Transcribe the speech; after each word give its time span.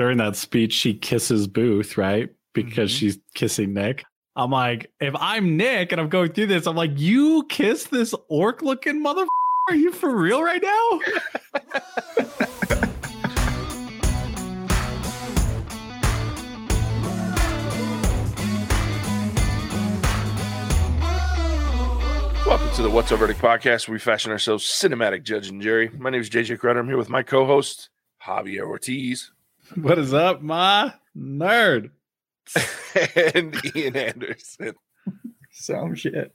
during 0.00 0.16
that 0.16 0.34
speech, 0.34 0.72
she 0.72 0.94
kisses 0.94 1.46
Booth, 1.46 1.98
right? 1.98 2.30
Because 2.54 2.90
Mhm. 2.90 2.98
she's 2.98 3.18
kissing 3.34 3.74
Nick. 3.74 4.02
I'm 4.34 4.50
like, 4.50 4.90
if 4.98 5.14
I'm 5.14 5.58
Nick 5.58 5.92
and 5.92 6.00
I'm 6.00 6.08
going 6.08 6.32
through 6.32 6.46
this, 6.46 6.66
I'm 6.66 6.74
like, 6.74 6.92
you 6.98 7.44
kiss 7.50 7.84
this 7.84 8.14
orc 8.30 8.62
looking 8.62 9.02
mother. 9.02 9.26
Are 9.68 9.74
you 9.74 9.92
for 9.92 10.16
real 10.16 10.42
right 10.42 10.62
now? 10.62 11.00
Welcome 22.46 22.70
to 22.76 22.82
the 22.82 22.88
What's 22.90 23.12
Our 23.12 23.18
Verdict 23.18 23.40
podcast, 23.40 23.86
where 23.86 23.92
we 23.92 23.98
fashion 23.98 24.32
ourselves 24.32 24.64
cinematic 24.64 25.24
judge 25.24 25.48
and 25.48 25.60
jury. 25.60 25.90
My 25.98 26.08
name 26.08 26.22
is 26.22 26.30
JJ 26.30 26.58
Crowder. 26.58 26.80
I'm 26.80 26.88
here 26.88 26.96
with 26.96 27.10
my 27.10 27.22
co-host 27.22 27.90
Javier 28.26 28.62
Ortiz 28.66 29.30
What 29.76 30.00
is 30.00 30.12
up, 30.12 30.42
my 30.42 30.94
nerd? 31.16 31.90
and 33.34 33.76
Ian 33.76 33.96
Anderson. 33.96 34.72
Some 35.52 35.94
shit. 35.94 36.34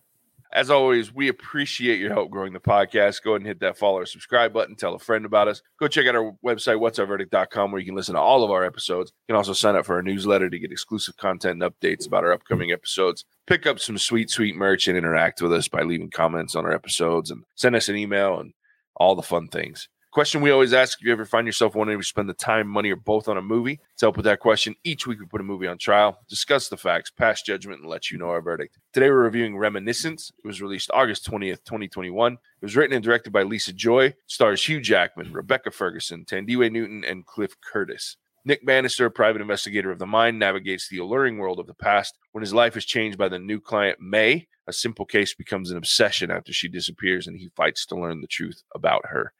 As 0.54 0.70
always, 0.70 1.14
we 1.14 1.28
appreciate 1.28 2.00
your 2.00 2.14
help 2.14 2.30
growing 2.30 2.54
the 2.54 2.62
podcast. 2.62 3.23
Go 3.23 3.32
ahead 3.32 3.42
and 3.42 3.48
hit 3.48 3.59
that 3.59 3.78
follow 3.78 3.98
or 3.98 4.06
subscribe 4.06 4.54
button. 4.54 4.78
Tell 4.78 4.95
a 4.95 5.00
friend 5.00 5.26
about 5.26 5.50
us. 5.50 5.62
Go 5.82 5.90
check 5.90 6.08
out 6.08 6.16
our 6.16 6.32
website, 6.45 6.80
whatsourverdict.com, 6.80 7.72
where 7.72 7.80
you 7.80 7.86
can 7.86 7.95
listen 7.95 8.16
to 8.16 8.22
all 8.22 8.45
of 8.45 8.52
our 8.52 8.64
episodes. 8.64 9.12
You 9.28 9.34
can 9.34 9.38
also 9.38 9.52
sign 9.52 9.76
up 9.76 9.86
for 9.86 9.95
our 9.95 10.02
newsletter 10.02 10.50
to 10.50 10.59
get 10.59 10.72
exclusive 10.72 11.17
content 11.17 11.62
and 11.62 11.73
updates 11.73 12.08
about 12.08 12.23
our 12.23 12.31
upcoming 12.31 12.72
episodes. 12.72 13.26
Pick 13.48 13.67
up 13.67 13.80
some 13.80 13.98
sweet, 13.98 14.30
sweet 14.30 14.56
merch 14.56 14.88
and 14.88 14.98
interact 14.98 15.42
with 15.42 15.52
us 15.52 15.67
by 15.67 15.81
leaving 15.81 16.09
comments 16.09 16.56
on 16.56 16.64
our 16.64 16.72
episodes 16.72 17.31
and 17.31 17.44
send 17.56 17.76
us 17.76 17.90
an 17.90 17.98
email 17.98 18.40
and 18.40 18.54
all 18.95 19.16
the 19.16 19.22
fun 19.22 19.50
things. 19.50 19.90
Question 20.16 20.40
we 20.40 20.50
always 20.50 20.72
ask 20.72 20.98
if 20.98 21.05
you 21.05 21.12
ever 21.12 21.26
find 21.26 21.46
yourself 21.46 21.76
wanting 21.76 22.00
to 22.00 22.05
spend 22.05 22.30
the 22.30 22.34
time, 22.34 22.70
money, 22.70 22.90
or 22.90 22.96
both 22.96 23.28
on 23.28 23.36
a 23.36 23.42
movie. 23.42 23.82
To 23.98 24.06
help 24.06 24.16
with 24.16 24.23
that 24.23 24.40
question, 24.40 24.73
each 24.86 25.06
week 25.06 25.20
we 25.20 25.26
put 25.26 25.42
a 25.42 25.44
movie 25.44 25.68
on 25.68 25.78
trial, 25.78 26.18
discuss 26.30 26.70
the 26.70 26.78
facts, 26.78 27.12
pass 27.12 27.42
judgment, 27.42 27.81
and 27.81 27.89
let 27.89 28.09
you 28.09 28.17
know 28.17 28.30
our 28.30 28.42
verdict. 28.42 28.80
Today 28.94 29.09
we're 29.09 29.23
reviewing 29.23 29.58
Reminiscence. 29.58 30.31
It 30.42 30.48
was 30.48 30.62
released 30.62 30.89
August 30.94 31.30
20th, 31.30 31.66
2021. 31.66 32.31
It 32.31 32.39
was 32.62 32.78
written 32.78 32.95
and 32.95 33.04
directed 33.04 33.34
by 33.34 33.44
Lisa 33.44 33.73
Joy, 33.73 34.14
stars 34.26 34.66
Hugh 34.66 34.80
Jackman, 34.80 35.34
Rebecca 35.34 35.70
Ferguson, 35.70 36.23
Thandiwe 36.23 36.72
Newton, 36.72 37.04
and 37.04 37.26
Cliff 37.26 37.54
Curtis. 37.59 38.16
Nick 38.45 38.66
Bannister, 38.66 39.08
a 39.08 39.11
private 39.11 39.42
investigator 39.42 39.92
of 39.92 40.00
the 40.00 40.06
mind, 40.06 40.39
navigates 40.39 40.88
the 40.88 41.00
alluring 41.00 41.39
world 41.39 41.59
of 41.59 41.67
the 41.67 41.73
past 41.73 42.17
when 42.32 42.42
his 42.42 42.54
life 42.54 42.78
is 42.78 42.86
changed 42.86 43.17
by 43.17 43.28
the 43.28 43.38
new 43.38 43.59
client, 43.59 44.00
Mae. 44.00 44.48
A 44.66 44.72
simple 44.72 45.06
case 45.06 45.36
becomes 45.36 45.72
an 45.72 45.78
obsession 45.78 46.32
after 46.32 46.54
she 46.54 46.70
disappears, 46.70 47.28
and 47.28 47.38
he 47.38 47.50
fights 47.54 47.86
to 47.88 48.00
learn 48.00 48.22
the 48.22 48.28
truth 48.28 48.64
about 48.73 49.08
her. 49.08 49.34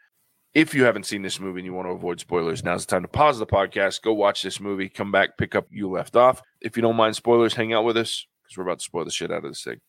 If 0.56 0.74
you 0.74 0.86
haven't 0.86 1.06
seen 1.06 1.22
this 1.22 1.40
movie 1.40 1.60
and 1.60 1.66
you 1.66 1.74
want 1.74 1.88
to 1.90 1.92
avoid 1.92 2.22
spoilers, 2.22 2.64
now's 2.64 2.86
the 2.86 2.92
time 2.92 3.02
to 3.02 3.10
pause 3.10 3.38
the 3.38 3.46
podcast, 3.46 4.02
go 4.02 4.14
watch 4.14 4.42
this 4.42 4.62
movie, 4.62 4.88
come 4.88 5.12
back, 5.12 5.38
pick 5.38 5.54
up 5.54 5.68
you 5.70 5.90
left 5.90 6.16
off. 6.16 6.42
If 6.62 6.78
you 6.78 6.82
don't 6.82 6.96
mind 6.96 7.18
spoilers, 7.18 7.54
hang 7.54 7.74
out 7.74 7.84
with 7.84 7.98
us 7.98 8.26
because 8.42 8.58
we're 8.58 8.64
about 8.64 8.80
to 8.80 8.86
spoil 8.86 9.04
the 9.04 9.12
shit 9.12 9.32
out 9.32 9.44
of 9.44 9.52
this 9.52 9.64
thing. 9.64 9.82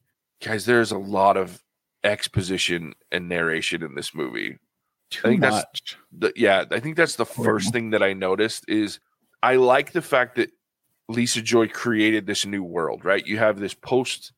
Guys, 0.45 0.67
there's 0.67 0.91
a 0.91 0.99
lot 0.99 1.37
of 1.37 1.63
exposition 2.03 2.95
and 3.13 3.29
narration 3.29 3.85
in 3.85 3.95
this 3.95 4.13
movie. 4.13 4.59
Too 5.11 5.23
think 5.23 5.41
that's- 5.41 5.63
much. 5.63 5.99
The, 6.19 6.33
yeah, 6.35 6.65
I 6.73 6.81
think 6.81 6.97
that's 6.97 7.15
the 7.17 7.25
first 7.25 7.73
thing 7.73 7.91
that 7.91 8.03
I 8.03 8.13
noticed 8.13 8.65
is 8.67 8.99
I 9.45 9.57
like 9.57 9.93
the 9.93 10.03
fact 10.03 10.35
that 10.35 10.51
Lisa 11.09 11.41
Joy 11.43 11.69
created 11.69 12.27
this 12.27 12.45
new 12.45 12.65
world, 12.65 13.05
right? 13.05 13.25
You 13.25 13.39
have 13.39 13.61
this 13.61 13.75
post 13.75 14.33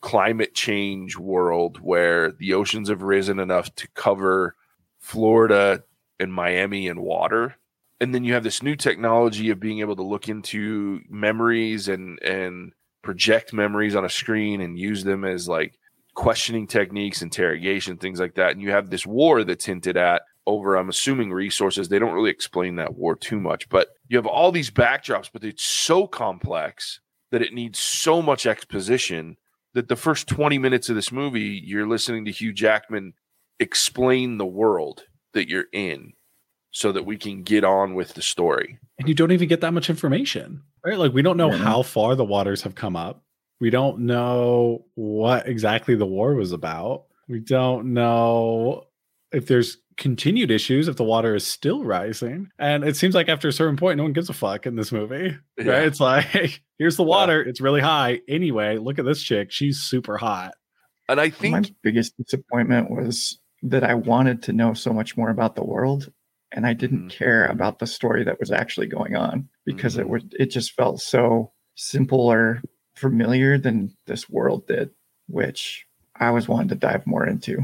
climate 0.00 0.54
change 0.54 1.16
world 1.16 1.78
where 1.78 2.32
the 2.32 2.54
oceans 2.54 2.88
have 2.88 3.02
risen 3.02 3.38
enough 3.38 3.72
to 3.76 3.86
cover 3.94 4.56
Florida 5.00 5.82
and 6.18 6.32
Miami 6.32 6.86
in 6.86 7.00
water. 7.00 7.56
And 8.00 8.14
then 8.14 8.24
you 8.24 8.34
have 8.34 8.44
this 8.44 8.62
new 8.62 8.76
technology 8.76 9.50
of 9.50 9.60
being 9.60 9.80
able 9.80 9.96
to 9.96 10.02
look 10.02 10.28
into 10.28 11.00
memories 11.08 11.88
and 11.88 12.18
and 12.22 12.72
project 13.02 13.52
memories 13.52 13.96
on 13.96 14.04
a 14.04 14.10
screen 14.10 14.60
and 14.60 14.78
use 14.78 15.04
them 15.04 15.24
as 15.24 15.48
like 15.48 15.78
questioning 16.14 16.66
techniques, 16.66 17.22
interrogation, 17.22 17.96
things 17.96 18.20
like 18.20 18.34
that. 18.34 18.52
And 18.52 18.60
you 18.60 18.70
have 18.70 18.90
this 18.90 19.06
war 19.06 19.42
that's 19.44 19.64
hinted 19.64 19.96
at 19.96 20.22
over, 20.46 20.76
I'm 20.76 20.88
assuming, 20.88 21.32
resources. 21.32 21.88
They 21.88 21.98
don't 21.98 22.14
really 22.14 22.30
explain 22.30 22.76
that 22.76 22.94
war 22.94 23.14
too 23.14 23.40
much, 23.40 23.68
but 23.68 23.88
you 24.08 24.16
have 24.16 24.26
all 24.26 24.52
these 24.52 24.70
backdrops, 24.70 25.30
but 25.32 25.44
it's 25.44 25.64
so 25.64 26.06
complex 26.06 27.00
that 27.30 27.42
it 27.42 27.54
needs 27.54 27.78
so 27.78 28.20
much 28.20 28.46
exposition 28.46 29.36
that 29.74 29.88
the 29.88 29.96
first 29.96 30.26
20 30.26 30.58
minutes 30.58 30.88
of 30.88 30.96
this 30.96 31.12
movie, 31.12 31.62
you're 31.64 31.86
listening 31.86 32.24
to 32.24 32.32
Hugh 32.32 32.52
Jackman 32.52 33.14
explain 33.60 34.38
the 34.38 34.46
world 34.46 35.04
that 35.34 35.48
you're 35.48 35.66
in 35.72 36.12
so 36.72 36.92
that 36.92 37.04
we 37.06 37.16
can 37.16 37.42
get 37.42 37.62
on 37.64 37.94
with 37.94 38.14
the 38.14 38.22
story. 38.22 38.78
and 38.98 39.08
you 39.08 39.14
don't 39.14 39.32
even 39.32 39.48
get 39.48 39.60
that 39.60 39.72
much 39.74 39.88
information 39.90 40.62
right? 40.84 40.98
Like 40.98 41.12
we 41.12 41.20
don't 41.20 41.36
know 41.36 41.50
Yeah. 41.50 41.58
how 41.58 41.82
far 41.82 42.14
the 42.16 42.24
waters 42.24 42.62
have 42.62 42.74
come 42.74 42.96
up. 42.96 43.22
We 43.60 43.68
don't 43.68 44.00
know 44.00 44.86
what 44.94 45.46
exactly 45.46 45.94
the 45.94 46.06
war 46.06 46.34
was 46.34 46.52
about. 46.52 47.04
We 47.28 47.38
don't 47.40 47.92
know 47.92 48.84
if 49.30 49.46
there's 49.46 49.76
continued 49.98 50.50
issues 50.50 50.88
if 50.88 50.96
the 50.96 51.04
water 51.04 51.34
is 51.34 51.46
still 51.46 51.84
rising. 51.84 52.48
And 52.58 52.82
it 52.84 52.96
seems 52.96 53.14
like 53.14 53.28
after 53.28 53.48
a 53.48 53.52
certain 53.52 53.76
point 53.76 53.98
no 53.98 54.04
one 54.04 54.14
gives 54.14 54.30
a 54.30 54.32
fuck 54.32 54.64
in 54.64 54.76
this 54.76 54.90
movie 54.92 55.36
Yeah. 55.58 55.70
right? 55.70 55.86
It's 55.86 56.00
like 56.00 56.62
here's 56.78 56.96
the 56.96 57.02
water. 57.02 57.42
It's 57.42 57.60
really 57.60 57.82
high. 57.82 58.20
Anyway 58.28 58.78
look 58.78 58.98
at 58.98 59.04
this 59.04 59.22
chick. 59.22 59.50
She's 59.52 59.78
super 59.80 60.16
hot. 60.16 60.54
And 61.08 61.20
I 61.20 61.28
think 61.28 61.52
My 61.54 61.74
biggest 61.82 62.16
disappointment 62.16 62.90
was 62.90 63.39
that 63.62 63.84
I 63.84 63.94
wanted 63.94 64.42
to 64.44 64.52
know 64.52 64.74
so 64.74 64.92
much 64.92 65.16
more 65.16 65.30
about 65.30 65.54
the 65.54 65.64
world 65.64 66.12
and 66.52 66.66
I 66.66 66.72
didn't 66.72 67.06
Mhm. 67.06 67.10
care 67.10 67.46
about 67.46 67.78
the 67.78 67.86
story 67.86 68.24
that 68.24 68.40
was 68.40 68.50
actually 68.50 68.86
going 68.88 69.14
on 69.16 69.48
because 69.64 69.94
Mhm. 69.96 70.00
it 70.00 70.08
would 70.08 70.34
it 70.38 70.46
just 70.46 70.72
felt 70.72 71.00
so 71.00 71.52
simple 71.76 72.30
or 72.30 72.62
familiar 72.96 73.56
than 73.58 73.94
this 74.06 74.28
world 74.28 74.66
did, 74.66 74.90
which 75.28 75.86
I 76.16 76.30
was 76.30 76.48
wanting 76.48 76.68
to 76.68 76.74
dive 76.74 77.06
more 77.06 77.26
into. 77.26 77.62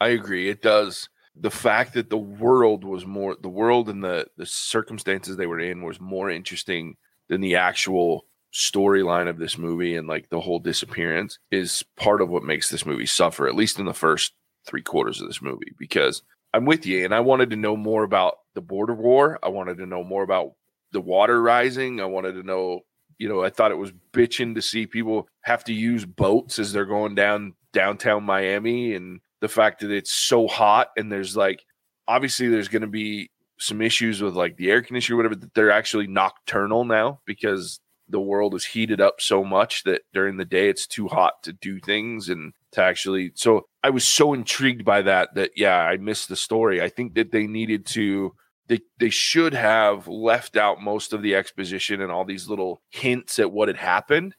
I 0.00 0.08
agree. 0.08 0.48
It 0.48 0.62
does. 0.62 1.08
The 1.36 1.50
fact 1.50 1.94
that 1.94 2.10
the 2.10 2.18
world 2.18 2.84
was 2.84 3.06
more 3.06 3.36
the 3.40 3.48
world 3.48 3.88
and 3.88 4.02
the 4.04 4.26
the 4.36 4.46
circumstances 4.46 5.36
they 5.36 5.46
were 5.46 5.60
in 5.60 5.82
was 5.82 6.00
more 6.00 6.30
interesting 6.30 6.96
than 7.28 7.40
the 7.40 7.56
actual 7.56 8.26
storyline 8.52 9.28
of 9.28 9.38
this 9.38 9.58
movie 9.58 9.96
and 9.96 10.06
like 10.06 10.28
the 10.28 10.40
whole 10.40 10.60
disappearance 10.60 11.38
is 11.50 11.82
part 11.96 12.20
of 12.20 12.28
what 12.28 12.44
makes 12.44 12.68
this 12.70 12.86
movie 12.86 13.06
suffer, 13.06 13.48
at 13.48 13.54
least 13.56 13.78
in 13.80 13.84
the 13.86 13.94
first 13.94 14.32
three 14.66 14.82
quarters 14.82 15.20
of 15.20 15.26
this 15.26 15.42
movie. 15.42 15.72
Because 15.78 16.22
I'm 16.52 16.64
with 16.64 16.86
you, 16.86 17.04
and 17.04 17.14
I 17.14 17.20
wanted 17.20 17.50
to 17.50 17.56
know 17.56 17.76
more 17.76 18.04
about 18.04 18.38
the 18.54 18.60
border 18.60 18.94
war. 18.94 19.38
I 19.42 19.48
wanted 19.48 19.78
to 19.78 19.86
know 19.86 20.04
more 20.04 20.22
about 20.22 20.52
the 20.92 21.00
water 21.00 21.42
rising. 21.42 22.00
I 22.00 22.06
wanted 22.06 22.32
to 22.32 22.42
know, 22.42 22.80
you 23.18 23.28
know, 23.28 23.42
I 23.42 23.50
thought 23.50 23.72
it 23.72 23.78
was 23.78 23.92
bitching 24.12 24.54
to 24.54 24.62
see 24.62 24.86
people 24.86 25.28
have 25.42 25.64
to 25.64 25.72
use 25.72 26.04
boats 26.04 26.58
as 26.58 26.72
they're 26.72 26.86
going 26.86 27.14
down 27.14 27.54
downtown 27.72 28.22
Miami 28.22 28.94
and 28.94 29.20
the 29.40 29.48
fact 29.48 29.80
that 29.80 29.90
it's 29.90 30.12
so 30.12 30.46
hot 30.46 30.88
and 30.96 31.10
there's 31.10 31.36
like 31.36 31.66
obviously 32.06 32.48
there's 32.48 32.68
going 32.68 32.82
to 32.82 32.88
be 32.88 33.30
some 33.58 33.82
issues 33.82 34.22
with 34.22 34.34
like 34.34 34.56
the 34.56 34.70
air 34.70 34.80
conditioner 34.80 35.16
or 35.16 35.18
whatever 35.18 35.34
that 35.34 35.52
they're 35.54 35.70
actually 35.70 36.06
nocturnal 36.06 36.84
now 36.84 37.20
because 37.26 37.80
the 38.08 38.20
world 38.20 38.54
is 38.54 38.64
heated 38.64 39.00
up 39.00 39.20
so 39.20 39.44
much 39.44 39.84
that 39.84 40.02
during 40.12 40.36
the 40.36 40.44
day 40.44 40.68
it's 40.68 40.86
too 40.86 41.08
hot 41.08 41.42
to 41.42 41.52
do 41.52 41.80
things 41.80 42.28
and 42.28 42.52
to 42.74 42.82
actually 42.82 43.32
so 43.34 43.66
I 43.82 43.90
was 43.90 44.04
so 44.04 44.32
intrigued 44.34 44.84
by 44.84 45.02
that 45.02 45.34
that 45.34 45.52
yeah 45.56 45.78
I 45.78 45.96
missed 45.96 46.28
the 46.28 46.36
story 46.36 46.82
I 46.82 46.88
think 46.88 47.14
that 47.14 47.32
they 47.32 47.46
needed 47.46 47.86
to 47.86 48.34
they 48.66 48.80
they 48.98 49.10
should 49.10 49.54
have 49.54 50.08
left 50.08 50.56
out 50.56 50.80
most 50.80 51.12
of 51.12 51.22
the 51.22 51.34
exposition 51.34 52.00
and 52.00 52.10
all 52.10 52.24
these 52.24 52.48
little 52.48 52.82
hints 52.90 53.38
at 53.38 53.52
what 53.52 53.68
had 53.68 53.76
happened 53.76 54.34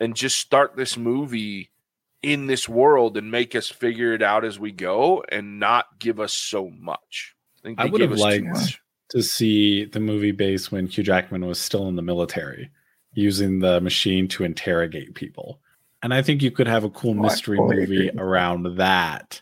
and 0.00 0.14
just 0.14 0.38
start 0.38 0.76
this 0.76 0.96
movie 0.96 1.70
in 2.22 2.46
this 2.46 2.68
world 2.68 3.16
and 3.16 3.30
make 3.30 3.54
us 3.54 3.68
figure 3.68 4.12
it 4.12 4.22
out 4.22 4.44
as 4.44 4.58
we 4.58 4.72
go 4.72 5.22
and 5.28 5.60
not 5.60 5.86
give 5.98 6.18
us 6.20 6.32
so 6.32 6.70
much. 6.70 7.34
think 7.62 7.78
I 7.78 7.86
would 7.86 8.00
have 8.00 8.12
liked- 8.12 8.80
to 9.10 9.22
see 9.22 9.84
the 9.84 10.00
movie 10.00 10.32
base 10.32 10.72
when 10.72 10.86
Hugh 10.86 11.04
Jackman 11.04 11.46
was 11.46 11.60
still 11.60 11.86
in 11.86 11.94
the 11.94 12.02
military, 12.02 12.70
using 13.12 13.60
the 13.60 13.80
machine 13.80 14.26
to 14.28 14.42
interrogate 14.42 15.14
people. 15.14 15.60
And 16.02 16.12
I 16.14 16.22
think 16.22 16.42
you 16.42 16.50
could 16.50 16.66
have 16.66 16.84
a 16.84 16.90
cool 16.90 17.12
Oh, 17.12 17.22
mystery 17.22 17.56
totally 17.56 17.80
movie 17.80 18.08
agree. 18.08 18.20
around 18.20 18.76
that. 18.76 19.40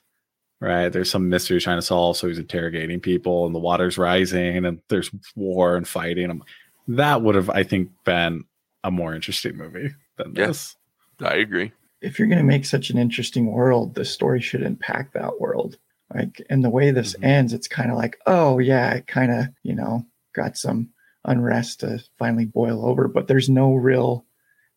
Right. 0.61 0.89
There's 0.89 1.11
some 1.11 1.29
mystery 1.29 1.61
trying 1.61 1.79
to 1.79 1.83
solve. 1.83 2.17
So 2.17 2.29
he's 2.29 2.39
interrogating 2.39 3.01
people 3.01 3.45
and 3.45 3.55
the 3.55 3.59
water's 3.59 3.99
rising 3.99 4.65
and 4.65 4.81
there's 4.89 5.11
war 5.37 5.77
and 5.77 5.87
fighting. 5.87 6.27
I'm- 6.27 6.43
That 6.89 7.23
would 7.23 7.35
have, 7.35 7.51
I 7.51 7.63
think, 7.65 7.91
been 8.05 8.45
a 8.83 8.91
more 8.91 9.15
interesting 9.15 9.57
movie 9.57 9.95
than 10.17 10.35
Yeah. 10.35 10.47
this. 10.49 10.77
I 11.21 11.35
agree. 11.37 11.73
If 12.01 12.19
you're 12.19 12.29
going 12.29 12.39
to 12.39 12.45
make 12.45 12.65
such 12.67 12.91
an 12.91 12.99
interesting 12.99 13.47
world, 13.47 13.95
the 13.95 14.05
story 14.05 14.41
should 14.41 14.63
impact 14.63 15.15
that 15.15 15.41
world. 15.41 15.79
Like, 16.15 16.43
and 16.51 16.63
the 16.63 16.71
way 16.71 16.91
this 16.91 17.15
Mhm. 17.17 17.25
ends, 17.25 17.53
it's 17.55 17.69
kind 17.69 17.91
of 17.91 17.97
like, 17.97 18.19
oh, 18.27 18.59
yeah, 18.59 18.93
it 18.95 19.07
kind 19.07 19.33
of, 19.33 19.47
you 19.63 19.75
know, 19.75 20.07
got 20.35 20.57
some 20.59 20.91
unrest 21.25 21.81
to 21.81 22.03
finally 22.19 22.45
boil 22.45 22.85
over, 22.87 23.09
but 23.09 23.27
there's 23.27 23.49
no 23.49 23.75
real, 23.75 24.27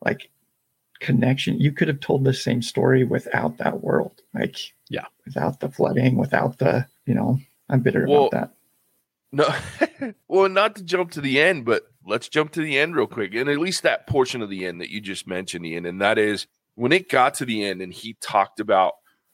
like, 0.03 0.29
connection. 0.99 1.59
You 1.59 1.71
could 1.71 1.87
have 1.87 1.99
told 1.99 2.23
the 2.23 2.33
same 2.33 2.61
story 2.61 3.03
without 3.03 3.57
that 3.57 3.81
world. 3.83 4.21
Like, 4.33 4.57
Yeah. 4.89 5.05
without 5.25 5.59
the 5.59 5.69
flooding, 5.69 6.17
without 6.17 6.57
the, 6.59 6.87
you 7.05 7.13
know, 7.13 7.39
I'm 7.69 7.81
bitter 7.81 8.05
Well, 8.07 8.27
about 8.27 8.31
that. 8.31 8.53
No, 9.31 10.13
well, 10.27 10.49
not 10.49 10.75
to 10.77 10.83
jump 10.83 11.11
to 11.11 11.21
the 11.21 11.39
end, 11.41 11.65
but 11.65 11.83
let's 12.05 12.29
jump 12.29 12.51
to 12.53 12.61
the 12.61 12.77
end 12.77 12.95
real 12.95 13.07
quick. 13.07 13.35
And 13.35 13.49
at 13.49 13.59
least 13.59 13.83
that 13.83 14.07
portion 14.07 14.41
of 14.41 14.49
the 14.49 14.65
end 14.65 14.79
that 14.81 14.89
you 14.89 15.01
just 15.01 15.27
mentioned, 15.27 15.65
Ian, 15.65 15.85
and 15.85 16.01
that 16.01 16.17
is 16.17 16.47
when 16.75 16.91
it 16.91 17.09
got 17.09 17.33
to 17.35 17.45
the 17.45 17.65
end 17.65 17.81
and 17.81 17.91
he 17.93 18.13
talked 18.21 18.59
about 18.59 18.93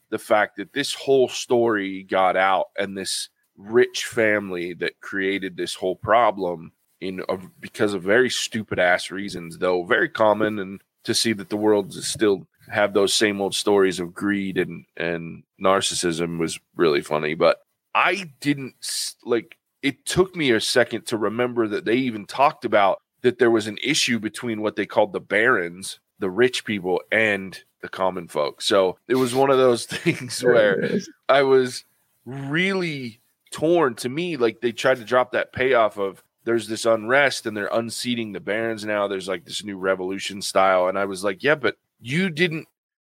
the 0.09 0.17
fact 0.19 0.57
that 0.57 0.73
this 0.73 0.93
whole 0.93 1.27
story 1.27 2.03
got 2.03 2.35
out 2.35 2.67
and 2.77 2.97
this 2.97 3.29
rich 3.57 4.05
family 4.05 4.73
that 4.73 4.99
created 5.01 5.57
this 5.57 5.75
whole 5.75 5.95
problem 5.95 6.71
in 7.01 7.21
a, 7.29 7.37
because 7.59 7.93
of 7.93 8.01
very 8.01 8.29
stupid 8.29 8.79
ass 8.79 9.11
reasons, 9.11 9.57
though 9.57 9.83
very 9.83 10.09
common, 10.09 10.57
and 10.57 10.81
to 11.03 11.13
see 11.13 11.33
that 11.33 11.49
the 11.49 11.57
world 11.57 11.93
still 11.93 12.47
have 12.69 12.93
those 12.93 13.13
same 13.13 13.41
old 13.41 13.55
stories 13.55 13.99
of 13.99 14.13
greed 14.13 14.57
and 14.57 14.85
and 14.97 15.43
narcissism 15.61 16.39
was 16.39 16.59
really 16.75 17.01
funny. 17.01 17.33
But 17.33 17.57
I 17.95 18.31
didn't 18.39 18.75
like. 19.23 19.57
It 19.81 20.05
took 20.05 20.35
me 20.35 20.51
a 20.51 20.61
second 20.61 21.05
to 21.07 21.17
remember 21.17 21.67
that 21.67 21.85
they 21.85 21.95
even 21.95 22.25
talked 22.25 22.63
about 22.63 23.01
that 23.21 23.37
there 23.37 23.51
was 23.51 23.67
an 23.67 23.77
issue 23.83 24.19
between 24.19 24.61
what 24.61 24.75
they 24.75 24.85
called 24.85 25.13
the 25.13 25.19
barons, 25.19 25.99
the 26.19 26.29
rich 26.29 26.63
people, 26.63 27.01
and 27.11 27.61
the 27.81 27.89
common 27.89 28.27
folk. 28.27 28.61
So 28.61 28.97
it 29.07 29.15
was 29.15 29.35
one 29.35 29.49
of 29.49 29.57
those 29.57 29.85
things 29.87 30.43
where 30.43 30.99
I 31.27 31.43
was 31.43 31.83
really 32.25 33.19
torn. 33.51 33.95
To 33.95 34.09
me, 34.09 34.37
like 34.37 34.61
they 34.61 34.71
tried 34.71 34.97
to 34.97 35.05
drop 35.05 35.31
that 35.31 35.53
payoff 35.53 35.97
of 35.97 36.23
there's 36.45 36.67
this 36.67 36.85
unrest 36.85 37.45
and 37.45 37.55
they're 37.55 37.69
unseating 37.71 38.31
the 38.31 38.39
barons 38.39 38.85
now. 38.85 39.07
There's 39.07 39.27
like 39.27 39.45
this 39.45 39.63
new 39.63 39.77
revolution 39.77 40.41
style. 40.41 40.87
And 40.87 40.97
I 40.97 41.05
was 41.05 41.23
like, 41.23 41.43
yeah, 41.43 41.55
but 41.55 41.77
you 41.99 42.29
didn't 42.29 42.67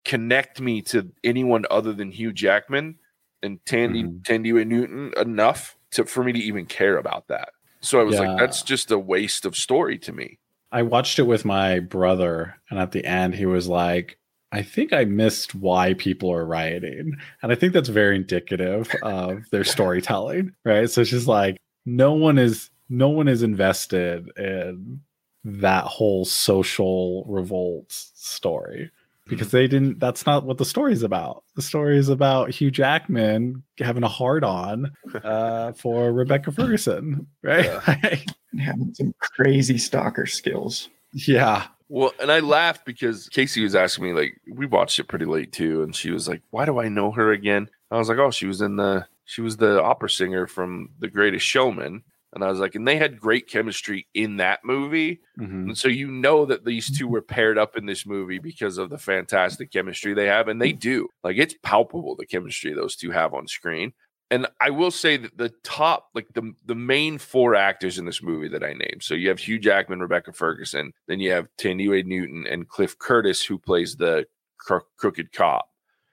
connect 0.05 0.61
me 0.61 0.83
to 0.83 1.11
anyone 1.23 1.65
other 1.71 1.93
than 1.93 2.11
Hugh 2.11 2.33
Jackman 2.33 2.97
and 3.43 3.65
Thandie 3.65 4.05
mm-hmm. 4.05 4.19
Thandie 4.21 4.67
Newton 4.67 5.13
enough 5.17 5.77
to 5.93 6.05
for 6.05 6.25
me 6.25 6.33
to 6.33 6.39
even 6.39 6.67
care 6.67 6.99
about 6.99 7.29
that. 7.29 7.51
So 7.81 8.01
I 8.01 8.05
was 8.05 8.15
yeah. 8.15 8.29
like, 8.29 8.39
that's 8.39 8.63
just 8.63 8.91
a 8.91 8.99
waste 8.99 9.45
of 9.45 9.57
story 9.57 9.99
to 9.99 10.13
me. 10.13 10.39
I 10.73 10.83
watched 10.83 11.19
it 11.19 11.25
with 11.25 11.45
my 11.45 11.79
brother, 11.79 12.57
and 12.69 12.81
at 12.81 12.93
the 12.93 13.05
end, 13.05 13.35
he 13.35 13.47
was 13.47 13.69
like, 13.69 14.19
I 14.51 14.63
think 14.63 14.93
I 14.93 15.05
missed 15.05 15.55
why 15.55 15.95
people 15.95 16.33
are 16.33 16.45
rioting. 16.45 17.17
And 17.43 17.53
I 17.53 17.55
think 17.55 17.73
that's 17.73 17.89
very 17.89 18.17
indicative 18.17 18.93
of 19.03 19.43
their 19.51 19.65
storytelling, 19.65 20.53
right? 20.65 20.91
So 20.91 21.03
it's 21.03 21.11
just 21.11 21.29
like 21.29 21.59
no 21.87 22.13
one 22.13 22.39
is 22.39 22.71
no 22.89 23.09
one 23.09 23.29
is 23.29 23.43
invested 23.43 24.31
in 24.37 25.01
that 25.45 25.85
whole 25.85 26.25
social 26.25 27.25
revolt 27.27 27.87
story 27.91 28.91
because 29.27 29.49
mm-hmm. 29.49 29.57
they 29.57 29.67
didn't 29.67 29.99
that's 29.99 30.27
not 30.27 30.45
what 30.45 30.59
the 30.59 30.65
story 30.65 30.93
is 30.93 31.03
about. 31.03 31.45
The 31.57 31.63
story 31.63 31.99
is 31.99 32.09
about 32.09 32.51
hugh 32.51 32.71
jackman 32.71 33.63
having 33.79 34.03
a 34.03 34.09
hard 34.09 34.45
on 34.45 34.93
uh, 35.25 35.73
for 35.73 36.13
rebecca 36.13 36.51
ferguson 36.53 37.27
right? 37.43 37.67
Yeah. 37.67 38.17
having 38.65 38.95
some 38.95 39.15
crazy 39.19 39.79
stalker 39.79 40.27
skills. 40.27 40.89
Yeah. 41.13 41.67
Well 41.89 42.13
and 42.21 42.33
i 42.33 42.41
laughed 42.41 42.87
because 42.87 43.29
casey 43.29 43.63
was 43.63 43.75
asking 43.75 44.05
me 44.05 44.13
like 44.13 44.41
we 44.51 44.67
watched 44.67 44.99
it 44.99 45.09
pretty 45.09 45.27
late 45.27 45.53
too 45.53 45.83
and 45.83 45.95
she 45.95 46.11
was 46.11 46.27
like 46.27 46.43
why 46.51 46.65
do 46.65 46.81
i 46.81 46.89
know 46.89 47.11
her 47.11 47.33
again? 47.33 47.69
I 47.91 47.99
was 47.99 48.09
like 48.09 48.19
oh 48.19 48.31
she 48.31 48.47
was 48.47 48.61
in 48.63 48.77
the 48.77 49.07
she 49.27 49.43
was 49.43 49.59
the 49.59 49.83
opera 49.83 50.11
singer 50.11 50.47
from 50.47 50.91
the 50.99 51.09
greatest 51.09 51.47
showman 51.47 52.03
and 52.35 52.43
I 52.43 52.49
was 52.49 52.59
like, 52.59 52.75
and 52.75 52.87
they 52.87 52.97
had 52.97 53.21
great 53.21 53.49
chemistry 53.49 54.09
in 54.13 54.39
that 54.39 54.65
movie. 54.65 55.21
Mm-hmm. 55.39 55.69
And 55.69 55.79
so 55.79 55.89
you 55.89 56.11
know 56.11 56.45
that 56.47 56.65
these 56.65 56.97
two 56.97 57.07
were 57.07 57.23
paired 57.23 57.59
up 57.59 57.77
in 57.77 57.87
this 57.87 58.05
movie 58.05 58.39
because 58.39 58.77
of 58.77 58.91
the 58.91 58.99
fantastic 58.99 59.71
chemistry 59.73 60.15
they 60.15 60.27
have. 60.27 60.49
And 60.49 60.61
they 60.61 60.73
do. 60.73 61.09
Like 61.23 61.37
it's 61.39 61.55
palpable 61.63 62.17
the 62.17 62.27
chemistry 62.27 62.75
those 62.75 62.97
two 62.97 63.13
have 63.13 63.35
on 63.35 63.47
screen. 63.47 63.93
And 64.31 64.49
I 64.61 64.71
will 64.71 64.91
say 64.91 65.17
that 65.17 65.37
the 65.37 65.53
top, 65.63 66.09
like 66.15 66.27
the 66.35 66.55
the 66.65 66.75
main 66.75 67.19
four 67.19 67.55
actors 67.55 67.99
in 67.99 68.05
this 68.05 68.23
movie 68.23 68.49
that 68.49 68.65
I 68.65 68.73
named. 68.73 69.03
So 69.03 69.15
you 69.15 69.29
have 69.29 69.39
Hugh 69.39 69.59
Jackman, 69.59 70.01
Rebecca 70.01 70.33
Ferguson, 70.33 70.93
then 71.07 71.21
you 71.21 71.31
have 71.31 71.47
Thandiwe 71.59 72.05
Newton 72.05 72.47
and 72.49 72.69
Cliff 72.69 72.99
Curtis, 72.99 73.45
who 73.45 73.59
plays 73.59 73.97
the 73.97 74.27
cro- 74.59 74.81
crooked 74.97 75.33
cop. 75.33 75.69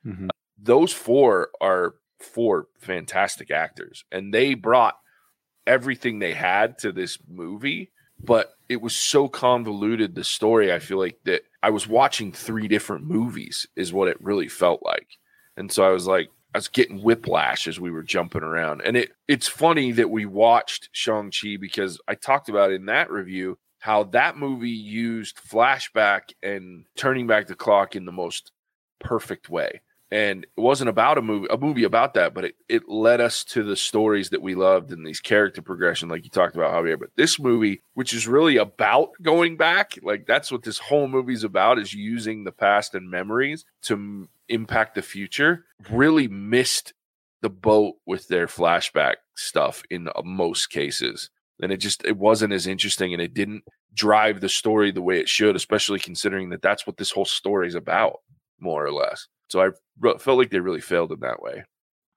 Mm-hmm. 0.05 0.27
Those 0.61 0.93
four 0.93 1.49
are 1.61 1.95
four 2.19 2.67
fantastic 2.79 3.49
actors, 3.49 4.03
and 4.11 4.33
they 4.33 4.53
brought 4.53 4.97
everything 5.71 6.19
they 6.19 6.33
had 6.33 6.77
to 6.79 6.91
this 6.91 7.17
movie, 7.29 7.91
but 8.21 8.53
it 8.67 8.81
was 8.81 8.93
so 8.93 9.29
convoluted 9.29 10.13
the 10.13 10.23
story. 10.23 10.73
I 10.73 10.79
feel 10.79 10.99
like 10.99 11.17
that 11.23 11.43
I 11.63 11.69
was 11.69 11.87
watching 11.87 12.33
three 12.33 12.67
different 12.67 13.05
movies 13.05 13.65
is 13.77 13.93
what 13.93 14.09
it 14.09 14.21
really 14.21 14.49
felt 14.49 14.81
like. 14.83 15.07
And 15.55 15.71
so 15.71 15.83
I 15.83 15.89
was 15.89 16.07
like 16.07 16.29
I 16.53 16.57
was 16.57 16.67
getting 16.67 17.01
whiplash 17.01 17.69
as 17.69 17.79
we 17.79 17.89
were 17.89 18.03
jumping 18.03 18.43
around. 18.43 18.81
And 18.81 18.97
it 18.97 19.11
it's 19.29 19.47
funny 19.47 19.93
that 19.93 20.09
we 20.09 20.25
watched 20.25 20.89
Shang-Chi 20.91 21.55
because 21.59 22.01
I 22.05 22.15
talked 22.15 22.49
about 22.49 22.73
in 22.73 22.87
that 22.87 23.09
review 23.09 23.57
how 23.79 24.03
that 24.03 24.37
movie 24.37 24.69
used 24.69 25.37
flashback 25.37 26.33
and 26.43 26.85
turning 26.97 27.27
back 27.27 27.47
the 27.47 27.55
clock 27.55 27.95
in 27.95 28.05
the 28.05 28.11
most 28.11 28.51
perfect 28.99 29.49
way 29.49 29.81
and 30.11 30.43
it 30.43 30.61
wasn't 30.61 30.89
about 30.89 31.17
a 31.17 31.21
movie 31.21 31.47
a 31.49 31.57
movie 31.57 31.83
about 31.83 32.13
that 32.13 32.33
but 32.33 32.45
it, 32.45 32.55
it 32.67 32.89
led 32.89 33.21
us 33.21 33.43
to 33.43 33.63
the 33.63 33.75
stories 33.75 34.29
that 34.29 34.41
we 34.41 34.55
loved 34.55 34.91
and 34.91 35.05
these 35.05 35.21
character 35.21 35.61
progression 35.61 36.09
like 36.09 36.23
you 36.23 36.29
talked 36.29 36.55
about 36.55 36.73
javier. 36.73 36.99
But 36.99 37.11
this 37.15 37.39
movie 37.39 37.81
which 37.93 38.13
is 38.13 38.27
really 38.27 38.57
about 38.57 39.11
going 39.21 39.57
back 39.57 39.97
like 40.03 40.25
that's 40.25 40.51
what 40.51 40.63
this 40.63 40.77
whole 40.77 41.07
movie's 41.07 41.43
about 41.43 41.79
is 41.79 41.93
using 41.93 42.43
the 42.43 42.51
past 42.51 42.93
and 42.93 43.09
memories 43.09 43.65
to 43.83 43.93
m- 43.93 44.29
impact 44.49 44.95
the 44.95 45.01
future 45.01 45.65
really 45.89 46.27
missed 46.27 46.93
the 47.41 47.49
boat 47.49 47.95
with 48.05 48.27
their 48.27 48.47
flashback 48.47 49.15
stuff 49.35 49.83
in 49.89 50.07
most 50.23 50.69
cases. 50.69 51.29
And 51.61 51.71
it 51.71 51.77
just 51.77 52.03
it 52.05 52.17
wasn't 52.17 52.53
as 52.53 52.65
interesting 52.65 53.13
and 53.13 53.21
it 53.21 53.33
didn't 53.33 53.63
drive 53.93 54.41
the 54.41 54.49
story 54.49 54.91
the 54.91 55.01
way 55.01 55.19
it 55.19 55.27
should 55.29 55.55
especially 55.55 55.99
considering 55.99 56.49
that 56.49 56.61
that's 56.61 56.87
what 56.87 56.97
this 56.97 57.11
whole 57.11 57.25
story 57.25 57.67
is 57.67 57.75
about 57.75 58.17
more 58.59 58.85
or 58.85 58.91
less. 58.91 59.27
So 59.49 59.61
I 59.61 59.69
felt 60.01 60.37
like 60.37 60.49
they 60.49 60.59
really 60.59 60.81
failed 60.81 61.11
in 61.11 61.19
that 61.21 61.41
way. 61.41 61.63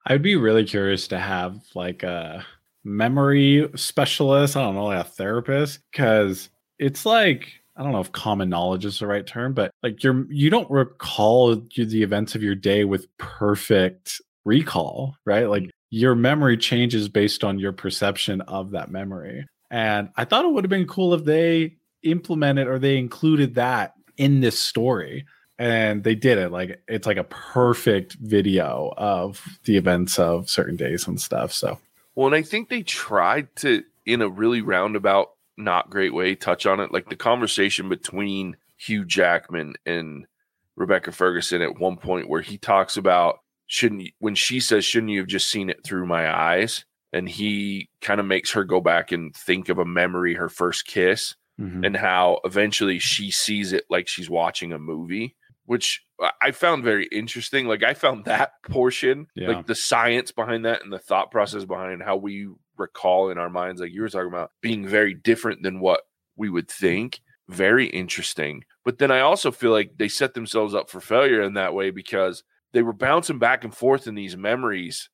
I'd 0.07 0.21
be 0.21 0.35
really 0.35 0.65
curious 0.65 1.07
to 1.09 1.17
have 1.17 1.59
like 1.73 2.03
a 2.03 2.45
memory 2.83 3.67
specialist. 3.75 4.55
I 4.55 4.61
don't 4.61 4.75
know, 4.75 4.85
like 4.85 5.05
a 5.05 5.09
therapist, 5.09 5.79
because 5.91 6.49
it's 6.77 7.05
like 7.05 7.51
I 7.75 7.83
don't 7.83 7.91
know 7.91 8.01
if 8.01 8.11
common 8.11 8.49
knowledge 8.49 8.85
is 8.85 8.99
the 8.99 9.07
right 9.07 9.25
term, 9.25 9.53
but 9.53 9.71
like 9.83 10.03
you're 10.03 10.25
you 10.31 10.49
don't 10.49 10.69
recall 10.69 11.55
the 11.55 12.03
events 12.03 12.35
of 12.35 12.43
your 12.43 12.55
day 12.55 12.85
with 12.85 13.07
perfect 13.17 14.21
recall, 14.45 15.15
right? 15.25 15.49
Like 15.49 15.63
mm. 15.63 15.69
your 15.89 16.15
memory 16.15 16.57
changes 16.57 17.09
based 17.09 17.43
on 17.43 17.59
your 17.59 17.73
perception 17.73 18.41
of 18.41 18.71
that 18.71 18.91
memory. 18.91 19.45
And 19.71 20.09
I 20.15 20.25
thought 20.25 20.45
it 20.45 20.51
would 20.51 20.63
have 20.63 20.69
been 20.69 20.87
cool 20.87 21.13
if 21.13 21.25
they 21.25 21.77
implemented 22.03 22.67
or 22.67 22.79
they 22.79 22.97
included 22.97 23.55
that 23.55 23.93
in 24.17 24.39
this 24.39 24.57
story 24.57 25.25
and 25.57 26.03
they 26.03 26.15
did 26.15 26.37
it 26.37 26.51
like 26.51 26.81
it's 26.87 27.07
like 27.07 27.17
a 27.17 27.23
perfect 27.23 28.13
video 28.13 28.93
of 28.97 29.59
the 29.65 29.77
events 29.77 30.19
of 30.19 30.49
certain 30.49 30.75
days 30.75 31.07
and 31.07 31.19
stuff 31.19 31.51
so. 31.51 31.79
Well 32.15 32.27
and 32.27 32.35
i 32.35 32.41
think 32.41 32.69
they 32.69 32.83
tried 32.83 33.53
to 33.57 33.83
in 34.05 34.21
a 34.21 34.29
really 34.29 34.61
roundabout 34.61 35.31
not 35.57 35.89
great 35.89 36.13
way 36.13 36.35
touch 36.35 36.65
on 36.65 36.79
it 36.79 36.91
like 36.91 37.09
the 37.09 37.15
conversation 37.15 37.89
between 37.89 38.57
hugh 38.77 39.05
jackman 39.05 39.73
and 39.85 40.27
rebecca 40.75 41.11
ferguson 41.11 41.61
at 41.61 41.79
one 41.79 41.97
point 41.97 42.29
where 42.29 42.41
he 42.41 42.57
talks 42.57 42.97
about 42.97 43.39
shouldn't 43.67 44.01
you, 44.01 44.11
when 44.19 44.35
she 44.35 44.59
says 44.59 44.85
shouldn't 44.85 45.11
you 45.11 45.19
have 45.19 45.27
just 45.27 45.49
seen 45.49 45.69
it 45.69 45.83
through 45.83 46.05
my 46.05 46.33
eyes? 46.33 46.85
And 47.13 47.29
he 47.29 47.89
kind 48.01 48.19
of 48.19 48.25
makes 48.25 48.51
her 48.51 48.63
go 48.63 48.81
back 48.81 49.11
and 49.11 49.35
think 49.35 49.69
of 49.69 49.79
a 49.79 49.85
memory 49.85 50.33
her 50.35 50.49
first 50.49 50.85
kiss 50.85 51.35
mm-hmm. 51.59 51.85
and 51.85 51.95
how 51.95 52.39
eventually 52.43 52.99
she 52.99 53.31
sees 53.31 53.73
it 53.73 53.85
like 53.89 54.07
she's 54.07 54.29
watching 54.29 54.73
a 54.73 54.79
movie 54.79 55.35
which 55.65 56.03
I 56.41 56.51
found 56.51 56.83
very 56.83 57.07
interesting. 57.11 57.67
Like 57.67 57.83
I 57.83 57.93
found 57.93 58.25
that 58.25 58.53
portion, 58.69 59.27
yeah. 59.35 59.49
like 59.49 59.67
the 59.67 59.75
science 59.75 60.31
behind 60.31 60.65
that 60.65 60.83
and 60.83 60.93
the 60.93 60.99
thought 60.99 61.31
process 61.31 61.65
behind 61.65 62.03
how 62.03 62.17
we 62.17 62.47
recall 62.77 63.29
in 63.29 63.37
our 63.37 63.49
minds, 63.49 63.81
like 63.81 63.91
you 63.91 64.01
were 64.01 64.09
talking 64.09 64.27
about, 64.27 64.51
being 64.61 64.87
very 64.87 65.13
different 65.13 65.63
than 65.63 65.79
what 65.79 66.01
we 66.35 66.49
would 66.49 66.69
think. 66.69 67.21
Very 67.47 67.87
interesting. 67.87 68.63
But 68.83 68.97
then 68.97 69.11
I 69.11 69.19
also 69.19 69.51
feel 69.51 69.71
like 69.71 69.97
they 69.97 70.07
set 70.07 70.33
themselves 70.33 70.73
up 70.73 70.89
for 70.89 70.99
failure 70.99 71.41
in 71.41 71.55
that 71.55 71.73
way 71.73 71.91
because 71.91 72.43
they 72.73 72.81
were 72.81 72.93
bouncing 72.93 73.39
back 73.39 73.63
and 73.63 73.75
forth 73.75 74.07
in 74.07 74.15
these 74.15 74.37
memories, 74.37 75.09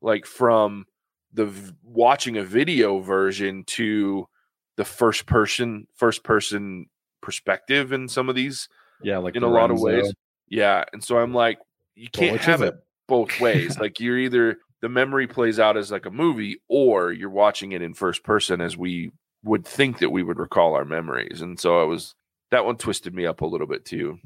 like 0.00 0.26
from 0.26 0.86
the 1.32 1.46
v- 1.46 1.72
watching 1.82 2.36
a 2.36 2.44
video 2.44 3.00
version 3.00 3.64
to 3.64 4.26
the 4.76 4.84
first 4.84 5.26
person, 5.26 5.86
first 5.94 6.24
person 6.24 6.86
perspective 7.22 7.92
in 7.92 8.08
some 8.08 8.28
of 8.28 8.34
these 8.34 8.68
yeah, 9.02 9.18
like 9.18 9.36
in 9.36 9.42
a 9.42 9.48
lot 9.48 9.70
of 9.70 9.80
ways. 9.80 10.12
Yeah, 10.48 10.84
and 10.92 11.02
so 11.02 11.18
I'm 11.18 11.34
like, 11.34 11.58
you 11.94 12.08
can't 12.08 12.40
have 12.40 12.62
it, 12.62 12.74
it 12.74 12.74
both 13.08 13.40
ways. 13.40 13.78
like 13.78 14.00
you're 14.00 14.18
either 14.18 14.58
the 14.82 14.88
memory 14.88 15.26
plays 15.26 15.58
out 15.58 15.76
as 15.76 15.90
like 15.90 16.06
a 16.06 16.10
movie, 16.10 16.60
or 16.68 17.12
you're 17.12 17.30
watching 17.30 17.72
it 17.72 17.82
in 17.82 17.94
first 17.94 18.22
person 18.22 18.60
as 18.60 18.76
we 18.76 19.10
would 19.44 19.66
think 19.66 19.98
that 19.98 20.10
we 20.10 20.22
would 20.22 20.38
recall 20.38 20.74
our 20.74 20.84
memories. 20.84 21.40
And 21.40 21.58
so 21.58 21.80
I 21.80 21.84
was 21.84 22.14
that 22.50 22.64
one 22.64 22.76
twisted 22.76 23.14
me 23.14 23.26
up 23.26 23.40
a 23.40 23.46
little 23.46 23.66
bit 23.66 23.84
too. 23.84 24.18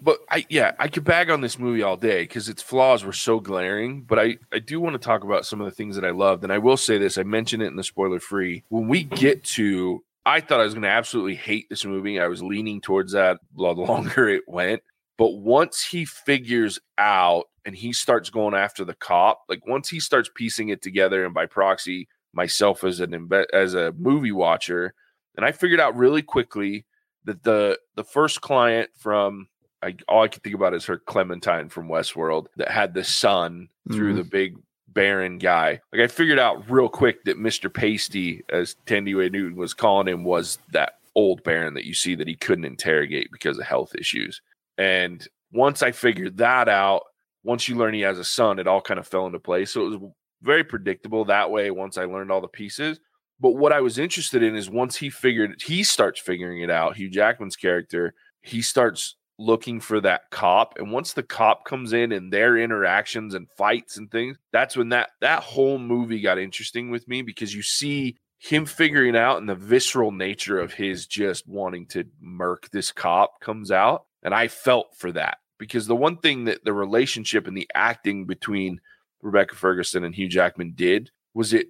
But 0.00 0.20
I 0.30 0.46
yeah, 0.48 0.72
I 0.78 0.88
could 0.88 1.04
bag 1.04 1.28
on 1.28 1.40
this 1.40 1.58
movie 1.58 1.82
all 1.82 1.96
day 1.96 2.22
because 2.22 2.48
its 2.48 2.62
flaws 2.62 3.04
were 3.04 3.12
so 3.12 3.40
glaring. 3.40 4.02
But 4.02 4.18
I, 4.18 4.38
I 4.52 4.60
do 4.60 4.80
want 4.80 4.94
to 4.94 5.04
talk 5.04 5.24
about 5.24 5.44
some 5.44 5.60
of 5.60 5.64
the 5.64 5.72
things 5.72 5.96
that 5.96 6.04
I 6.04 6.10
loved. 6.10 6.44
And 6.44 6.52
I 6.52 6.58
will 6.58 6.76
say 6.76 6.98
this, 6.98 7.18
I 7.18 7.24
mentioned 7.24 7.62
it 7.62 7.66
in 7.66 7.76
the 7.76 7.82
spoiler 7.82 8.20
free. 8.20 8.62
When 8.68 8.86
we 8.86 9.02
get 9.02 9.42
to 9.44 10.04
I 10.28 10.42
thought 10.42 10.60
I 10.60 10.64
was 10.64 10.74
going 10.74 10.82
to 10.82 10.90
absolutely 10.90 11.36
hate 11.36 11.70
this 11.70 11.86
movie. 11.86 12.20
I 12.20 12.26
was 12.26 12.42
leaning 12.42 12.82
towards 12.82 13.12
that 13.12 13.38
the 13.56 13.62
longer 13.72 14.28
it 14.28 14.42
went. 14.46 14.82
But 15.16 15.38
once 15.38 15.82
he 15.82 16.04
figures 16.04 16.78
out 16.98 17.46
and 17.64 17.74
he 17.74 17.94
starts 17.94 18.28
going 18.28 18.54
after 18.54 18.84
the 18.84 18.94
cop, 18.94 19.40
like 19.48 19.66
once 19.66 19.88
he 19.88 20.00
starts 20.00 20.30
piecing 20.34 20.68
it 20.68 20.82
together, 20.82 21.24
and 21.24 21.32
by 21.32 21.46
proxy, 21.46 22.08
myself 22.34 22.84
as 22.84 23.00
an 23.00 23.30
as 23.54 23.72
a 23.72 23.94
movie 23.98 24.30
watcher, 24.30 24.92
and 25.34 25.46
I 25.46 25.52
figured 25.52 25.80
out 25.80 25.96
really 25.96 26.22
quickly 26.22 26.84
that 27.24 27.42
the 27.42 27.78
the 27.96 28.04
first 28.04 28.42
client 28.42 28.90
from 28.98 29.48
I, 29.82 29.96
all 30.08 30.24
I 30.24 30.28
can 30.28 30.40
think 30.40 30.54
about 30.54 30.74
is 30.74 30.84
her 30.84 30.98
Clementine 30.98 31.70
from 31.70 31.88
Westworld 31.88 32.48
that 32.56 32.70
had 32.70 32.92
the 32.92 33.04
son 33.04 33.68
through 33.90 34.10
mm-hmm. 34.10 34.18
the 34.18 34.24
big 34.24 34.56
baron 34.98 35.38
guy. 35.38 35.80
Like 35.92 36.02
I 36.02 36.06
figured 36.08 36.40
out 36.40 36.68
real 36.68 36.88
quick 36.88 37.22
that 37.22 37.38
Mr. 37.38 37.72
Pasty, 37.72 38.42
as 38.50 38.74
Thandie 38.86 39.14
Newton 39.30 39.56
was 39.56 39.72
calling 39.72 40.08
him, 40.08 40.24
was 40.24 40.58
that 40.72 40.94
old 41.14 41.40
baron 41.44 41.74
that 41.74 41.84
you 41.84 41.94
see 41.94 42.16
that 42.16 42.26
he 42.26 42.34
couldn't 42.34 42.64
interrogate 42.64 43.30
because 43.30 43.58
of 43.58 43.64
health 43.64 43.94
issues. 43.94 44.42
And 44.76 45.24
once 45.52 45.84
I 45.84 45.92
figured 45.92 46.38
that 46.38 46.68
out, 46.68 47.02
once 47.44 47.68
you 47.68 47.76
learn 47.76 47.94
he 47.94 48.00
has 48.00 48.18
a 48.18 48.24
son, 48.24 48.58
it 48.58 48.66
all 48.66 48.80
kind 48.80 48.98
of 48.98 49.06
fell 49.06 49.26
into 49.26 49.38
place. 49.38 49.72
So 49.72 49.86
it 49.86 50.00
was 50.00 50.10
very 50.42 50.64
predictable 50.64 51.24
that 51.26 51.48
way 51.48 51.70
once 51.70 51.96
I 51.96 52.04
learned 52.04 52.32
all 52.32 52.40
the 52.40 52.48
pieces. 52.48 52.98
But 53.38 53.50
what 53.50 53.72
I 53.72 53.80
was 53.80 53.98
interested 53.98 54.42
in 54.42 54.56
is 54.56 54.68
once 54.68 54.96
he 54.96 55.10
figured 55.10 55.62
he 55.64 55.84
starts 55.84 56.18
figuring 56.18 56.62
it 56.62 56.70
out, 56.70 56.96
Hugh 56.96 57.08
Jackman's 57.08 57.54
character, 57.54 58.14
he 58.42 58.62
starts 58.62 59.14
looking 59.38 59.80
for 59.80 60.00
that 60.00 60.22
cop 60.30 60.74
and 60.78 60.90
once 60.90 61.12
the 61.12 61.22
cop 61.22 61.64
comes 61.64 61.92
in 61.92 62.10
and 62.10 62.32
their 62.32 62.58
interactions 62.58 63.34
and 63.34 63.48
fights 63.56 63.96
and 63.96 64.10
things 64.10 64.36
that's 64.52 64.76
when 64.76 64.88
that 64.88 65.10
that 65.20 65.44
whole 65.44 65.78
movie 65.78 66.20
got 66.20 66.38
interesting 66.38 66.90
with 66.90 67.06
me 67.06 67.22
because 67.22 67.54
you 67.54 67.62
see 67.62 68.16
him 68.38 68.66
figuring 68.66 69.16
out 69.16 69.38
and 69.38 69.48
the 69.48 69.54
visceral 69.54 70.12
nature 70.12 70.58
of 70.58 70.72
his 70.72 71.06
just 71.06 71.46
wanting 71.46 71.86
to 71.86 72.04
murk 72.20 72.68
this 72.70 72.92
cop 72.92 73.40
comes 73.40 73.70
out 73.70 74.06
and 74.22 74.34
i 74.34 74.48
felt 74.48 74.96
for 74.96 75.12
that. 75.12 75.38
Because 75.58 75.88
the 75.88 75.96
one 75.96 76.18
thing 76.18 76.44
that 76.44 76.64
the 76.64 76.72
relationship 76.72 77.48
and 77.48 77.56
the 77.56 77.68
acting 77.74 78.26
between 78.26 78.80
rebecca 79.22 79.56
ferguson 79.56 80.04
and 80.04 80.14
hugh 80.14 80.28
jackman 80.28 80.72
did 80.74 81.10
was 81.34 81.52
it 81.52 81.68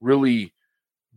really 0.00 0.52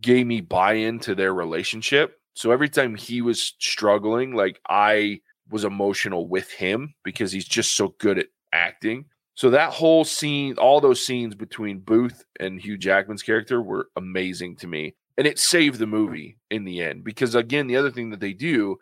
gave 0.00 0.26
me 0.26 0.40
buy-in 0.40 0.98
to 0.98 1.14
their 1.14 1.32
relationship. 1.32 2.18
So 2.34 2.50
every 2.50 2.68
time 2.68 2.94
he 2.94 3.22
was 3.22 3.54
struggling 3.58 4.34
like 4.34 4.60
i 4.68 5.20
was 5.52 5.64
emotional 5.64 6.26
with 6.26 6.50
him 6.50 6.94
because 7.04 7.32
he's 7.32 7.46
just 7.46 7.76
so 7.76 7.94
good 7.98 8.18
at 8.18 8.26
acting. 8.52 9.06
So 9.34 9.50
that 9.50 9.72
whole 9.72 10.04
scene, 10.04 10.56
all 10.58 10.80
those 10.80 11.04
scenes 11.04 11.34
between 11.34 11.80
Booth 11.80 12.24
and 12.38 12.60
Hugh 12.60 12.76
Jackman's 12.76 13.22
character 13.22 13.62
were 13.62 13.88
amazing 13.96 14.56
to 14.56 14.66
me. 14.66 14.94
And 15.16 15.26
it 15.26 15.38
saved 15.38 15.78
the 15.78 15.86
movie 15.86 16.38
in 16.50 16.64
the 16.64 16.80
end 16.82 17.04
because 17.04 17.34
again, 17.34 17.66
the 17.66 17.76
other 17.76 17.90
thing 17.90 18.10
that 18.10 18.20
they 18.20 18.32
do 18.32 18.78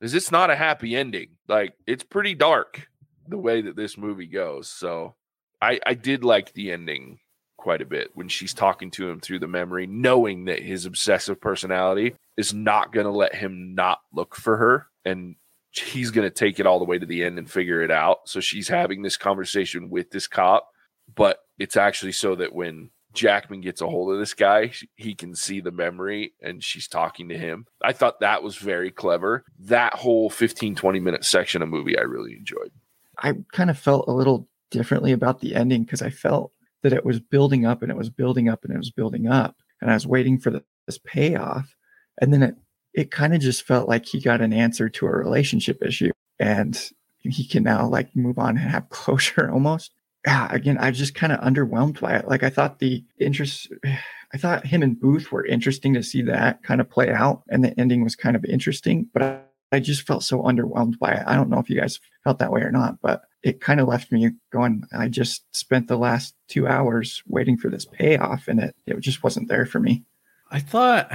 is 0.00 0.14
it's 0.14 0.30
not 0.30 0.50
a 0.50 0.56
happy 0.56 0.94
ending. 0.96 1.30
Like 1.48 1.74
it's 1.86 2.04
pretty 2.04 2.34
dark 2.34 2.88
the 3.26 3.38
way 3.38 3.60
that 3.62 3.76
this 3.76 3.98
movie 3.98 4.26
goes. 4.26 4.68
So 4.68 5.16
I 5.60 5.80
I 5.84 5.94
did 5.94 6.24
like 6.24 6.52
the 6.52 6.70
ending 6.70 7.18
quite 7.56 7.82
a 7.82 7.86
bit 7.86 8.10
when 8.14 8.28
she's 8.28 8.54
talking 8.54 8.90
to 8.92 9.10
him 9.10 9.20
through 9.20 9.40
the 9.40 9.48
memory, 9.48 9.86
knowing 9.86 10.44
that 10.44 10.62
his 10.62 10.86
obsessive 10.86 11.40
personality 11.40 12.14
is 12.36 12.54
not 12.54 12.92
going 12.92 13.06
to 13.06 13.12
let 13.12 13.34
him 13.34 13.74
not 13.74 13.98
look 14.12 14.36
for 14.36 14.56
her 14.56 14.86
and 15.04 15.34
he's 15.72 16.10
going 16.10 16.26
to 16.26 16.34
take 16.34 16.58
it 16.58 16.66
all 16.66 16.78
the 16.78 16.84
way 16.84 16.98
to 16.98 17.06
the 17.06 17.24
end 17.24 17.38
and 17.38 17.50
figure 17.50 17.82
it 17.82 17.90
out. 17.90 18.28
So 18.28 18.40
she's 18.40 18.68
having 18.68 19.02
this 19.02 19.16
conversation 19.16 19.90
with 19.90 20.10
this 20.10 20.26
cop, 20.26 20.68
but 21.14 21.38
it's 21.58 21.76
actually 21.76 22.12
so 22.12 22.34
that 22.36 22.54
when 22.54 22.90
Jackman 23.14 23.60
gets 23.60 23.80
a 23.80 23.86
hold 23.86 24.12
of 24.12 24.18
this 24.18 24.34
guy, 24.34 24.72
he 24.96 25.14
can 25.14 25.34
see 25.34 25.60
the 25.60 25.70
memory 25.70 26.34
and 26.42 26.62
she's 26.62 26.88
talking 26.88 27.28
to 27.28 27.38
him. 27.38 27.66
I 27.82 27.92
thought 27.92 28.20
that 28.20 28.42
was 28.42 28.56
very 28.56 28.90
clever. 28.90 29.44
That 29.58 29.94
whole 29.94 30.30
15, 30.30 30.74
20 30.74 31.00
minute 31.00 31.24
section 31.24 31.62
of 31.62 31.68
movie 31.68 31.98
I 31.98 32.02
really 32.02 32.34
enjoyed. 32.34 32.70
I 33.18 33.34
kind 33.52 33.70
of 33.70 33.78
felt 33.78 34.08
a 34.08 34.12
little 34.12 34.48
differently 34.70 35.12
about 35.12 35.40
the 35.40 35.54
ending 35.54 35.84
because 35.84 36.02
I 36.02 36.10
felt 36.10 36.52
that 36.82 36.92
it 36.92 37.04
was 37.04 37.18
building 37.18 37.66
up 37.66 37.82
and 37.82 37.90
it 37.90 37.96
was 37.96 38.10
building 38.10 38.48
up 38.48 38.64
and 38.64 38.72
it 38.72 38.78
was 38.78 38.90
building 38.90 39.26
up. 39.26 39.56
And 39.80 39.90
I 39.90 39.94
was 39.94 40.06
waiting 40.06 40.38
for 40.38 40.50
the, 40.50 40.62
this 40.86 40.98
payoff. 40.98 41.74
And 42.20 42.32
then 42.32 42.42
it 42.42 42.56
it 42.94 43.10
kind 43.10 43.34
of 43.34 43.40
just 43.40 43.66
felt 43.66 43.88
like 43.88 44.06
he 44.06 44.20
got 44.20 44.40
an 44.40 44.52
answer 44.52 44.88
to 44.88 45.06
a 45.06 45.10
relationship 45.10 45.82
issue 45.82 46.10
and 46.38 46.90
he 47.20 47.46
can 47.46 47.62
now 47.62 47.86
like 47.86 48.14
move 48.16 48.38
on 48.38 48.56
and 48.56 48.70
have 48.70 48.88
closure 48.90 49.50
almost. 49.50 49.92
Yeah, 50.26 50.48
again, 50.50 50.78
I 50.78 50.90
just 50.90 51.14
kind 51.14 51.32
of 51.32 51.40
underwhelmed 51.40 52.00
by 52.00 52.16
it. 52.16 52.28
Like 52.28 52.42
I 52.42 52.50
thought 52.50 52.78
the 52.78 53.04
interest 53.18 53.68
I 54.34 54.36
thought 54.36 54.66
him 54.66 54.82
and 54.82 55.00
Booth 55.00 55.32
were 55.32 55.46
interesting 55.46 55.94
to 55.94 56.02
see 56.02 56.20
that 56.22 56.62
kind 56.62 56.82
of 56.82 56.90
play 56.90 57.10
out 57.10 57.44
and 57.48 57.64
the 57.64 57.78
ending 57.80 58.04
was 58.04 58.14
kind 58.14 58.36
of 58.36 58.44
interesting, 58.44 59.08
but 59.14 59.22
I, 59.22 59.40
I 59.72 59.80
just 59.80 60.06
felt 60.06 60.22
so 60.22 60.42
underwhelmed 60.42 60.98
by 60.98 61.12
it. 61.12 61.22
I 61.26 61.34
don't 61.34 61.48
know 61.48 61.58
if 61.58 61.70
you 61.70 61.80
guys 61.80 61.98
felt 62.24 62.38
that 62.40 62.52
way 62.52 62.60
or 62.60 62.70
not, 62.70 63.00
but 63.00 63.22
it 63.42 63.62
kind 63.62 63.80
of 63.80 63.88
left 63.88 64.12
me 64.12 64.30
going, 64.52 64.82
I 64.92 65.08
just 65.08 65.44
spent 65.56 65.88
the 65.88 65.96
last 65.96 66.34
two 66.46 66.66
hours 66.66 67.22
waiting 67.26 67.56
for 67.56 67.70
this 67.70 67.86
payoff 67.86 68.48
and 68.48 68.60
it, 68.60 68.76
it 68.86 69.00
just 69.00 69.22
wasn't 69.22 69.48
there 69.48 69.64
for 69.64 69.80
me. 69.80 70.04
I 70.50 70.60
thought 70.60 71.10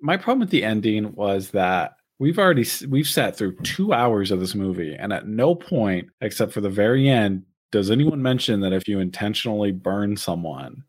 my 0.00 0.16
problem 0.16 0.40
with 0.40 0.50
the 0.50 0.64
ending 0.64 1.12
was 1.14 1.50
that 1.50 1.96
we've 2.18 2.38
already 2.38 2.66
we've 2.88 3.08
sat 3.08 3.36
through 3.36 3.56
two 3.58 3.92
hours 3.92 4.30
of 4.30 4.40
this 4.40 4.54
movie 4.54 4.94
and 4.98 5.12
at 5.12 5.26
no 5.26 5.54
point 5.54 6.08
except 6.20 6.52
for 6.52 6.60
the 6.60 6.70
very 6.70 7.08
end 7.08 7.42
does 7.72 7.90
anyone 7.90 8.22
mention 8.22 8.60
that 8.60 8.72
if 8.72 8.88
you 8.88 8.98
intentionally 8.98 9.72
burn 9.72 10.16
someone 10.16 10.82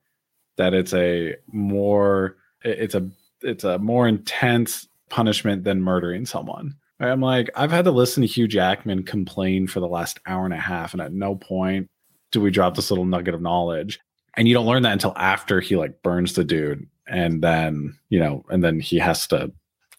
that 0.57 0.73
it's 0.73 0.93
a 0.93 1.35
more 1.47 2.37
it's 2.63 2.95
a 2.95 3.09
it's 3.41 3.63
a 3.63 3.79
more 3.79 4.07
intense 4.07 4.87
punishment 5.09 5.63
than 5.63 5.81
murdering 5.81 6.25
someone. 6.25 6.75
I'm 6.99 7.21
like 7.21 7.49
i've 7.55 7.71
had 7.71 7.85
to 7.85 7.91
listen 7.91 8.21
to 8.21 8.27
hugh 8.27 8.47
jackman 8.47 9.03
complain 9.03 9.65
for 9.65 9.79
the 9.79 9.87
last 9.87 10.19
hour 10.27 10.45
and 10.45 10.53
a 10.53 10.57
half 10.57 10.93
and 10.93 11.01
at 11.01 11.11
no 11.11 11.35
point 11.35 11.89
do 12.31 12.41
we 12.41 12.51
drop 12.51 12.75
this 12.75 12.89
little 12.89 13.05
nugget 13.05 13.33
of 13.33 13.41
knowledge. 13.41 13.99
And 14.35 14.47
you 14.47 14.53
don't 14.53 14.65
learn 14.65 14.83
that 14.83 14.93
until 14.93 15.13
after 15.17 15.59
he 15.59 15.75
like 15.75 16.01
burns 16.01 16.33
the 16.33 16.43
dude 16.43 16.87
and 17.07 17.41
then 17.41 17.97
you 18.09 18.19
know 18.19 18.43
and 18.49 18.63
then 18.63 18.79
he 18.79 18.97
has 18.97 19.27
to 19.27 19.51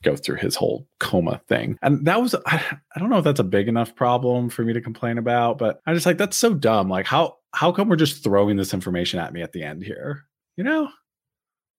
go 0.03 0.17
through 0.17 0.37
his 0.37 0.57
whole 0.57 0.87
coma 0.99 1.41
thing 1.49 1.79
and 1.83 2.05
that 2.07 2.21
was 2.21 2.35
I, 2.47 2.63
I 2.95 2.99
don't 2.99 3.09
know 3.09 3.19
if 3.19 3.25
that's 3.25 3.41
a 3.41 3.45
big 3.45 3.69
enough 3.69 3.95
problem 3.95 4.51
for 4.51 4.65
me 4.65 4.73
to 4.73 4.81
complain 4.81 5.19
about 5.19 5.59
but 5.59 5.81
I'm 5.87 5.95
just 5.95 6.07
like 6.07 6.19
that's 6.19 6.37
so 6.37 6.55
dumb 6.55 6.89
like 6.89 7.07
how 7.07 7.37
how 7.53 7.71
come 7.71 7.89
we're 7.89 7.97
just 7.97 8.25
throwing 8.25 8.57
this 8.57 8.75
information 8.75 9.21
at 9.21 9.33
me 9.33 9.43
at 9.43 9.53
the 9.53 9.63
end 9.63 9.85
here 9.85 10.25
you 10.57 10.65
know 10.65 10.89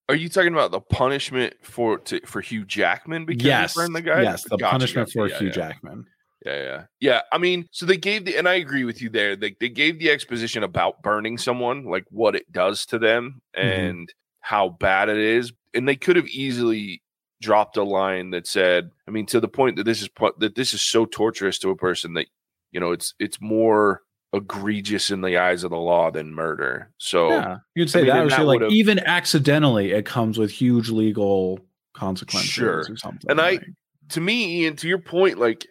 are 0.10 0.15
you 0.15 0.30
talking 0.30 0.53
about 0.53 0.72
the 0.72 0.82
punishment 0.82 1.56
for 1.62 1.98
to, 2.00 2.20
for 2.25 2.42
Hugh 2.42 2.65
Jackman 2.65 3.25
because 3.25 3.46
yes, 3.46 3.74
the 3.74 4.01
guy? 4.01 4.22
Yes, 4.22 4.44
the 4.44 4.58
gotcha, 4.58 4.72
punishment 4.72 5.08
gotcha. 5.08 5.18
for 5.18 5.30
yeah, 5.30 5.38
Hugh 5.39 5.48
yeah. 5.48 5.53
Jackman. 5.53 6.06
Yeah, 6.46 6.62
yeah, 6.62 6.84
yeah. 7.00 7.22
I 7.32 7.38
mean, 7.38 7.68
so 7.72 7.86
they 7.86 7.96
gave 7.96 8.25
the, 8.25 8.36
and 8.36 8.50
I 8.50 8.56
agree 8.56 8.84
with 8.84 9.01
you 9.01 9.10
there. 9.10 9.38
They 9.38 9.56
they 9.62 9.70
gave 9.70 10.00
the 10.00 10.12
exposition 10.12 10.63
about 10.63 11.01
burning 11.01 11.38
someone, 11.38 11.86
like 11.86 12.03
what 12.10 12.36
it 12.36 12.51
does 12.51 12.86
to 12.88 13.00
them, 13.00 13.42
mm-hmm. 13.58 13.68
and 13.68 14.13
how 14.43 14.69
bad 14.69 15.07
it 15.07 15.17
is, 15.17 15.53
and 15.73 15.88
they 15.88 15.95
could 15.95 16.17
have 16.17 16.27
easily 16.27 17.01
dropped 17.41 17.77
a 17.77 17.83
line 17.83 18.31
that 18.31 18.45
said, 18.45 18.91
I 19.07 19.12
mean, 19.12 19.25
to 19.27 19.39
the 19.39 19.47
point 19.47 19.77
that 19.77 19.85
this 19.85 20.01
is 20.01 20.09
that 20.38 20.55
this 20.55 20.73
is 20.73 20.81
so 20.81 21.05
torturous 21.05 21.57
to 21.59 21.69
a 21.69 21.75
person 21.75 22.13
that 22.15 22.27
you 22.71 22.79
know 22.79 22.91
it's 22.91 23.15
it's 23.19 23.39
more 23.41 24.01
egregious 24.33 25.12
in 25.12 25.21
the 25.21 25.38
eyes 25.38 25.63
of 25.63 25.71
the 25.71 25.77
law 25.77 26.12
than 26.12 26.33
murder. 26.33 26.91
So 26.97 27.29
yeah, 27.29 27.57
you'd 27.73 27.89
say 27.89 28.01
I 28.01 28.19
mean, 28.19 28.27
that, 28.27 28.38
that 28.38 28.45
like 28.45 28.62
even 28.69 29.00
accidentally, 29.00 29.93
it 29.93 30.05
comes 30.05 30.38
with 30.38 30.51
huge 30.51 30.89
legal 30.89 31.59
consequences 31.93 32.51
sure. 32.51 32.79
or 32.89 32.97
something. 32.97 33.29
And 33.29 33.39
like. 33.39 33.62
I, 33.62 33.65
to 34.09 34.19
me, 34.19 34.63
Ian, 34.63 34.75
to 34.75 34.89
your 34.89 35.00
point, 35.00 35.39
like 35.39 35.65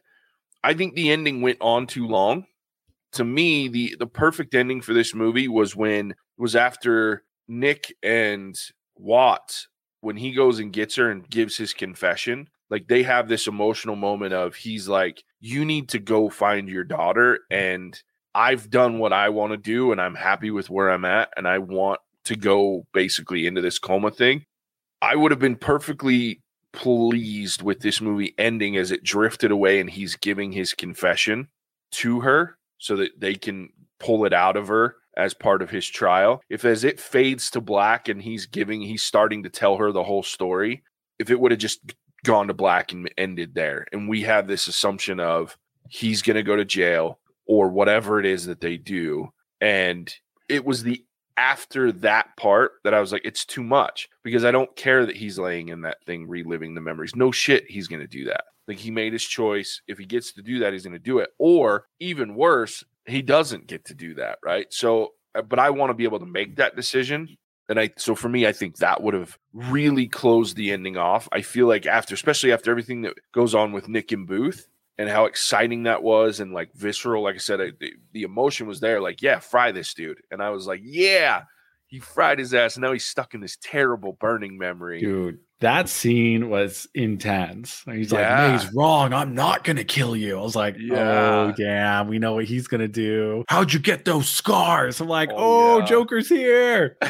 I 0.64 0.72
think 0.72 0.94
the 0.94 1.10
ending 1.10 1.42
went 1.42 1.58
on 1.60 1.86
too 1.86 2.06
long. 2.06 2.46
To 3.12 3.24
me, 3.24 3.68
the 3.68 3.96
the 3.98 4.06
perfect 4.06 4.54
ending 4.54 4.80
for 4.80 4.94
this 4.94 5.14
movie 5.14 5.46
was 5.46 5.76
when 5.76 6.14
was 6.38 6.56
after 6.56 7.22
Nick 7.48 7.94
and 8.02 8.58
Watts, 8.96 9.68
when 10.00 10.16
he 10.16 10.32
goes 10.32 10.58
and 10.58 10.72
gets 10.72 10.96
her 10.96 11.10
and 11.10 11.28
gives 11.28 11.56
his 11.56 11.72
confession, 11.72 12.48
like 12.70 12.88
they 12.88 13.02
have 13.02 13.28
this 13.28 13.46
emotional 13.46 13.96
moment 13.96 14.32
of 14.32 14.54
he's 14.54 14.88
like, 14.88 15.22
You 15.40 15.64
need 15.64 15.88
to 15.90 15.98
go 15.98 16.30
find 16.30 16.68
your 16.68 16.84
daughter. 16.84 17.40
And 17.50 18.00
I've 18.34 18.70
done 18.70 18.98
what 18.98 19.12
I 19.12 19.28
want 19.28 19.52
to 19.52 19.58
do 19.58 19.92
and 19.92 20.00
I'm 20.00 20.14
happy 20.14 20.50
with 20.50 20.70
where 20.70 20.90
I'm 20.90 21.04
at. 21.04 21.30
And 21.36 21.46
I 21.46 21.58
want 21.58 22.00
to 22.24 22.36
go 22.36 22.86
basically 22.94 23.46
into 23.46 23.60
this 23.60 23.78
coma 23.78 24.10
thing. 24.10 24.44
I 25.02 25.16
would 25.16 25.32
have 25.32 25.40
been 25.40 25.56
perfectly 25.56 26.40
pleased 26.72 27.60
with 27.60 27.80
this 27.80 28.00
movie 28.00 28.34
ending 28.38 28.76
as 28.76 28.90
it 28.90 29.04
drifted 29.04 29.50
away 29.50 29.78
and 29.80 29.90
he's 29.90 30.16
giving 30.16 30.52
his 30.52 30.72
confession 30.72 31.48
to 31.90 32.20
her 32.20 32.56
so 32.78 32.96
that 32.96 33.20
they 33.20 33.34
can 33.34 33.68
pull 34.00 34.24
it 34.24 34.32
out 34.32 34.56
of 34.56 34.68
her 34.68 34.96
as 35.16 35.34
part 35.34 35.62
of 35.62 35.70
his 35.70 35.86
trial. 35.88 36.42
If 36.48 36.64
as 36.64 36.84
it 36.84 37.00
fades 37.00 37.50
to 37.50 37.60
black 37.60 38.08
and 38.08 38.22
he's 38.22 38.46
giving, 38.46 38.80
he's 38.80 39.02
starting 39.02 39.42
to 39.42 39.50
tell 39.50 39.76
her 39.76 39.92
the 39.92 40.04
whole 40.04 40.22
story, 40.22 40.82
if 41.18 41.30
it 41.30 41.38
would 41.38 41.52
have 41.52 41.60
just 41.60 41.94
gone 42.24 42.48
to 42.48 42.54
black 42.54 42.92
and 42.92 43.12
ended 43.18 43.54
there, 43.54 43.86
and 43.92 44.08
we 44.08 44.22
have 44.22 44.46
this 44.46 44.66
assumption 44.68 45.20
of 45.20 45.56
he's 45.88 46.22
going 46.22 46.36
to 46.36 46.42
go 46.42 46.56
to 46.56 46.64
jail 46.64 47.18
or 47.46 47.68
whatever 47.68 48.20
it 48.20 48.26
is 48.26 48.46
that 48.46 48.60
they 48.60 48.76
do, 48.76 49.28
and 49.60 50.14
it 50.48 50.64
was 50.64 50.82
the 50.82 51.04
after 51.36 51.90
that 51.92 52.36
part 52.36 52.72
that 52.84 52.94
I 52.94 53.00
was 53.00 53.12
like, 53.12 53.22
it's 53.24 53.44
too 53.44 53.62
much 53.62 54.08
because 54.22 54.44
I 54.44 54.50
don't 54.50 54.74
care 54.76 55.06
that 55.06 55.16
he's 55.16 55.38
laying 55.38 55.68
in 55.68 55.80
that 55.82 56.04
thing, 56.04 56.28
reliving 56.28 56.74
the 56.74 56.80
memories. 56.80 57.16
No 57.16 57.32
shit, 57.32 57.64
he's 57.68 57.88
going 57.88 58.02
to 58.02 58.06
do 58.06 58.26
that. 58.26 58.44
Like 58.68 58.78
he 58.78 58.90
made 58.90 59.12
his 59.12 59.24
choice. 59.24 59.80
If 59.88 59.98
he 59.98 60.04
gets 60.04 60.32
to 60.34 60.42
do 60.42 60.58
that, 60.60 60.72
he's 60.72 60.84
going 60.84 60.92
to 60.92 60.98
do 60.98 61.18
it. 61.18 61.30
Or 61.38 61.86
even 62.00 62.34
worse, 62.34 62.84
he 63.06 63.22
doesn't 63.22 63.66
get 63.66 63.86
to 63.86 63.94
do 63.94 64.14
that. 64.14 64.38
Right. 64.44 64.72
So, 64.72 65.10
uh, 65.34 65.42
but 65.42 65.58
I 65.58 65.70
want 65.70 65.90
to 65.90 65.94
be 65.94 66.04
able 66.04 66.20
to 66.20 66.26
make 66.26 66.56
that 66.56 66.76
decision. 66.76 67.36
And 67.68 67.78
I, 67.78 67.90
so 67.96 68.14
for 68.14 68.28
me, 68.28 68.46
I 68.46 68.52
think 68.52 68.76
that 68.76 69.02
would 69.02 69.14
have 69.14 69.38
really 69.52 70.08
closed 70.08 70.56
the 70.56 70.72
ending 70.72 70.96
off. 70.96 71.28
I 71.32 71.42
feel 71.42 71.66
like 71.66 71.86
after, 71.86 72.14
especially 72.14 72.52
after 72.52 72.70
everything 72.70 73.02
that 73.02 73.14
goes 73.32 73.54
on 73.54 73.72
with 73.72 73.88
Nick 73.88 74.12
and 74.12 74.26
Booth, 74.26 74.68
and 74.98 75.08
how 75.08 75.24
exciting 75.24 75.84
that 75.84 76.02
was 76.02 76.40
and 76.40 76.52
like 76.52 76.72
visceral. 76.74 77.22
Like 77.22 77.34
I 77.34 77.38
said, 77.38 77.60
I, 77.60 77.72
the, 77.80 77.92
the, 78.12 78.22
emotion 78.22 78.66
was 78.66 78.80
there. 78.80 79.00
Like, 79.00 79.22
yeah, 79.22 79.38
fry 79.38 79.72
this 79.72 79.94
dude. 79.94 80.20
And 80.30 80.42
I 80.42 80.50
was 80.50 80.66
like, 80.66 80.80
yeah, 80.84 81.44
he 81.86 81.98
fried 81.98 82.38
his 82.38 82.54
ass. 82.54 82.76
And 82.76 82.82
now 82.82 82.92
he's 82.92 83.04
stuck 83.04 83.34
in 83.34 83.40
this 83.40 83.58
terrible 83.60 84.12
burning 84.12 84.58
memory. 84.58 85.00
Dude, 85.00 85.38
that 85.62 85.88
scene 85.88 86.50
was 86.50 86.86
intense. 86.94 87.82
He's 87.86 88.12
yeah. 88.12 88.50
like, 88.50 88.60
he's 88.60 88.74
wrong. 88.74 89.12
I'm 89.12 89.34
not 89.34 89.62
going 89.64 89.76
to 89.76 89.84
kill 89.84 90.14
you. 90.16 90.38
I 90.38 90.42
was 90.42 90.56
like, 90.56 90.76
yeah. 90.78 90.96
oh, 90.96 91.54
damn. 91.56 92.08
We 92.08 92.18
know 92.18 92.34
what 92.34 92.44
he's 92.46 92.66
going 92.66 92.80
to 92.80 92.88
do. 92.88 93.44
How'd 93.48 93.72
you 93.72 93.78
get 93.78 94.04
those 94.04 94.28
scars? 94.28 95.00
I'm 95.00 95.08
like, 95.08 95.30
oh, 95.32 95.36
oh 95.36 95.78
yeah. 95.78 95.86
Joker's 95.86 96.28
here. 96.28 96.98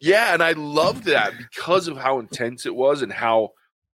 yeah. 0.00 0.32
And 0.32 0.42
I 0.42 0.52
loved 0.52 1.04
that 1.04 1.34
because 1.38 1.86
of 1.86 1.98
how 1.98 2.18
intense 2.18 2.64
it 2.64 2.74
was 2.74 3.02
and 3.02 3.12
how 3.12 3.50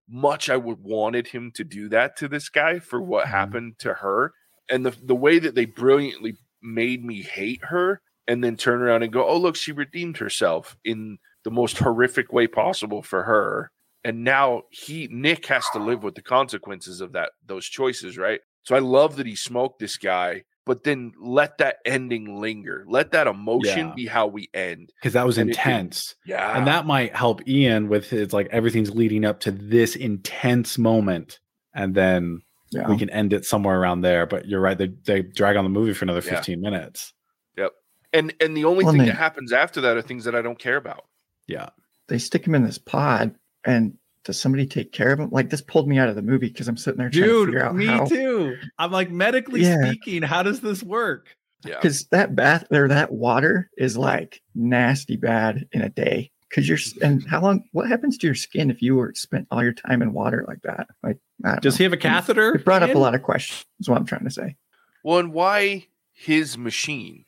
much 0.09 0.49
I 0.49 0.57
would 0.57 0.79
wanted 0.79 1.27
him 1.27 1.51
to 1.55 1.65
do 1.65 1.89
that 1.89 2.15
to 2.17 2.29
this 2.29 2.47
guy 2.47 2.79
for 2.79 3.01
what 3.01 3.25
mm-hmm. 3.25 3.33
happened 3.33 3.79
to 3.79 3.95
her. 3.95 4.31
And 4.69 4.85
the 4.85 4.95
the 5.03 5.15
way 5.15 5.39
that 5.39 5.55
they 5.55 5.65
brilliantly 5.65 6.37
made 6.63 7.03
me 7.03 7.21
hate 7.21 7.65
her 7.65 8.01
and 8.27 8.43
then 8.43 8.57
turn 8.57 8.81
around 8.81 9.03
and 9.03 9.13
go, 9.13 9.27
"Oh, 9.27 9.37
look, 9.37 9.55
she 9.55 9.71
redeemed 9.71 10.17
herself 10.17 10.77
in 10.83 11.17
the 11.43 11.51
most 11.51 11.77
horrific 11.77 12.31
way 12.31 12.47
possible 12.47 13.01
for 13.01 13.23
her." 13.23 13.71
And 14.03 14.23
now 14.23 14.63
he 14.69 15.07
Nick 15.11 15.45
has 15.47 15.65
to 15.73 15.79
live 15.79 16.03
with 16.03 16.15
the 16.15 16.21
consequences 16.21 17.01
of 17.01 17.13
that 17.13 17.31
those 17.45 17.65
choices, 17.65 18.17
right? 18.17 18.41
So 18.63 18.75
I 18.75 18.79
love 18.79 19.15
that 19.17 19.25
he 19.25 19.35
smoked 19.35 19.79
this 19.79 19.97
guy 19.97 20.43
but 20.65 20.83
then 20.83 21.11
let 21.19 21.57
that 21.57 21.77
ending 21.85 22.39
linger. 22.39 22.85
Let 22.87 23.11
that 23.11 23.27
emotion 23.27 23.87
yeah. 23.87 23.93
be 23.95 24.05
how 24.05 24.27
we 24.27 24.49
end. 24.53 24.91
Because 25.01 25.13
that 25.13 25.25
was 25.25 25.37
and 25.37 25.49
intense. 25.49 26.15
It, 26.25 26.31
yeah. 26.31 26.57
And 26.57 26.67
that 26.67 26.85
might 26.85 27.15
help 27.15 27.47
Ian 27.47 27.89
with 27.89 28.09
his 28.09 28.31
like 28.31 28.47
everything's 28.51 28.91
leading 28.91 29.25
up 29.25 29.39
to 29.41 29.51
this 29.51 29.95
intense 29.95 30.77
moment. 30.77 31.39
And 31.73 31.95
then 31.95 32.41
yeah. 32.71 32.87
we 32.87 32.97
can 32.97 33.09
end 33.09 33.33
it 33.33 33.45
somewhere 33.45 33.79
around 33.79 34.01
there. 34.01 34.25
But 34.25 34.47
you're 34.47 34.61
right, 34.61 34.77
they 34.77 34.87
they 35.05 35.23
drag 35.23 35.55
on 35.55 35.63
the 35.63 35.69
movie 35.69 35.93
for 35.93 36.05
another 36.05 36.21
15 36.21 36.61
yeah. 36.61 36.69
minutes. 36.69 37.13
Yep. 38.13 38.19
And 38.19 38.33
and 38.41 38.57
the 38.57 38.65
only 38.65 38.83
well, 38.83 38.93
thing 38.93 39.01
they, 39.01 39.07
that 39.07 39.17
happens 39.17 39.51
after 39.51 39.81
that 39.81 39.97
are 39.97 40.01
things 40.01 40.25
that 40.25 40.35
I 40.35 40.41
don't 40.41 40.59
care 40.59 40.77
about. 40.77 41.05
Yeah. 41.47 41.69
They 42.07 42.17
stick 42.17 42.45
him 42.45 42.55
in 42.55 42.63
this 42.63 42.77
pod 42.77 43.35
and 43.63 43.97
does 44.23 44.39
somebody 44.39 44.65
take 44.65 44.91
care 44.91 45.11
of 45.11 45.19
him? 45.19 45.29
Like 45.31 45.49
this 45.49 45.61
pulled 45.61 45.87
me 45.87 45.97
out 45.97 46.09
of 46.09 46.15
the 46.15 46.21
movie 46.21 46.47
because 46.47 46.67
I'm 46.67 46.77
sitting 46.77 46.99
there 46.99 47.09
trying 47.09 47.23
Dude, 47.23 47.47
to 47.47 47.51
figure 47.53 47.65
out 47.65 47.75
me 47.75 47.85
how. 47.85 48.05
too. 48.05 48.57
I'm 48.77 48.91
like 48.91 49.09
medically 49.09 49.61
yeah. 49.61 49.83
speaking, 49.83 50.21
how 50.21 50.43
does 50.43 50.61
this 50.61 50.83
work? 50.83 51.35
Yeah, 51.65 51.75
because 51.75 52.05
that 52.07 52.35
bath 52.35 52.65
or 52.71 52.87
that 52.87 53.11
water 53.11 53.69
is 53.77 53.95
like 53.95 54.41
nasty 54.55 55.15
bad 55.15 55.67
in 55.71 55.81
a 55.81 55.89
day. 55.89 56.31
Because 56.49 56.67
you're 56.67 56.79
and 57.01 57.25
how 57.27 57.41
long? 57.41 57.63
What 57.71 57.87
happens 57.87 58.17
to 58.17 58.27
your 58.27 58.35
skin 58.35 58.69
if 58.69 58.81
you 58.81 58.95
were 58.95 59.13
spent 59.15 59.47
all 59.51 59.63
your 59.63 59.73
time 59.73 60.01
in 60.01 60.11
water 60.11 60.43
like 60.47 60.61
that? 60.63 60.87
Like, 61.01 61.17
does 61.61 61.75
know. 61.75 61.77
he 61.77 61.83
have 61.83 61.93
a 61.93 61.97
catheter? 61.97 62.55
It 62.55 62.65
brought 62.65 62.83
up 62.83 62.93
a 62.93 62.97
lot 62.97 63.15
of 63.15 63.23
questions. 63.23 63.65
Is 63.79 63.87
what 63.87 63.97
I'm 63.97 64.05
trying 64.05 64.25
to 64.25 64.31
say. 64.31 64.57
Well, 65.03 65.19
and 65.19 65.31
why 65.31 65.87
his 66.11 66.57
machine? 66.57 67.25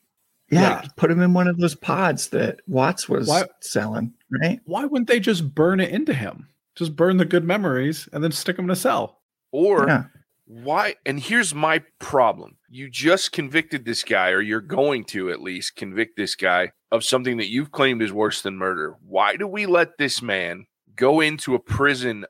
Yeah, 0.54 0.82
like, 0.82 0.96
put 0.96 1.12
him 1.12 1.22
in 1.22 1.34
one 1.34 1.48
of 1.48 1.58
those 1.58 1.76
pods 1.76 2.30
that 2.30 2.60
Watts 2.68 3.10
was 3.10 3.28
why, 3.28 3.46
selling, 3.62 4.14
right? 4.42 4.60
Why 4.66 4.86
wouldn't 4.86 5.08
they 5.08 5.20
just 5.20 5.54
burn 5.54 5.80
it 5.80 5.92
into 5.92 6.14
him? 6.14 6.50
Just 6.76 6.96
burn 6.96 7.18
the 7.18 7.26
good 7.26 7.44
memories 7.44 8.10
and 8.12 8.24
then 8.24 8.32
stick 8.32 8.56
them 8.56 8.66
in 8.66 8.72
a 8.72 8.76
cell. 8.76 9.22
Or 9.52 9.88
yeah. 9.88 10.04
why? 10.46 10.96
And 11.06 11.20
here's 11.20 11.54
my 11.54 11.84
problem. 12.00 12.58
You 12.70 12.90
just 12.90 13.32
convicted 13.32 13.86
this 13.86 14.04
guy, 14.04 14.30
or 14.30 14.42
you're 14.42 14.62
going 14.62 15.06
to 15.06 15.30
at 15.30 15.42
least 15.42 15.76
convict 15.76 16.18
this 16.18 16.36
guy 16.36 16.72
of 16.92 17.04
something 17.04 17.38
that 17.38 17.50
you've 17.50 17.72
claimed 17.72 18.02
is 18.02 18.12
worse 18.12 18.42
than 18.42 18.58
murder. 18.58 18.96
Why 19.06 19.36
do 19.36 19.48
we 19.48 19.66
let 19.66 19.98
this 19.98 20.22
man 20.22 20.66
go 20.96 21.20
into 21.22 21.56
a 21.56 21.60
prison 21.60 22.26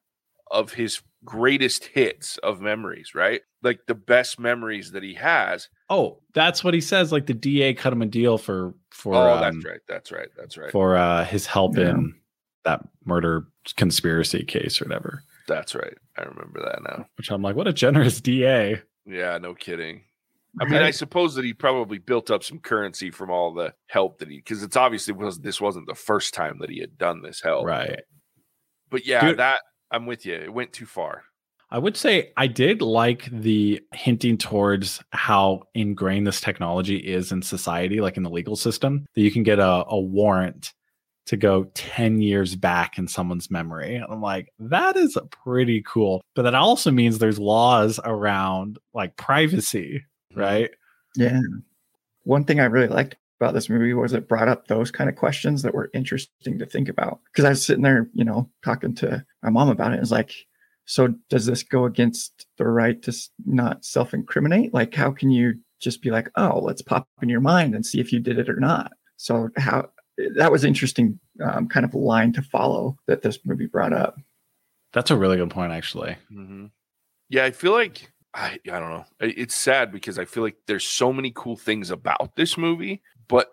of 0.53 0.73
his 0.73 1.01
greatest 1.25 1.85
hits 1.85 2.37
of 2.37 2.61
memories, 2.61 3.15
right? 3.15 3.41
Like 3.61 3.81
the 3.87 3.95
best 3.95 4.39
memories 4.39 4.91
that 4.91 5.03
he 5.03 5.15
has. 5.15 5.69
Oh, 5.89 6.19
that's 6.33 6.63
what 6.63 6.73
he 6.73 6.81
says. 6.81 7.11
Like 7.11 7.25
the 7.25 7.33
DA 7.33 7.73
cut 7.73 7.93
him 7.93 8.01
a 8.01 8.05
deal 8.05 8.37
for 8.37 8.73
for. 8.91 9.15
Oh, 9.15 9.33
um, 9.33 9.41
that's 9.41 9.65
right. 9.65 9.81
That's 9.87 10.11
right. 10.11 10.29
That's 10.37 10.57
right. 10.57 10.71
For 10.71 10.95
uh, 10.95 11.25
his 11.25 11.45
help 11.45 11.77
yeah. 11.77 11.89
in 11.89 12.15
that 12.63 12.81
murder 13.05 13.47
conspiracy 13.75 14.43
case 14.45 14.81
or 14.81 14.85
whatever. 14.85 15.23
That's 15.47 15.75
right. 15.75 15.97
I 16.17 16.23
remember 16.23 16.61
that 16.61 16.83
now. 16.83 17.05
Which 17.17 17.31
I'm 17.31 17.41
like, 17.41 17.55
what 17.55 17.67
a 17.67 17.73
generous 17.73 18.21
DA. 18.21 18.81
Yeah, 19.05 19.37
no 19.37 19.53
kidding. 19.53 20.03
I 20.61 20.65
mean, 20.65 20.83
I 20.83 20.91
suppose 20.91 21.33
that 21.35 21.45
he 21.45 21.53
probably 21.53 21.97
built 21.97 22.29
up 22.29 22.43
some 22.43 22.59
currency 22.59 23.09
from 23.09 23.31
all 23.31 23.53
the 23.53 23.73
help 23.87 24.19
that 24.19 24.29
he, 24.29 24.37
because 24.37 24.61
it's 24.61 24.77
obviously 24.77 25.13
was 25.13 25.39
this 25.39 25.59
wasn't 25.59 25.87
the 25.87 25.95
first 25.95 26.35
time 26.35 26.59
that 26.59 26.69
he 26.69 26.79
had 26.79 26.95
done 26.95 27.23
this 27.23 27.41
help, 27.41 27.65
right? 27.65 28.01
But 28.91 29.07
yeah, 29.07 29.25
Dude, 29.25 29.39
that 29.39 29.61
I'm 29.93 30.05
with 30.07 30.25
you. 30.25 30.35
It 30.35 30.53
went 30.53 30.73
too 30.73 30.85
far. 30.85 31.23
I 31.69 31.79
would 31.79 31.95
say 31.95 32.31
I 32.37 32.47
did 32.47 32.81
like 32.81 33.29
the 33.31 33.81
hinting 33.93 34.37
towards 34.37 35.01
how 35.11 35.63
ingrained 35.73 36.27
this 36.27 36.41
technology 36.41 36.97
is 36.97 37.31
in 37.31 37.41
society, 37.41 38.01
like 38.01 38.17
in 38.17 38.23
the 38.23 38.29
legal 38.29 38.55
system, 38.55 39.05
that 39.15 39.21
you 39.21 39.31
can 39.31 39.43
get 39.43 39.59
a, 39.59 39.85
a 39.87 39.99
warrant 39.99 40.73
to 41.25 41.37
go 41.37 41.63
10 41.73 42.21
years 42.21 42.55
back 42.55 42.97
in 42.97 43.07
someone's 43.07 43.49
memory. 43.49 43.95
And 43.95 44.05
I'm 44.09 44.21
like, 44.21 44.51
that 44.59 44.97
is 44.97 45.17
pretty 45.31 45.81
cool. 45.81 46.21
But 46.35 46.43
that 46.43 46.53
also 46.53 46.91
means 46.91 47.17
there's 47.17 47.39
laws 47.39 47.99
around 48.03 48.77
like 48.93 49.15
privacy, 49.15 50.03
mm-hmm. 50.31 50.39
right? 50.39 50.71
Yeah. 51.15 51.39
One 52.23 52.43
thing 52.43 52.59
I 52.59 52.65
really 52.65 52.87
liked 52.87 53.15
about 53.43 53.53
this 53.53 53.69
movie 53.69 53.93
was 53.93 54.13
it 54.13 54.27
brought 54.27 54.47
up 54.47 54.67
those 54.67 54.91
kind 54.91 55.09
of 55.09 55.15
questions 55.15 55.61
that 55.61 55.73
were 55.73 55.89
interesting 55.93 56.57
to 56.59 56.65
think 56.65 56.89
about. 56.89 57.19
Because 57.25 57.45
I 57.45 57.49
was 57.49 57.65
sitting 57.65 57.83
there, 57.83 58.09
you 58.13 58.23
know, 58.23 58.49
talking 58.63 58.95
to 58.95 59.25
my 59.41 59.49
mom 59.49 59.69
about 59.69 59.91
it. 59.91 59.97
It 59.97 60.01
was 60.01 60.11
like, 60.11 60.33
so 60.85 61.13
does 61.29 61.45
this 61.45 61.63
go 61.63 61.85
against 61.85 62.45
the 62.57 62.67
right 62.67 63.01
to 63.03 63.13
not 63.45 63.85
self 63.85 64.13
incriminate? 64.13 64.73
Like, 64.73 64.93
how 64.93 65.11
can 65.11 65.31
you 65.31 65.55
just 65.81 66.01
be 66.01 66.11
like, 66.11 66.29
oh, 66.35 66.59
let's 66.59 66.81
pop 66.81 67.07
in 67.21 67.29
your 67.29 67.41
mind 67.41 67.75
and 67.75 67.85
see 67.85 67.99
if 67.99 68.11
you 68.11 68.19
did 68.19 68.39
it 68.39 68.49
or 68.49 68.59
not? 68.59 68.91
So, 69.17 69.49
how 69.57 69.89
that 70.35 70.51
was 70.51 70.63
interesting 70.63 71.19
um, 71.43 71.67
kind 71.67 71.85
of 71.85 71.93
line 71.93 72.33
to 72.33 72.41
follow 72.41 72.97
that 73.07 73.21
this 73.21 73.39
movie 73.45 73.65
brought 73.65 73.93
up. 73.93 74.17
That's 74.93 75.11
a 75.11 75.17
really 75.17 75.37
good 75.37 75.49
point, 75.49 75.71
actually. 75.71 76.17
Mm-hmm. 76.31 76.67
Yeah, 77.29 77.45
I 77.45 77.51
feel 77.51 77.71
like 77.71 78.11
I 78.33 78.59
I 78.65 78.79
don't 78.79 78.89
know. 78.89 79.05
It's 79.19 79.55
sad 79.55 79.91
because 79.91 80.17
I 80.17 80.25
feel 80.25 80.43
like 80.43 80.57
there's 80.67 80.85
so 80.85 81.13
many 81.13 81.31
cool 81.35 81.55
things 81.55 81.91
about 81.91 82.35
this 82.35 82.57
movie, 82.57 83.01
but 83.33 83.47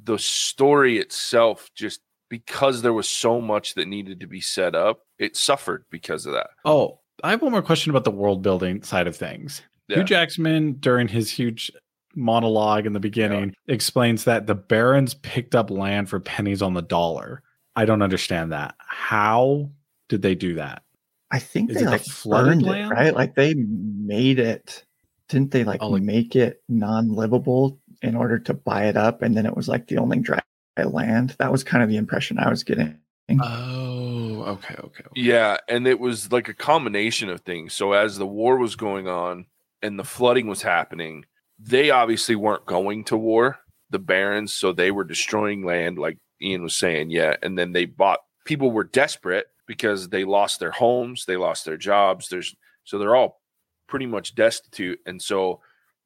the 0.00 0.16
story 0.16 0.98
itself 0.98 1.68
just 1.74 2.00
because 2.28 2.82
there 2.82 2.92
was 2.92 3.08
so 3.08 3.40
much 3.40 3.74
that 3.74 3.88
needed 3.88 4.20
to 4.20 4.28
be 4.28 4.40
set 4.40 4.76
up, 4.76 5.00
it 5.18 5.36
suffered 5.36 5.84
because 5.90 6.24
of 6.24 6.34
that. 6.34 6.50
Oh, 6.64 7.00
I 7.24 7.32
have 7.32 7.42
one 7.42 7.50
more 7.50 7.60
question 7.60 7.90
about 7.90 8.04
the 8.04 8.12
world 8.12 8.42
building 8.42 8.84
side 8.84 9.08
of 9.08 9.16
things. 9.16 9.60
Yeah. 9.88 9.96
Hugh 9.96 10.04
Jackman, 10.04 10.74
during 10.74 11.08
his 11.08 11.32
huge 11.32 11.72
monologue 12.14 12.86
in 12.86 12.92
the 12.92 13.00
beginning 13.00 13.56
yeah. 13.66 13.74
explains 13.74 14.22
that 14.22 14.46
the 14.46 14.54
barons 14.54 15.14
picked 15.14 15.56
up 15.56 15.68
land 15.68 16.08
for 16.08 16.20
pennies 16.20 16.62
on 16.62 16.74
the 16.74 16.82
dollar. 16.82 17.42
I 17.74 17.86
don't 17.86 18.02
understand 18.02 18.52
that. 18.52 18.76
How 18.78 19.68
did 20.08 20.22
they 20.22 20.36
do 20.36 20.54
that? 20.54 20.84
I 21.32 21.40
think 21.40 21.70
Is 21.70 21.78
they 21.78 21.86
like 21.86 22.04
flooded 22.04 22.62
land? 22.62 22.92
it, 22.92 22.94
right? 22.94 23.14
Like 23.14 23.34
they 23.34 23.54
made 23.54 24.38
it. 24.38 24.84
Didn't 25.28 25.50
they 25.50 25.64
like, 25.64 25.82
oh, 25.82 25.88
like 25.88 26.02
make 26.02 26.36
it 26.36 26.62
non-livable 26.68 27.80
in 28.04 28.14
order 28.14 28.38
to 28.38 28.54
buy 28.54 28.86
it 28.86 28.96
up? 28.96 29.22
And 29.22 29.36
then 29.36 29.46
it 29.46 29.56
was 29.56 29.68
like 29.68 29.88
the 29.88 29.98
only 29.98 30.18
dry 30.18 30.40
land. 30.82 31.34
That 31.38 31.52
was 31.52 31.64
kind 31.64 31.82
of 31.82 31.88
the 31.88 31.96
impression 31.96 32.38
I 32.38 32.50
was 32.50 32.62
getting. 32.62 32.98
Oh, 33.40 34.42
okay, 34.42 34.74
okay, 34.74 35.04
okay. 35.06 35.08
Yeah, 35.14 35.56
and 35.68 35.86
it 35.86 35.98
was 35.98 36.30
like 36.30 36.48
a 36.48 36.54
combination 36.54 37.30
of 37.30 37.40
things. 37.40 37.72
So 37.72 37.92
as 37.92 38.18
the 38.18 38.26
war 38.26 38.58
was 38.58 38.76
going 38.76 39.08
on 39.08 39.46
and 39.82 39.98
the 39.98 40.04
flooding 40.04 40.46
was 40.46 40.60
happening, 40.60 41.24
they 41.58 41.90
obviously 41.90 42.36
weren't 42.36 42.66
going 42.66 43.04
to 43.04 43.16
war, 43.16 43.58
the 43.88 43.98
barons, 43.98 44.52
so 44.52 44.72
they 44.72 44.90
were 44.90 45.04
destroying 45.04 45.64
land, 45.64 45.98
like 45.98 46.18
Ian 46.42 46.62
was 46.62 46.76
saying. 46.76 47.10
Yeah, 47.10 47.36
and 47.42 47.58
then 47.58 47.72
they 47.72 47.86
bought. 47.86 48.20
People 48.44 48.70
were 48.70 48.84
desperate 48.84 49.46
because 49.66 50.10
they 50.10 50.24
lost 50.24 50.60
their 50.60 50.72
homes, 50.72 51.24
they 51.24 51.36
lost 51.36 51.64
their 51.64 51.78
jobs. 51.78 52.28
There's 52.28 52.54
so 52.84 52.98
they're 52.98 53.16
all 53.16 53.40
pretty 53.88 54.06
much 54.06 54.34
destitute, 54.34 55.00
and 55.06 55.22
so 55.22 55.60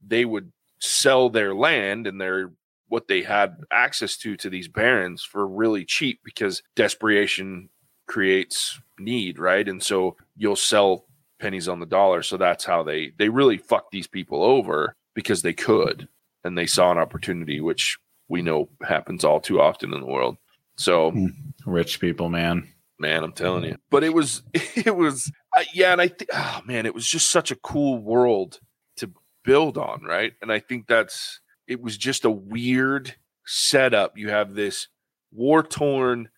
they 0.06 0.24
would 0.24 0.52
sell 0.80 1.30
their 1.30 1.54
land 1.54 2.06
and 2.06 2.20
their 2.20 2.52
what 2.88 3.08
they 3.08 3.22
had 3.22 3.58
access 3.70 4.16
to 4.16 4.36
to 4.36 4.48
these 4.50 4.68
barons 4.68 5.22
for 5.22 5.46
really 5.46 5.84
cheap 5.84 6.20
because 6.24 6.62
desperation 6.74 7.68
creates 8.06 8.80
need, 8.98 9.38
right? 9.38 9.68
And 9.68 9.82
so 9.82 10.16
you'll 10.36 10.56
sell 10.56 11.04
pennies 11.40 11.68
on 11.68 11.80
the 11.80 11.86
dollar. 11.86 12.22
So 12.22 12.36
that's 12.36 12.64
how 12.64 12.82
they 12.82 13.12
they 13.18 13.28
really 13.28 13.58
fuck 13.58 13.90
these 13.90 14.06
people 14.06 14.42
over 14.42 14.94
because 15.14 15.42
they 15.42 15.52
could. 15.52 16.08
and 16.44 16.56
they 16.56 16.66
saw 16.66 16.90
an 16.92 16.98
opportunity, 16.98 17.60
which 17.60 17.98
we 18.28 18.42
know 18.42 18.68
happens 18.86 19.24
all 19.24 19.40
too 19.40 19.60
often 19.60 19.92
in 19.92 20.00
the 20.00 20.06
world. 20.06 20.36
So, 20.76 21.12
Rich 21.66 22.00
people, 22.00 22.28
man. 22.28 22.68
man, 22.98 23.24
I'm 23.24 23.32
telling 23.32 23.64
you. 23.64 23.76
But 23.90 24.04
it 24.04 24.14
was, 24.14 24.42
it 24.54 24.94
was, 24.94 25.30
uh, 25.56 25.64
yeah, 25.74 25.92
and 25.92 26.00
I 26.00 26.08
think, 26.08 26.30
oh 26.32 26.60
man, 26.64 26.86
it 26.86 26.94
was 26.94 27.06
just 27.06 27.30
such 27.30 27.50
a 27.50 27.56
cool 27.56 27.98
world 27.98 28.60
build 29.48 29.78
on, 29.78 30.02
right? 30.02 30.34
And 30.42 30.52
I 30.52 30.58
think 30.58 30.86
that's, 30.86 31.40
it 31.66 31.80
was 31.80 31.96
just 31.96 32.26
a 32.26 32.30
weird 32.30 33.14
setup. 33.46 34.18
You 34.18 34.28
have 34.28 34.54
this 34.54 34.88
war 35.32 35.62
torn, 35.62 36.28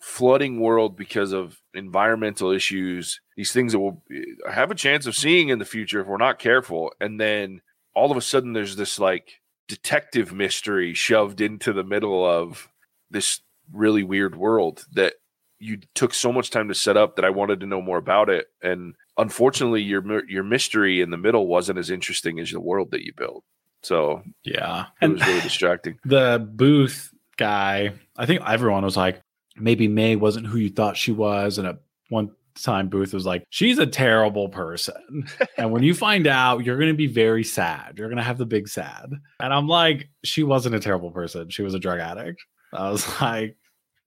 flooding 0.00 0.58
world 0.58 0.96
because 0.96 1.32
of 1.32 1.60
environmental 1.72 2.50
issues, 2.50 3.20
these 3.36 3.52
things 3.52 3.72
that 3.72 3.78
we'll 3.78 4.02
eh, 4.12 4.50
have 4.50 4.72
a 4.72 4.74
chance 4.74 5.06
of 5.06 5.14
seeing 5.14 5.50
in 5.50 5.60
the 5.60 5.64
future 5.64 6.00
if 6.00 6.08
we're 6.08 6.16
not 6.16 6.40
careful. 6.40 6.92
And 7.00 7.20
then 7.20 7.60
all 7.94 8.10
of 8.10 8.16
a 8.16 8.20
sudden, 8.20 8.54
there's 8.54 8.74
this 8.74 8.98
like 8.98 9.40
detective 9.68 10.32
mystery 10.32 10.94
shoved 10.94 11.40
into 11.40 11.72
the 11.72 11.84
middle 11.84 12.28
of 12.28 12.68
this 13.08 13.40
really 13.72 14.02
weird 14.02 14.34
world 14.34 14.84
that 14.94 15.14
you 15.60 15.78
took 15.94 16.12
so 16.12 16.32
much 16.32 16.50
time 16.50 16.66
to 16.68 16.74
set 16.74 16.96
up 16.96 17.14
that 17.16 17.24
I 17.24 17.30
wanted 17.30 17.60
to 17.60 17.66
know 17.66 17.80
more 17.80 17.98
about 17.98 18.28
it. 18.28 18.46
And 18.62 18.94
unfortunately, 19.18 19.82
your 19.82 20.24
your 20.28 20.44
mystery 20.44 21.00
in 21.00 21.10
the 21.10 21.16
middle 21.18 21.46
wasn't 21.46 21.78
as 21.78 21.90
interesting 21.90 22.38
as 22.40 22.50
the 22.50 22.60
world 22.60 22.90
that 22.92 23.04
you 23.04 23.12
built. 23.16 23.44
So 23.82 24.22
Yeah. 24.44 24.82
it 24.82 25.04
And 25.04 25.12
was 25.14 25.26
really 25.26 25.40
distracting. 25.40 25.98
the 26.04 26.44
booth 26.52 27.12
guy, 27.36 27.92
I 28.16 28.26
think 28.26 28.42
everyone 28.46 28.84
was 28.84 28.96
like, 28.96 29.20
maybe 29.56 29.86
Mae 29.88 30.16
wasn't 30.16 30.46
who 30.46 30.58
you 30.58 30.70
thought 30.70 30.96
she 30.96 31.12
was. 31.12 31.58
And 31.58 31.68
at 31.68 31.78
one 32.08 32.30
time, 32.60 32.88
Booth 32.88 33.14
was 33.14 33.24
like, 33.24 33.44
she's 33.50 33.78
a 33.78 33.86
terrible 33.86 34.48
person. 34.48 35.28
and 35.56 35.70
when 35.70 35.84
you 35.84 35.94
find 35.94 36.26
out, 36.26 36.64
you're 36.64 36.76
going 36.78 36.90
to 36.92 36.96
be 36.96 37.06
very 37.06 37.44
sad. 37.44 37.94
You're 37.96 38.08
going 38.08 38.16
to 38.16 38.22
have 38.24 38.38
the 38.38 38.46
big 38.46 38.66
sad. 38.68 39.12
And 39.40 39.54
I'm 39.54 39.68
like, 39.68 40.08
she 40.24 40.42
wasn't 40.42 40.74
a 40.74 40.80
terrible 40.80 41.12
person. 41.12 41.50
She 41.50 41.62
was 41.62 41.74
a 41.74 41.78
drug 41.78 42.00
addict. 42.00 42.40
I 42.72 42.90
was 42.90 43.06
like, 43.20 43.56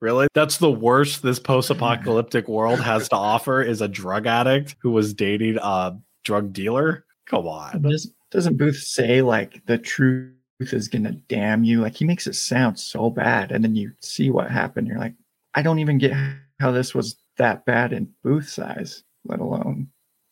really? 0.01 0.27
That's 0.33 0.57
the 0.57 0.71
worst 0.71 1.21
this 1.23 1.39
post 1.39 1.69
apocalyptic 1.69 2.47
world 2.49 2.79
has 2.81 3.07
to 3.09 3.15
offer 3.15 3.61
is 3.61 3.81
a 3.81 3.87
drug 3.87 4.25
addict 4.27 4.75
who 4.79 4.91
was 4.91 5.13
dating 5.13 5.57
a 5.61 5.97
drug 6.23 6.51
dealer? 6.53 7.05
Come 7.27 7.47
on. 7.47 7.81
Does, 7.81 8.11
doesn't 8.31 8.57
Booth 8.57 8.77
say 8.77 9.21
like 9.21 9.65
the 9.65 9.77
truth 9.77 10.33
is 10.59 10.87
gonna 10.87 11.13
damn 11.29 11.63
you? 11.63 11.81
Like 11.81 11.95
he 11.95 12.05
makes 12.05 12.27
it 12.27 12.35
sound 12.35 12.79
so 12.79 13.09
bad, 13.09 13.51
and 13.51 13.63
then 13.63 13.75
you 13.75 13.91
see 14.01 14.29
what 14.29 14.49
happened. 14.51 14.87
You're 14.87 14.99
like, 14.99 15.15
I 15.55 15.61
don't 15.61 15.79
even 15.79 15.97
get 15.97 16.13
how 16.59 16.71
this 16.71 16.93
was 16.93 17.15
that 17.37 17.65
bad 17.65 17.93
in 17.93 18.09
Booth's 18.23 18.59
eyes, 18.59 19.03
let 19.25 19.39
alone 19.39 19.87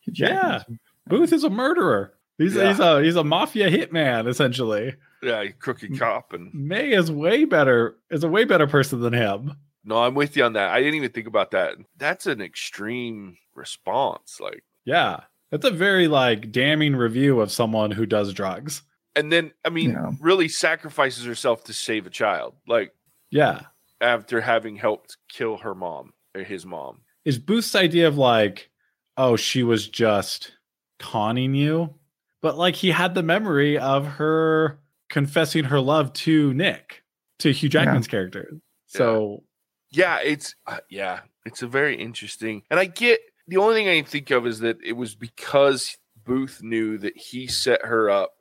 Yeah. 0.05 0.63
Booth 1.07 1.33
is 1.33 1.43
a 1.43 1.49
murderer. 1.49 2.13
He's, 2.37 2.55
Yeah. 2.55 2.69
he's 2.69 2.79
a 2.79 3.01
he's 3.03 3.15
a 3.15 3.23
mafia 3.23 3.69
hitman 3.69 4.27
essentially. 4.27 4.95
Yeah, 5.21 5.45
crooked 5.59 5.97
cop 5.99 6.33
and 6.33 6.53
Mae 6.53 6.91
is 6.91 7.11
way 7.11 7.45
better 7.45 7.97
is 8.09 8.23
a 8.23 8.29
way 8.29 8.45
better 8.45 8.67
person 8.67 9.01
than 9.01 9.13
him. 9.13 9.53
No, 9.83 9.97
I'm 10.03 10.13
with 10.15 10.37
you 10.37 10.43
on 10.43 10.53
that. 10.53 10.71
I 10.71 10.79
didn't 10.79 10.95
even 10.95 11.11
think 11.11 11.27
about 11.27 11.51
that. 11.51 11.75
That's 11.97 12.25
an 12.27 12.41
extreme 12.41 13.37
response. 13.55 14.39
Like, 14.39 14.63
Yeah. 14.85 15.21
That's 15.51 15.65
a 15.65 15.71
very 15.71 16.07
like 16.07 16.51
damning 16.51 16.95
review 16.95 17.39
of 17.41 17.51
someone 17.51 17.91
who 17.91 18.05
does 18.05 18.33
drugs. 18.33 18.83
and 19.15 19.31
then 19.31 19.51
I 19.65 19.69
mean, 19.69 19.91
Yeah. 19.91 20.11
really 20.21 20.47
sacrifices 20.47 21.25
herself 21.25 21.63
to 21.65 21.73
save 21.73 22.05
a 22.05 22.09
child. 22.11 22.55
Like 22.67 22.93
Yeah. 23.31 23.61
after 23.99 24.39
having 24.41 24.75
helped 24.77 25.17
kill 25.27 25.57
her 25.57 25.73
mom 25.75 26.13
or 26.35 26.43
his 26.43 26.65
mom. 26.65 27.01
Is 27.25 27.37
Booth's 27.39 27.75
idea 27.75 28.07
of 28.07 28.17
like, 28.17 28.69
oh, 29.17 29.35
she 29.35 29.63
was 29.63 29.87
just 29.89 30.53
conning 30.99 31.53
you? 31.55 31.95
But 32.41 32.57
like 32.57 32.75
he 32.75 32.91
had 32.91 33.15
the 33.15 33.23
memory 33.23 33.77
of 33.77 34.05
her 34.05 34.79
confessing 35.09 35.65
her 35.65 35.79
love 35.79 36.13
to 36.13 36.53
Nick, 36.53 37.03
to 37.39 37.51
Hugh 37.51 37.67
Yeah. 37.67 37.83
Jackman's 37.85 38.07
character. 38.07 38.51
So 38.87 39.43
Yeah, 39.91 40.19
it's 40.23 40.55
uh, 40.67 40.79
yeah, 40.89 41.21
it's 41.45 41.61
a 41.61 41.67
very 41.67 41.95
interesting. 41.99 42.63
And 42.69 42.79
I 42.79 42.85
get 42.85 43.19
the 43.47 43.57
only 43.57 43.75
thing 43.75 43.87
I 43.89 43.97
can 43.97 44.05
think 44.05 44.29
of 44.31 44.45
is 44.45 44.59
that 44.59 44.77
it 44.83 44.93
was 44.93 45.15
because 45.15 45.97
Booth 46.23 46.61
knew 46.61 46.97
that 46.99 47.17
he 47.17 47.47
set 47.47 47.83
her 47.83 48.09
up 48.09 48.33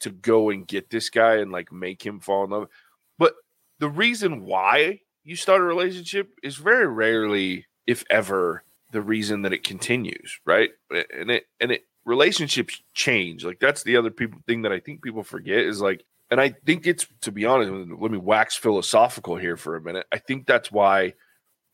to 0.00 0.10
go 0.10 0.50
and 0.50 0.66
get 0.66 0.90
this 0.90 1.10
guy 1.10 1.36
and 1.36 1.50
like 1.52 1.72
make 1.72 2.04
him 2.04 2.20
fall 2.20 2.44
in 2.44 2.50
love. 2.50 2.68
But 3.18 3.34
the 3.78 3.88
reason 3.88 4.44
why 4.44 5.00
you 5.24 5.36
start 5.36 5.60
a 5.60 5.64
relationship 5.64 6.30
is 6.42 6.56
very 6.56 6.86
rarely, 6.86 7.66
if 7.86 8.04
ever, 8.10 8.64
the 8.90 9.02
reason 9.02 9.42
that 9.42 9.52
it 9.52 9.64
continues, 9.64 10.38
right? 10.44 10.70
And 10.90 11.30
it 11.30 11.46
and 11.60 11.72
it 11.72 11.84
relationships 12.04 12.80
change. 12.94 13.44
Like 13.44 13.58
that's 13.60 13.82
the 13.82 13.96
other 13.96 14.10
people 14.10 14.40
thing 14.46 14.62
that 14.62 14.72
I 14.72 14.80
think 14.80 15.02
people 15.02 15.22
forget 15.22 15.58
is 15.58 15.80
like 15.80 16.04
and 16.32 16.40
I 16.40 16.54
think 16.64 16.86
it's 16.86 17.06
to 17.20 17.30
be 17.30 17.44
honest, 17.44 17.70
let 18.00 18.10
me 18.10 18.16
wax 18.16 18.56
philosophical 18.56 19.36
here 19.36 19.58
for 19.58 19.76
a 19.76 19.82
minute. 19.82 20.06
I 20.10 20.16
think 20.16 20.46
that's 20.46 20.72
why 20.72 21.12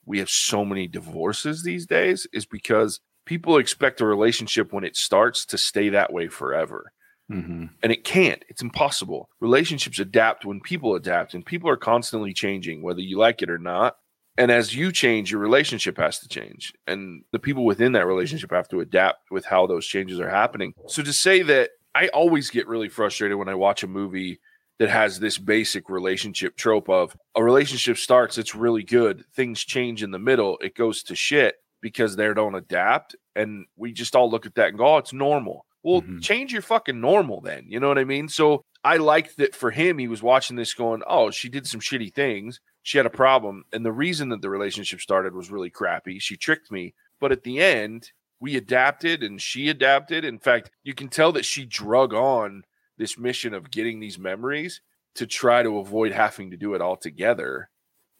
we 0.05 0.18
have 0.18 0.29
so 0.29 0.64
many 0.64 0.88
divorces 0.88 1.62
these 1.62 1.87
days 1.87 2.27
is 2.33 2.44
because 2.44 2.99
people 3.25 3.57
expect 3.57 4.01
a 4.01 4.07
relationship 4.07 4.73
when 4.73 4.83
it 4.83 4.97
starts 4.97 5.47
to 5.47 5.59
stay 5.59 5.90
that 5.90 6.12
way 6.12 6.27
forever. 6.27 6.92
mhm. 7.31 7.71
And 7.85 7.92
it 7.92 8.03
can't. 8.03 8.44
It's 8.49 8.62
impossible. 8.62 9.29
Relationships 9.38 10.01
adapt 10.01 10.44
when 10.44 10.61
people 10.61 10.97
adapt, 10.97 11.35
and 11.35 11.47
people 11.47 11.71
are 11.71 11.77
constantly 11.77 12.33
changing, 12.33 12.83
whether 12.83 13.01
you 13.01 13.16
like 13.16 13.42
it 13.42 13.51
or 13.51 13.59
not. 13.59 13.97
And 14.37 14.51
as 14.51 14.75
you 14.75 14.90
change, 14.90 15.31
your 15.31 15.40
relationship 15.40 15.99
has 15.99 16.18
to 16.21 16.29
change. 16.29 16.73
And 16.87 17.23
the 17.31 17.38
people 17.38 17.64
within 17.64 17.92
that 17.92 18.07
relationship 18.07 18.51
have 18.51 18.68
to 18.71 18.81
adapt 18.81 19.31
with 19.31 19.44
how 19.44 19.66
those 19.66 19.87
changes 19.87 20.18
are 20.18 20.31
happening. 20.31 20.73
So 20.88 21.03
to 21.03 21.12
say 21.12 21.42
that 21.42 21.71
I 21.94 22.09
always 22.09 22.49
get 22.51 22.66
really 22.66 22.88
frustrated 22.88 23.37
when 23.37 23.49
I 23.49 23.55
watch 23.57 23.83
a 23.83 23.88
movie 23.88 24.40
that 24.79 24.88
has 24.91 25.19
this 25.19 25.38
basic 25.38 25.88
relationship 25.91 26.57
trope 26.57 26.88
of 26.88 27.17
a 27.35 27.43
relationship 27.43 27.97
starts, 27.97 28.38
it's 28.38 28.55
really 28.55 28.83
good. 28.83 29.25
Things 29.35 29.64
change 29.64 30.03
in 30.03 30.11
the 30.11 30.19
middle, 30.19 30.59
it 30.62 30.75
goes 30.75 31.03
to 31.05 31.14
shit 31.17 31.57
because 31.81 32.17
they 32.17 32.33
don't 32.35 32.55
adapt. 32.55 33.17
And 33.37 33.67
we 33.77 33.93
just 33.93 34.17
all 34.17 34.31
look 34.31 34.47
at 34.47 34.55
that 34.57 34.69
and 34.69 34.79
go, 34.79 34.95
oh, 34.95 34.99
it's 34.99 35.12
normal. 35.12 35.64
Well, 35.83 36.03
Mhm. 36.03 36.23
change 36.23 36.53
your 36.53 36.62
fucking 36.62 37.01
normal 37.01 37.41
then. 37.41 37.67
You 37.69 37.79
know 37.81 37.88
what 37.88 37.99
I 37.99 38.05
mean? 38.05 38.29
So 38.29 38.64
I 38.85 38.97
liked 38.97 39.37
that 39.38 39.55
for 39.55 39.71
him, 39.71 39.99
he 39.99 40.09
was 40.09 40.23
watching 40.23 40.57
this 40.57 40.75
going, 40.75 41.03
oh, 41.07 41.31
she 41.31 41.49
did 41.49 41.67
some 41.67 41.81
shitty 41.81 42.12
things. 42.14 42.61
She 42.83 42.99
had 42.99 43.07
a 43.07 43.11
problem. 43.11 43.64
And 43.73 43.85
the 43.85 43.93
reason 43.93 44.29
that 44.31 44.43
the 44.43 44.51
relationship 44.51 45.01
started 45.01 45.35
was 45.35 45.51
really 45.51 45.71
crappy. 45.71 46.19
She 46.19 46.37
tricked 46.37 46.71
me. 46.71 46.95
But 47.21 47.33
at 47.33 47.43
the 47.43 47.61
end, 47.61 48.11
we 48.41 48.57
adapted 48.57 49.23
and 49.23 49.41
she 49.43 49.69
adapted. 49.69 50.25
In 50.25 50.38
fact, 50.38 50.71
you 50.85 50.95
can 50.95 51.09
tell 51.09 51.33
that 51.33 51.45
she 51.45 51.64
drug 51.64 52.14
on 52.14 52.64
this 52.99 53.19
mission 53.19 53.55
of 53.55 53.71
getting 53.71 54.01
these 54.01 54.19
memories 54.19 54.81
to 55.15 55.27
try 55.27 55.63
to 55.63 55.79
avoid 55.79 56.13
having 56.13 56.51
to 56.51 56.57
do 56.57 56.75
it 56.75 56.81
all 56.83 56.97
together. 56.97 57.71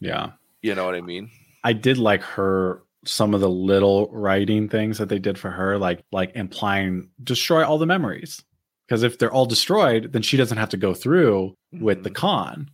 Yeah. 0.01 0.33
You 0.63 0.75
know 0.75 0.85
what 0.85 0.95
I 0.95 1.01
mean? 1.01 1.31
I 1.65 1.73
did 1.73 1.99
like 1.99 2.23
her 2.23 2.83
some 3.05 3.35
of 3.35 3.41
the 3.41 3.51
little 3.51 4.09
writing 4.13 4.69
things 4.69 4.99
that 4.99 5.09
they 5.09 5.19
did 5.19 5.39
for 5.39 5.51
her, 5.51 5.79
like 5.79 6.03
like 6.13 6.33
implying 6.35 7.11
destroy 7.23 7.65
all 7.65 7.79
the 7.79 7.87
memories. 7.87 8.43
Because 8.87 9.03
if 9.03 9.19
they're 9.19 9.33
all 9.33 9.47
destroyed, 9.47 10.13
then 10.13 10.23
she 10.23 10.37
doesn't 10.37 10.57
have 10.59 10.71
to 10.71 10.77
go 10.77 10.95
through 10.95 11.55
with 11.73 12.03
the 12.05 12.11
Mhm. 12.11 12.15
con, 12.15 12.71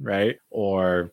right? 0.00 0.36
Or 0.50 1.12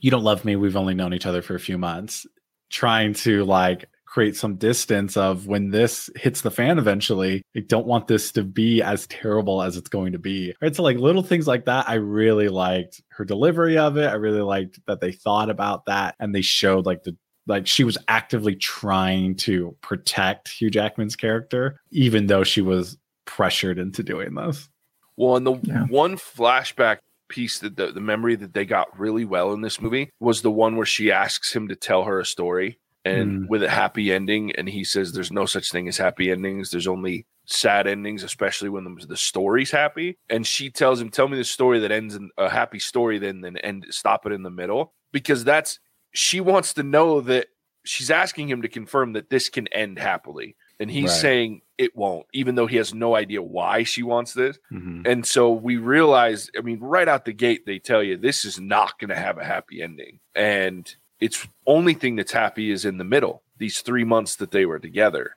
you 0.00 0.10
don't 0.10 0.22
love 0.22 0.44
me, 0.44 0.54
we've 0.56 0.76
only 0.76 0.94
known 0.94 1.12
each 1.12 1.26
other 1.26 1.42
for 1.42 1.54
a 1.56 1.60
few 1.60 1.76
months. 1.76 2.24
Trying 2.70 3.14
to 3.14 3.44
like 3.44 3.86
create 4.18 4.34
some 4.34 4.56
distance 4.56 5.16
of 5.16 5.46
when 5.46 5.70
this 5.70 6.10
hits 6.16 6.40
the 6.40 6.50
fan 6.50 6.76
eventually, 6.76 7.40
I 7.56 7.60
don't 7.60 7.86
want 7.86 8.08
this 8.08 8.32
to 8.32 8.42
be 8.42 8.82
as 8.82 9.06
terrible 9.06 9.62
as 9.62 9.76
it's 9.76 9.88
going 9.88 10.10
to 10.10 10.18
be. 10.18 10.52
Right. 10.60 10.74
So 10.74 10.82
like 10.82 10.96
little 10.96 11.22
things 11.22 11.46
like 11.46 11.66
that, 11.66 11.88
I 11.88 11.94
really 11.94 12.48
liked 12.48 13.00
her 13.10 13.24
delivery 13.24 13.78
of 13.78 13.96
it. 13.96 14.08
I 14.08 14.14
really 14.14 14.40
liked 14.40 14.80
that 14.88 15.00
they 15.00 15.12
thought 15.12 15.50
about 15.50 15.86
that 15.86 16.16
and 16.18 16.34
they 16.34 16.40
showed 16.42 16.84
like 16.84 17.04
the 17.04 17.16
like 17.46 17.68
she 17.68 17.84
was 17.84 17.96
actively 18.08 18.56
trying 18.56 19.36
to 19.36 19.76
protect 19.82 20.48
Hugh 20.48 20.68
Jackman's 20.68 21.14
character, 21.14 21.80
even 21.92 22.26
though 22.26 22.42
she 22.42 22.60
was 22.60 22.98
pressured 23.24 23.78
into 23.78 24.02
doing 24.02 24.34
this. 24.34 24.68
Well, 25.16 25.36
and 25.36 25.46
the 25.46 25.54
Yeah. 25.62 25.84
one 25.86 26.16
flashback 26.16 26.98
piece 27.28 27.60
that 27.60 27.76
the, 27.76 27.92
the 27.92 28.00
memory 28.00 28.34
that 28.34 28.52
they 28.52 28.64
got 28.64 28.98
really 28.98 29.24
well 29.24 29.52
in 29.52 29.60
this 29.60 29.80
movie 29.80 30.10
was 30.18 30.42
the 30.42 30.50
one 30.50 30.74
where 30.74 30.86
she 30.86 31.12
asks 31.12 31.54
him 31.54 31.68
to 31.68 31.76
tell 31.76 32.02
her 32.02 32.18
a 32.18 32.26
story 32.26 32.80
and 33.08 33.40
Mm. 33.44 33.48
with 33.48 33.62
a 33.62 33.70
happy 33.70 34.12
ending. 34.12 34.52
And 34.56 34.68
he 34.68 34.84
says, 34.84 35.12
There's 35.12 35.32
no 35.32 35.46
such 35.46 35.70
thing 35.70 35.88
as 35.88 35.96
happy 35.98 36.30
endings. 36.30 36.70
There's 36.70 36.86
only 36.86 37.26
sad 37.46 37.86
endings, 37.86 38.22
especially 38.22 38.68
when 38.68 38.84
the, 38.84 39.06
the 39.06 39.16
story's 39.16 39.70
happy. 39.70 40.18
And 40.28 40.46
she 40.46 40.70
tells 40.70 41.00
him, 41.00 41.10
Tell 41.10 41.28
me 41.28 41.36
the 41.38 41.44
story 41.44 41.78
that 41.80 41.90
ends 41.92 42.14
in 42.14 42.30
a 42.36 42.48
happy 42.48 42.78
story, 42.78 43.18
then, 43.18 43.40
then 43.40 43.56
end, 43.58 43.86
stop 43.90 44.26
it 44.26 44.32
in 44.32 44.42
the 44.42 44.50
middle. 44.50 44.94
Because 45.12 45.44
that's, 45.44 45.78
she 46.12 46.40
wants 46.40 46.74
to 46.74 46.82
know 46.82 47.20
that 47.22 47.46
she's 47.84 48.10
asking 48.10 48.48
him 48.48 48.62
to 48.62 48.68
confirm 48.68 49.14
that 49.14 49.30
this 49.30 49.48
can 49.48 49.66
end 49.68 49.98
happily. 49.98 50.56
And 50.80 50.90
he's 50.90 51.10
Right. 51.10 51.20
saying 51.20 51.60
it 51.78 51.96
won't, 51.96 52.26
even 52.32 52.54
though 52.54 52.66
he 52.66 52.76
has 52.76 52.92
no 52.94 53.14
idea 53.16 53.40
why 53.42 53.82
she 53.82 54.02
wants 54.02 54.32
this. 54.34 54.58
Mhm. 54.72 55.06
And 55.06 55.26
so 55.26 55.50
we 55.52 55.76
realize, 55.76 56.50
I 56.56 56.60
mean, 56.60 56.80
right 56.80 57.08
out 57.08 57.24
the 57.24 57.32
gate, 57.32 57.64
they 57.66 57.78
tell 57.78 58.02
you 58.02 58.16
this 58.16 58.44
is 58.44 58.60
not 58.60 58.98
going 58.98 59.08
to 59.08 59.16
have 59.16 59.38
a 59.38 59.44
happy 59.44 59.80
ending. 59.82 60.20
And 60.34 60.94
it's 61.20 61.46
only 61.66 61.94
thing 61.94 62.16
that's 62.16 62.32
happy 62.32 62.70
is 62.70 62.84
in 62.84 62.98
the 62.98 63.04
middle, 63.04 63.42
these 63.58 63.80
three 63.80 64.04
months 64.04 64.36
that 64.36 64.50
they 64.50 64.66
were 64.66 64.78
together. 64.78 65.36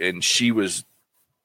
And 0.00 0.22
she 0.22 0.52
was 0.52 0.84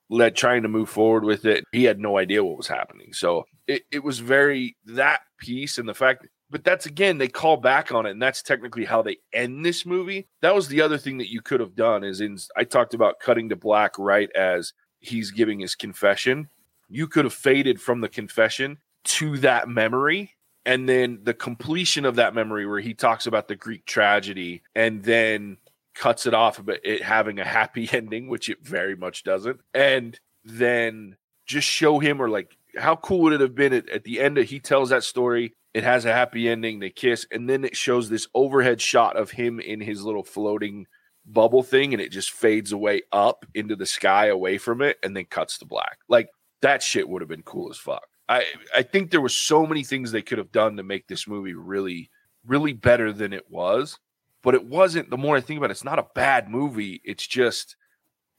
led 0.10 0.36
trying 0.36 0.62
to 0.64 0.70
move 0.70 0.90
forward 0.90 1.24
with 1.24 1.46
it. 1.46 1.64
He 1.72 1.86
had 1.86 2.00
no 2.00 2.18
idea 2.18 2.44
what 2.44 2.58
was 2.58 2.68
happening. 2.68 3.14
So 3.14 3.46
it, 3.68 3.84
it 3.92 4.04
was 4.04 4.20
very 4.20 4.76
that 4.86 5.22
piece 5.40 5.78
and 5.78 5.88
the 5.88 5.94
fact 5.94 6.28
but 6.50 6.64
that's 6.64 6.86
again 6.86 7.18
they 7.18 7.28
call 7.28 7.58
back 7.58 7.92
on 7.92 8.06
it 8.06 8.12
and 8.12 8.22
that's 8.22 8.42
technically 8.42 8.86
how 8.86 9.02
they 9.02 9.18
end 9.34 9.66
this 9.66 9.86
movie 9.86 10.28
that 10.42 10.54
was 10.54 10.68
the 10.68 10.82
other 10.82 10.98
thing 10.98 11.18
that 11.18 11.32
you 11.32 11.42
could 11.42 11.60
have 11.60 11.76
done 11.76 12.04
is 12.04 12.22
in 12.22 12.38
i 12.56 12.64
talked 12.64 12.94
about 12.94 13.20
cutting 13.20 13.50
to 13.50 13.56
black 13.56 13.98
right 13.98 14.30
as 14.36 14.74
he's 15.00 15.32
giving 15.32 15.60
his 15.60 15.76
confession 15.76 16.48
you 16.90 17.08
could 17.08 17.26
have 17.26 17.34
faded 17.34 17.82
from 17.82 18.02
the 18.02 18.08
confession 18.08 18.78
to 19.04 19.38
that 19.40 19.68
memory 19.68 20.32
and 20.66 20.88
then 20.88 21.20
the 21.24 21.34
completion 21.34 22.06
of 22.06 22.16
that 22.16 22.34
memory 22.34 22.66
where 22.66 22.80
he 22.80 22.94
talks 22.94 23.26
about 23.28 23.48
the 23.48 23.56
greek 23.56 23.86
tragedy 23.86 24.62
and 24.76 25.04
then 25.04 25.58
cuts 25.94 26.26
it 26.26 26.34
off 26.34 26.64
but 26.64 26.80
it 26.84 27.04
having 27.04 27.40
a 27.40 27.46
happy 27.46 27.88
ending 27.94 28.28
which 28.28 28.50
it 28.50 28.60
very 28.62 28.96
much 28.96 29.24
doesn't. 29.24 29.60
And 29.74 30.20
then 30.44 31.18
just 31.46 31.68
show 31.68 32.00
him 32.00 32.22
or 32.22 32.30
like 32.30 32.56
how 32.78 32.96
cool 32.96 33.20
would 33.22 33.34
it 33.34 33.42
have 33.42 33.56
been 33.56 33.74
at, 33.74 33.90
at 33.90 34.04
the 34.04 34.20
end 34.20 34.38
of 34.38 34.46
he 34.46 34.60
tells 34.60 34.90
that 34.90 35.04
story 35.04 35.54
it 35.74 35.84
has 35.84 36.06
a 36.06 36.14
happy 36.14 36.50
ending 36.50 36.80
they 36.80 36.90
kiss 36.90 37.26
and 37.32 37.50
then 37.50 37.64
it 37.64 37.76
shows 37.76 38.10
this 38.10 38.28
overhead 38.34 38.82
shot 38.82 39.16
of 39.16 39.32
him 39.32 39.60
in 39.60 39.82
his 39.82 40.04
little 40.04 40.24
floating 40.24 40.88
bubble 41.26 41.64
thing 41.64 41.94
and 41.94 42.02
it 42.02 42.12
just 42.12 42.32
fades 42.32 42.72
away 42.72 43.02
up 43.12 43.46
into 43.54 43.76
the 43.76 43.86
sky 43.86 44.28
away 44.28 44.58
from 44.58 44.82
it 44.82 44.98
and 45.04 45.16
then 45.16 45.26
cuts 45.26 45.58
to 45.58 45.66
black. 45.66 46.00
Like 46.10 46.30
that 46.62 46.82
shit 46.82 47.08
would 47.08 47.22
have 47.22 47.30
been 47.30 47.44
cool 47.44 47.70
as 47.70 47.78
fuck 47.78 48.08
i 48.30 48.44
i 48.76 48.82
think 48.82 49.12
there 49.12 49.22
were 49.22 49.30
so 49.30 49.66
many 49.66 49.84
things 49.84 50.12
they 50.12 50.22
could 50.22 50.38
have 50.38 50.52
done 50.52 50.78
to 50.78 50.84
make 50.84 51.08
this 51.08 51.28
movie 51.28 51.54
really 51.54 52.10
really 52.46 52.74
better 52.74 53.12
than 53.12 53.34
it 53.34 53.50
was 53.50 54.00
but 54.42 54.54
it 54.54 54.66
wasn't 54.66 55.10
the 55.10 55.18
more 55.18 55.36
i 55.36 55.42
think 55.42 55.58
about 55.58 55.70
it 55.70 55.72
it's 55.72 55.84
not 55.84 56.00
a 56.00 56.08
bad 56.16 56.50
movie 56.50 57.02
it's 57.04 57.26
just 57.26 57.76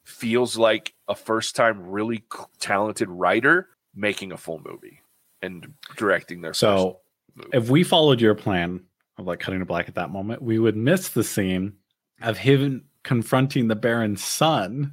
feels 0.05 0.59
like 0.59 0.93
a 1.09 1.15
first 1.15 1.57
time 1.57 1.87
really 1.87 2.25
talented 2.59 3.09
writer 3.09 3.69
making 3.95 4.33
a 4.33 4.37
full 4.37 4.61
movie 4.65 5.01
and 5.41 5.73
directing 5.97 6.41
their 6.43 6.53
so 6.53 7.01
if 7.53 7.69
we 7.69 7.83
followed 7.83 8.21
your 8.21 8.35
plan 8.35 8.81
of 9.19 9.27
like 9.27 9.41
cutting 9.41 9.61
to 9.61 9.67
black 9.67 9.89
at 9.89 9.95
that 9.95 10.11
moment, 10.11 10.43
we 10.43 10.59
would 10.59 10.77
miss 10.77 11.09
the 11.09 11.25
scene 11.25 11.75
of 12.23 12.39
him 12.39 12.85
confronting 13.03 13.69
the 13.69 13.77
Baron's 13.77 14.25
son. 14.25 14.93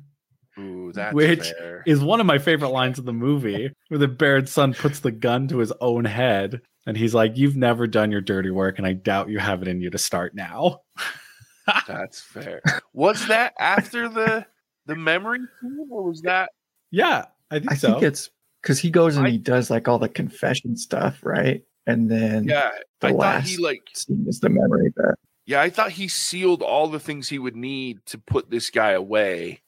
Ooh, 0.59 0.91
which 1.13 1.51
fair. 1.51 1.83
is 1.85 2.01
one 2.01 2.19
of 2.19 2.25
my 2.25 2.37
favorite 2.37 2.69
lines 2.69 2.99
of 2.99 3.05
the 3.05 3.13
movie, 3.13 3.71
where 3.87 3.97
the 3.97 4.07
Baron's 4.07 4.51
son 4.51 4.73
puts 4.73 4.99
the 4.99 5.11
gun 5.11 5.47
to 5.47 5.59
his 5.59 5.71
own 5.81 6.05
head 6.05 6.61
and 6.85 6.97
he's 6.97 7.13
like, 7.13 7.37
You've 7.37 7.55
never 7.55 7.87
done 7.87 8.11
your 8.11 8.21
dirty 8.21 8.49
work, 8.51 8.77
and 8.77 8.85
I 8.87 8.93
doubt 8.93 9.29
you 9.29 9.39
have 9.39 9.61
it 9.61 9.67
in 9.67 9.81
you 9.81 9.89
to 9.91 9.97
start 9.97 10.35
now. 10.35 10.81
That's 11.87 12.19
fair. 12.21 12.61
Was 12.93 13.27
that 13.27 13.53
after 13.59 14.09
the 14.09 14.45
the 14.87 14.95
memory 14.95 15.39
scene, 15.61 15.87
or 15.89 16.03
was 16.03 16.21
that? 16.23 16.49
Yeah, 16.89 17.25
I 17.49 17.59
think 17.59 17.71
I 17.71 17.75
so. 17.75 17.91
think 17.91 18.03
it's 18.03 18.29
because 18.61 18.79
he 18.79 18.89
goes 18.89 19.15
and 19.17 19.27
I- 19.27 19.31
he 19.31 19.37
does 19.37 19.69
like 19.69 19.87
all 19.87 19.99
the 19.99 20.09
confession 20.09 20.75
stuff, 20.75 21.19
right? 21.23 21.63
And 21.87 22.09
then 22.09 22.43
Yeah, 22.45 22.71
the 22.99 23.07
I 23.07 23.11
thought 23.11 23.19
last 23.19 23.49
he 23.49 23.57
like 23.57 23.83
scene 23.93 24.25
is 24.27 24.39
the 24.39 24.49
memory 24.49 24.91
bit. 24.95 25.15
Yeah, 25.45 25.61
I 25.61 25.69
thought 25.69 25.91
he 25.91 26.07
sealed 26.07 26.61
all 26.61 26.87
the 26.87 26.99
things 26.99 27.29
he 27.29 27.39
would 27.39 27.55
need 27.55 28.05
to 28.07 28.17
put 28.17 28.49
this 28.49 28.69
guy 28.69 28.91
away, 28.91 29.21
including 29.39 29.59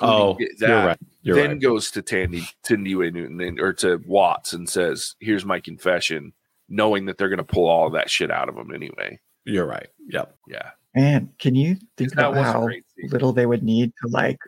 oh, 0.00 0.36
that. 0.58 0.68
you're 0.68 0.86
right. 0.86 0.98
You're 1.22 1.36
then 1.36 1.50
right. 1.50 1.60
goes 1.60 1.90
to 1.92 2.02
Thandie, 2.02 2.46
to 2.64 2.96
Way 2.96 3.10
Newton, 3.10 3.40
and, 3.40 3.60
or 3.60 3.72
to 3.74 4.02
Watts, 4.06 4.52
and 4.52 4.68
says, 4.68 5.14
"Here's 5.20 5.44
my 5.44 5.60
confession," 5.60 6.32
knowing 6.68 7.06
that 7.06 7.18
they're 7.18 7.28
going 7.28 7.38
to 7.38 7.44
pull 7.44 7.66
all 7.66 7.86
of 7.86 7.92
that 7.92 8.10
shit 8.10 8.30
out 8.30 8.48
of 8.48 8.56
him 8.56 8.74
anyway. 8.74 9.20
You're 9.44 9.66
right. 9.66 9.88
Yep. 10.10 10.36
Yeah, 10.48 10.70
Man, 10.94 11.30
can 11.38 11.54
you 11.54 11.76
think 11.96 12.12
about 12.12 12.34
was 12.34 12.44
how 12.44 12.64
great 12.64 12.84
little 13.10 13.32
they 13.32 13.46
would 13.46 13.62
need 13.62 13.92
to 14.02 14.08
like 14.08 14.38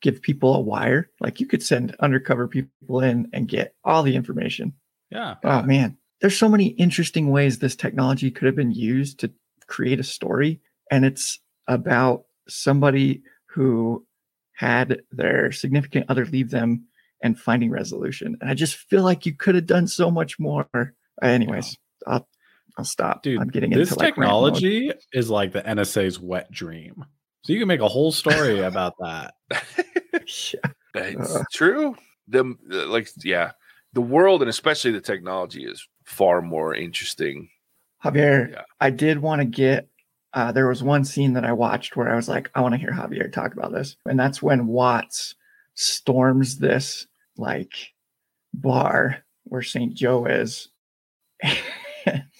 give 0.00 0.22
people 0.22 0.54
a 0.54 0.60
wire? 0.60 1.10
Like 1.20 1.40
you 1.40 1.46
could 1.46 1.62
send 1.62 1.94
undercover 2.00 2.48
people 2.48 3.00
in 3.00 3.28
and 3.32 3.48
get 3.48 3.74
all 3.84 4.02
the 4.02 4.16
information. 4.16 4.72
Yeah. 5.10 5.34
Oh 5.44 5.62
man, 5.62 5.98
there's 6.20 6.38
so 6.38 6.48
many 6.48 6.68
interesting 6.68 7.30
ways 7.30 7.58
this 7.58 7.76
technology 7.76 8.30
could 8.30 8.46
have 8.46 8.56
been 8.56 8.72
used 8.72 9.20
to 9.20 9.32
create 9.66 10.00
a 10.00 10.04
story, 10.04 10.60
and 10.90 11.04
it's 11.04 11.40
about 11.68 12.24
somebody 12.48 13.22
who 13.46 14.04
had 14.62 15.02
their 15.10 15.50
significant 15.50 16.06
other 16.08 16.24
leave 16.26 16.50
them 16.50 16.84
and 17.20 17.38
finding 17.38 17.70
resolution. 17.70 18.36
And 18.40 18.48
I 18.48 18.54
just 18.54 18.76
feel 18.76 19.02
like 19.02 19.26
you 19.26 19.34
could 19.34 19.54
have 19.56 19.66
done 19.66 19.86
so 19.88 20.10
much 20.10 20.38
more. 20.38 20.68
Anyways, 21.20 21.76
I'll 22.06 22.28
I'll 22.78 22.84
stop. 22.84 23.22
Dude, 23.22 23.40
I'm 23.40 23.48
getting 23.48 23.70
this 23.70 23.90
into 23.90 24.00
like 24.02 24.16
rant 24.16 24.30
mode. 24.32 24.54
technology 24.54 24.92
is 25.12 25.28
like 25.30 25.52
the 25.52 25.62
NSA's 25.62 26.18
wet 26.20 26.50
dream. 26.52 27.04
So 27.44 27.52
you 27.52 27.58
can 27.58 27.68
make 27.68 27.80
a 27.80 27.88
whole 27.88 28.12
story 28.12 28.60
about 28.70 28.94
that. 29.00 29.34
Yeah. 29.50 30.60
it's 30.94 31.34
Uh. 31.36 31.42
true. 31.52 31.96
The 32.28 32.54
like, 32.70 33.08
yeah, 33.24 33.50
the 33.94 34.00
world 34.00 34.42
and 34.42 34.48
especially 34.48 34.92
the 34.92 35.00
technology 35.00 35.64
is 35.64 35.86
far 36.04 36.40
more 36.40 36.72
interesting. 36.74 37.48
Javier, 38.04 38.52
Yeah. 38.52 38.62
I 38.80 38.90
did 38.90 39.18
want 39.18 39.40
to 39.40 39.44
get. 39.44 39.88
Uh, 40.34 40.50
there 40.52 40.68
was 40.68 40.82
one 40.82 41.04
scene 41.04 41.34
that 41.34 41.44
I 41.44 41.52
watched 41.52 41.96
where 41.96 42.08
I 42.08 42.16
was 42.16 42.28
like, 42.28 42.50
I 42.54 42.60
want 42.62 42.72
to 42.74 42.78
hear 42.80 42.90
Javier 42.92 43.30
talk 43.32 43.52
about 43.52 43.72
this, 43.72 43.96
and 44.06 44.18
that's 44.18 44.42
when 44.42 44.66
Watts 44.66 45.34
storms 45.74 46.58
this 46.58 47.06
like 47.36 47.72
bar 48.54 49.24
where 49.44 49.62
St. 49.62 49.94
Joe 49.94 50.26
is. 50.26 50.68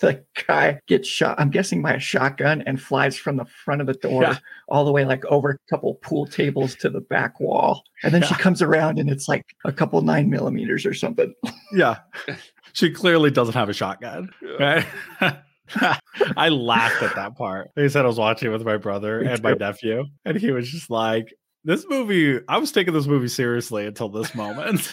the 0.00 0.24
guy 0.48 0.80
gets 0.88 1.08
shot. 1.08 1.38
I'm 1.38 1.50
guessing 1.50 1.82
by 1.82 1.94
a 1.94 2.00
shotgun 2.00 2.62
and 2.66 2.80
flies 2.80 3.16
from 3.16 3.36
the 3.36 3.44
front 3.44 3.80
of 3.80 3.86
the 3.86 3.94
door 3.94 4.22
Yeah. 4.22 4.38
all 4.68 4.84
the 4.84 4.90
way 4.92 5.04
like 5.04 5.24
over 5.26 5.50
a 5.50 5.58
couple 5.70 5.94
pool 5.96 6.26
tables 6.26 6.74
to 6.76 6.90
the 6.90 7.00
back 7.00 7.38
wall, 7.40 7.84
and 8.02 8.12
then 8.12 8.22
she 8.22 8.34
comes 8.34 8.60
around 8.62 8.98
and 8.98 9.08
it's 9.10 9.28
like 9.28 9.44
a 9.64 9.72
couple 9.72 10.00
nine 10.02 10.30
millimeters 10.30 10.84
or 10.86 10.94
something. 10.94 11.32
Yeah. 11.72 11.98
she 12.72 12.90
clearly 12.90 13.30
doesn't 13.30 13.54
have 13.54 13.68
a 13.68 13.72
shotgun. 13.74 14.30
Yeah. 14.42 14.84
Right? 15.20 15.36
I 16.36 16.48
laughed 16.48 17.02
at 17.02 17.14
that 17.16 17.36
part. 17.36 17.70
He 17.76 17.88
said 17.88 18.04
I 18.04 18.08
was 18.08 18.18
watching 18.18 18.48
it 18.48 18.52
with 18.52 18.64
my 18.64 18.76
brother 18.76 19.20
and 19.20 19.42
my 19.42 19.54
nephew, 19.54 20.04
and 20.24 20.36
he 20.36 20.50
was 20.50 20.70
just 20.70 20.90
like, 20.90 21.32
This 21.64 21.86
movie, 21.88 22.40
I 22.48 22.58
was 22.58 22.72
taking 22.72 22.94
this 22.94 23.06
movie 23.06 23.28
seriously 23.28 23.86
until 23.86 24.08
this 24.08 24.34
moment. 24.34 24.90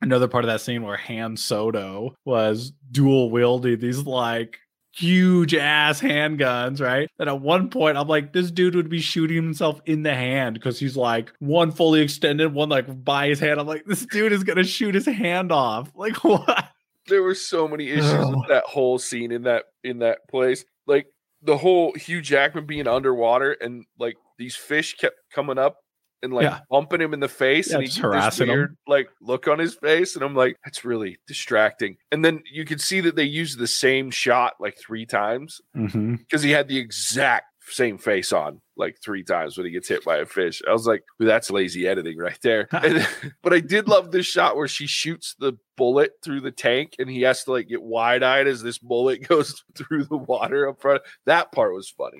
Another 0.00 0.28
part 0.28 0.44
of 0.44 0.48
that 0.48 0.60
scene 0.60 0.82
where 0.82 0.96
Han 0.96 1.36
Soto 1.36 2.14
was 2.24 2.72
dual 2.90 3.30
wielding 3.30 3.78
these 3.78 4.04
like 4.04 4.58
huge 4.96 5.54
ass 5.54 6.00
handguns, 6.00 6.80
right? 6.80 7.08
And 7.18 7.28
at 7.28 7.40
one 7.40 7.68
point, 7.68 7.96
I'm 7.96 8.08
like, 8.08 8.32
this 8.32 8.50
dude 8.50 8.74
would 8.74 8.88
be 8.88 9.00
shooting 9.00 9.36
himself 9.36 9.80
in 9.86 10.02
the 10.02 10.14
hand 10.14 10.54
because 10.54 10.78
he's 10.78 10.96
like 10.96 11.32
one 11.38 11.72
fully 11.72 12.00
extended, 12.00 12.52
one 12.52 12.68
like 12.68 13.04
by 13.04 13.28
his 13.28 13.40
hand. 13.40 13.60
I'm 13.60 13.66
like, 13.66 13.84
this 13.86 14.06
dude 14.06 14.32
is 14.32 14.44
gonna 14.44 14.64
shoot 14.64 14.94
his 14.94 15.06
hand 15.06 15.52
off. 15.52 15.90
Like, 15.94 16.16
what? 16.24 16.68
There 17.08 17.22
were 17.22 17.34
so 17.34 17.68
many 17.68 17.88
issues 17.90 18.12
Oh. 18.12 18.38
with 18.38 18.48
that 18.48 18.64
whole 18.64 18.98
scene 18.98 19.32
in 19.32 19.42
that 19.42 19.64
in 19.82 19.98
that 20.00 20.18
place. 20.30 20.64
Like 20.86 21.06
the 21.42 21.56
whole 21.58 21.92
Hugh 21.94 22.20
Jackman 22.22 22.66
being 22.66 22.86
underwater 22.88 23.52
and 23.52 23.84
like 23.98 24.16
these 24.38 24.56
fish 24.56 24.94
kept 24.96 25.16
coming 25.34 25.58
up 25.58 25.76
and 26.22 26.32
like 26.32 26.44
Yeah. 26.44 26.60
bumping 26.70 27.00
him 27.02 27.12
in 27.12 27.20
the 27.20 27.28
face 27.28 27.68
Yeah, 27.68 27.74
and 27.76 27.82
he 27.82 27.86
just 27.88 27.98
get 28.00 28.02
this 28.10 28.12
harassing 28.12 28.48
him. 28.48 28.76
like 28.86 29.08
look 29.20 29.46
on 29.46 29.58
his 29.58 29.74
face 29.74 30.14
and 30.16 30.24
I'm 30.24 30.34
like 30.34 30.56
that's 30.64 30.84
really 30.84 31.18
distracting. 31.26 31.96
And 32.10 32.24
then 32.24 32.42
you 32.50 32.64
could 32.64 32.80
see 32.80 33.00
that 33.00 33.14
they 33.16 33.24
used 33.24 33.58
the 33.58 33.66
same 33.66 34.10
shot 34.10 34.54
like 34.58 34.76
three 34.78 35.04
times 35.04 35.60
Mm-hmm. 35.76 36.14
because 36.16 36.42
he 36.42 36.50
had 36.52 36.68
the 36.68 36.78
exact 36.78 37.44
same 37.68 37.98
face 37.98 38.32
on 38.32 38.60
like 38.76 38.96
three 39.02 39.22
times 39.22 39.56
when 39.56 39.64
he 39.66 39.72
gets 39.72 39.88
hit 39.88 40.04
by 40.04 40.18
a 40.18 40.26
fish. 40.26 40.60
I 40.68 40.72
was 40.72 40.86
like, 40.86 41.02
"Ooh, 41.22 41.24
that's 41.24 41.50
lazy 41.50 41.86
editing 41.88 42.18
right 42.18 42.38
there. 42.42 42.68
And- 42.72 43.06
but 43.42 43.52
I 43.52 43.60
did 43.60 43.88
love 43.88 44.10
this 44.10 44.26
shot 44.26 44.56
where 44.56 44.68
she 44.68 44.86
shoots 44.86 45.34
the 45.38 45.54
bullet 45.76 46.12
through 46.22 46.40
the 46.42 46.50
tank 46.50 46.94
and 46.98 47.08
he 47.08 47.22
has 47.22 47.44
to 47.44 47.52
like 47.52 47.68
get 47.68 47.82
wide 47.82 48.22
eyed 48.22 48.46
as 48.46 48.62
this 48.62 48.78
bullet 48.78 49.26
goes 49.28 49.62
through 49.76 50.04
the 50.04 50.16
water 50.16 50.68
up 50.68 50.80
front. 50.80 51.02
That 51.26 51.52
part 51.52 51.74
was 51.74 51.88
funny. 51.88 52.18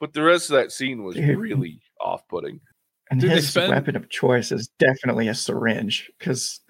But 0.00 0.12
the 0.12 0.22
rest 0.22 0.50
of 0.50 0.56
that 0.56 0.72
scene 0.72 1.02
was 1.04 1.16
Dude. 1.16 1.38
really 1.38 1.80
off 2.00 2.28
putting. 2.28 2.60
And 3.10 3.20
Did 3.20 3.30
they 3.30 3.34
his 3.36 3.48
spend- 3.50 3.70
weapon 3.72 3.96
of 3.96 4.08
choice 4.10 4.52
is 4.52 4.68
definitely 4.78 5.28
a 5.28 5.34
syringe 5.34 6.10
because 6.18 6.60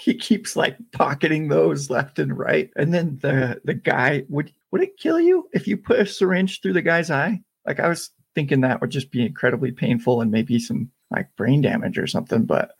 he 0.00 0.14
keeps 0.14 0.54
like 0.56 0.76
pocketing 0.92 1.48
those 1.48 1.90
left 1.90 2.18
and 2.18 2.36
right. 2.38 2.70
And 2.76 2.94
then 2.94 3.18
the 3.20 3.60
the 3.64 3.74
guy 3.74 4.24
would 4.28 4.52
would 4.74 4.82
it 4.82 4.98
kill 4.98 5.20
you 5.20 5.48
if 5.52 5.68
you 5.68 5.76
put 5.76 6.00
a 6.00 6.04
syringe 6.04 6.60
through 6.60 6.72
the 6.72 6.82
guy's 6.82 7.08
eye? 7.08 7.40
Like 7.64 7.78
I 7.78 7.86
was 7.86 8.10
thinking 8.34 8.62
that 8.62 8.80
would 8.80 8.90
just 8.90 9.12
be 9.12 9.24
incredibly 9.24 9.70
painful 9.70 10.20
and 10.20 10.32
maybe 10.32 10.58
some 10.58 10.90
like 11.12 11.28
brain 11.36 11.60
damage 11.60 11.96
or 11.96 12.08
something, 12.08 12.44
but 12.44 12.72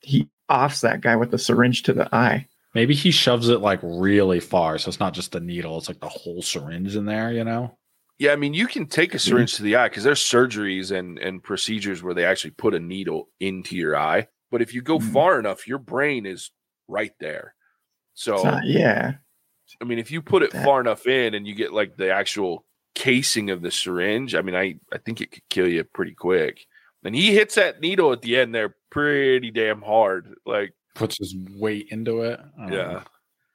he 0.00 0.30
offs 0.48 0.80
that 0.80 1.02
guy 1.02 1.16
with 1.16 1.30
the 1.30 1.36
syringe 1.36 1.82
to 1.82 1.92
the 1.92 2.08
eye. 2.14 2.48
Maybe 2.74 2.94
he 2.94 3.10
shoves 3.10 3.50
it 3.50 3.60
like 3.60 3.80
really 3.82 4.40
far, 4.40 4.78
so 4.78 4.88
it's 4.88 4.98
not 4.98 5.12
just 5.12 5.32
the 5.32 5.40
needle; 5.40 5.76
it's 5.76 5.86
like 5.86 6.00
the 6.00 6.08
whole 6.08 6.40
syringe 6.40 6.96
in 6.96 7.04
there. 7.04 7.30
You 7.30 7.44
know? 7.44 7.76
Yeah, 8.18 8.32
I 8.32 8.36
mean, 8.36 8.54
you 8.54 8.66
can 8.66 8.86
take 8.86 9.12
a 9.12 9.18
syringe 9.18 9.56
to 9.56 9.62
the 9.62 9.76
eye 9.76 9.90
because 9.90 10.04
there's 10.04 10.24
surgeries 10.24 10.96
and 10.96 11.18
and 11.18 11.42
procedures 11.42 12.02
where 12.02 12.14
they 12.14 12.24
actually 12.24 12.52
put 12.52 12.72
a 12.72 12.80
needle 12.80 13.28
into 13.38 13.76
your 13.76 13.98
eye. 13.98 14.28
But 14.50 14.62
if 14.62 14.72
you 14.72 14.80
go 14.80 14.98
Mhm. 14.98 15.12
far 15.12 15.38
enough, 15.38 15.68
your 15.68 15.76
brain 15.78 16.24
is 16.24 16.50
right 16.88 17.12
there. 17.20 17.54
So 18.14 18.42
not- 18.42 18.64
yeah. 18.64 19.16
I 19.80 19.84
mean, 19.84 19.98
if 19.98 20.10
you 20.10 20.22
put 20.22 20.42
it 20.42 20.50
That- 20.52 20.64
far 20.64 20.80
enough 20.80 21.06
in 21.06 21.34
and 21.34 21.46
you 21.46 21.54
get 21.54 21.72
like 21.72 21.96
the 21.96 22.10
actual 22.12 22.64
casing 22.94 23.50
of 23.50 23.62
the 23.62 23.70
syringe, 23.70 24.34
I 24.34 24.42
mean, 24.42 24.54
I 24.54 24.76
I 24.92 24.98
think 24.98 25.20
it 25.20 25.30
could 25.32 25.48
kill 25.50 25.68
you 25.68 25.84
pretty 25.84 26.14
quick. 26.14 26.66
And 27.04 27.14
he 27.14 27.34
hits 27.34 27.56
that 27.56 27.80
needle 27.80 28.12
at 28.12 28.22
the 28.22 28.36
end 28.38 28.54
there 28.54 28.76
pretty 28.90 29.50
damn 29.50 29.82
hard. 29.82 30.34
Like, 30.46 30.72
Puts 30.94 31.18
his 31.18 31.34
weight 31.56 31.88
into 31.90 32.22
it. 32.22 32.40
I 32.58 32.64
yeah. 32.64 32.70
know. 32.70 33.02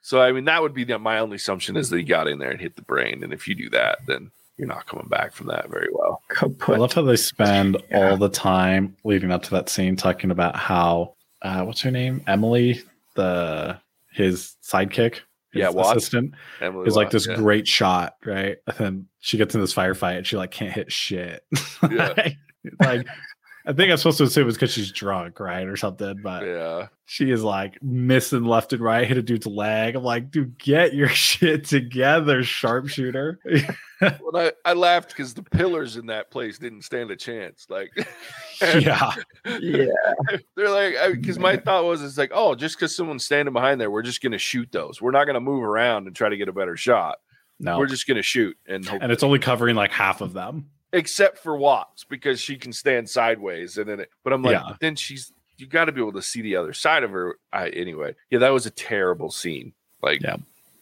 So 0.02 0.20
I 0.20 0.30
mean, 0.32 0.44
that 0.44 0.62
would 0.62 0.74
be 0.74 0.84
the, 0.84 0.98
my 0.98 1.18
only 1.18 1.36
assumption 1.36 1.76
is 1.76 1.90
that 1.90 1.96
he 1.98 2.04
got 2.04 2.28
in 2.28 2.38
there 2.38 2.50
and 2.50 2.60
hit 2.60 2.76
the 2.76 2.82
brain. 2.82 3.24
And 3.24 3.32
if 3.32 3.48
you 3.48 3.54
do 3.54 3.68
that, 3.70 3.98
then 4.06 4.30
you're 4.56 4.68
not 4.68 4.86
coming 4.86 5.08
back 5.08 5.32
from 5.32 5.46
that 5.48 5.68
very 5.70 5.88
well. 5.92 6.22
I 6.68 6.76
love 6.76 6.92
how 6.92 7.02
they 7.02 7.16
spend 7.16 7.76
Yeah. 7.90 8.10
all 8.10 8.16
the 8.18 8.28
time 8.28 8.96
leading 9.04 9.30
up 9.32 9.42
to 9.44 9.50
that 9.52 9.68
scene 9.68 9.96
talking 9.96 10.30
about 10.30 10.54
how 10.56 11.14
uh, 11.42 11.64
what's 11.64 11.80
her 11.80 11.90
name? 11.90 12.22
Emily, 12.26 12.82
the 13.14 13.78
his 14.12 14.56
sidekick, 14.62 15.14
his 15.14 15.20
Yeah, 15.52 15.70
Watts. 15.70 15.96
assistant, 15.96 16.34
Emily 16.60 16.86
is 16.86 16.96
like 16.96 17.10
this 17.10 17.26
yeah. 17.26 17.34
great 17.36 17.66
shot, 17.66 18.14
right? 18.24 18.58
And 18.66 18.76
then 18.76 19.06
she 19.18 19.36
gets 19.36 19.54
in 19.54 19.60
this 19.60 19.74
firefight 19.74 20.18
and 20.18 20.26
she 20.26 20.36
like 20.36 20.50
can't 20.50 20.72
hit 20.72 20.92
shit. 20.92 21.44
Yeah. 21.90 22.12
like 22.78 23.06
I 23.70 23.72
think 23.72 23.92
I'm 23.92 23.96
supposed 23.98 24.18
to 24.18 24.24
assume 24.24 24.48
it's 24.48 24.56
because 24.56 24.72
she's 24.72 24.90
drunk, 24.90 25.38
right, 25.38 25.66
or 25.68 25.76
something. 25.76 26.20
But 26.24 26.44
Yeah. 26.44 26.88
she 27.04 27.30
is 27.30 27.44
like 27.44 27.80
missing 27.82 28.44
left 28.44 28.72
and 28.72 28.82
right, 28.82 29.06
hit 29.06 29.16
a 29.16 29.22
dude's 29.22 29.46
leg. 29.46 29.94
I'm 29.94 30.02
like, 30.02 30.32
dude, 30.32 30.58
get 30.58 30.92
your 30.92 31.08
shit 31.10 31.64
together, 31.66 32.42
sharpshooter. 32.42 33.38
Well, 34.00 34.34
I, 34.34 34.52
I 34.64 34.72
laughed 34.72 35.10
because 35.10 35.34
the 35.34 35.42
pillars 35.42 35.98
in 35.98 36.06
that 36.06 36.30
place 36.30 36.58
didn't 36.58 36.82
stand 36.84 37.10
a 37.10 37.16
chance. 37.16 37.66
Like, 37.68 37.90
yeah, 38.62 39.12
yeah. 39.60 39.86
they're 40.56 40.70
like, 40.70 40.94
because 41.12 41.38
my 41.38 41.58
thought 41.58 41.84
was, 41.84 42.02
it's 42.02 42.16
like, 42.16 42.30
oh, 42.32 42.54
just 42.54 42.76
because 42.78 42.96
someone's 42.96 43.26
standing 43.26 43.52
behind 43.52 43.78
there, 43.78 43.90
we're 43.90 44.00
just 44.00 44.22
going 44.22 44.32
to 44.32 44.38
shoot 44.38 44.72
those. 44.72 45.02
We're 45.02 45.10
not 45.10 45.26
going 45.26 45.34
to 45.34 45.40
move 45.40 45.62
around 45.62 46.06
and 46.06 46.16
try 46.16 46.30
to 46.30 46.36
get 46.38 46.48
a 46.48 46.52
better 46.52 46.78
shot. 46.78 47.18
no, 47.58 47.78
We're 47.78 47.88
just 47.88 48.06
going 48.06 48.16
to 48.16 48.22
shoot. 48.22 48.56
And, 48.66 48.86
hope, 48.86 49.02
and 49.02 49.12
it's 49.12 49.22
only 49.22 49.38
covering 49.38 49.76
like 49.76 49.90
half 49.92 50.22
of 50.22 50.32
them. 50.32 50.70
Except 50.92 51.38
for 51.38 51.56
Watts 51.56 52.04
because 52.04 52.40
she 52.40 52.56
can 52.56 52.72
stand 52.72 53.08
sideways. 53.08 53.78
And 53.78 53.88
then, 53.88 54.00
it, 54.00 54.10
but 54.24 54.32
I'm 54.32 54.42
like, 54.42 54.52
Yeah. 54.60 54.74
then 54.80 54.96
she's, 54.96 55.32
you 55.56 55.66
got 55.66 55.86
to 55.86 55.92
be 55.92 56.00
able 56.00 56.12
to 56.12 56.22
see 56.22 56.40
the 56.42 56.56
other 56.56 56.72
side 56.72 57.02
of 57.04 57.10
her. 57.10 57.36
I, 57.52 57.68
anyway, 57.70 58.14
yeah, 58.30 58.38
that 58.40 58.50
was 58.50 58.66
a 58.66 58.70
terrible 58.70 59.30
scene. 59.30 59.72
Like, 60.02 60.22
Yeah. 60.22 60.36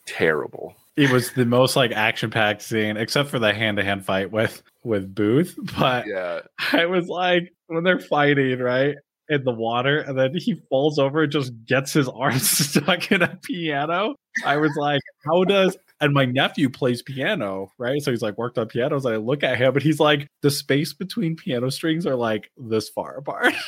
terrible. 0.06 0.74
It 0.96 1.10
was 1.12 1.30
the 1.32 1.44
most 1.44 1.76
like 1.76 1.92
action 1.92 2.30
packed 2.30 2.62
scene, 2.62 2.96
except 2.96 3.28
for 3.28 3.38
the 3.38 3.54
hand 3.54 3.76
to 3.76 3.84
hand 3.84 4.04
fight 4.04 4.32
with 4.32 4.62
with 4.84 5.14
Booth. 5.14 5.56
But 5.78 6.06
Yeah. 6.06 6.40
I 6.72 6.86
was 6.86 7.06
like, 7.08 7.52
when 7.66 7.84
they're 7.84 8.00
fighting, 8.00 8.58
right? 8.58 8.96
In 9.30 9.44
the 9.44 9.52
water, 9.52 9.98
and 9.98 10.18
then 10.18 10.34
he 10.34 10.54
falls 10.70 10.98
over 10.98 11.22
and 11.24 11.30
just 11.30 11.52
gets 11.66 11.92
his 11.92 12.08
arm 12.08 12.38
stuck 12.38 13.12
in 13.12 13.20
a 13.22 13.36
piano. 13.42 14.14
I 14.44 14.56
was 14.56 14.74
like, 14.76 15.02
how 15.26 15.44
does 15.44 15.76
and 16.00 16.12
my 16.14 16.24
nephew 16.24 16.68
plays 16.70 17.02
piano, 17.02 17.72
right? 17.78 18.00
So 18.02 18.10
he's 18.10 18.22
like 18.22 18.38
worked 18.38 18.58
on 18.58 18.66
pianos. 18.68 19.04
I 19.06 19.16
look 19.16 19.42
at 19.42 19.58
him 19.58 19.74
and 19.74 19.82
he's 19.82 19.98
like, 20.00 20.28
the 20.42 20.50
space 20.50 20.92
between 20.92 21.34
piano 21.36 21.70
strings 21.70 22.06
are 22.06 22.14
like 22.16 22.50
this 22.56 22.88
far 22.88 23.16
apart. 23.16 23.52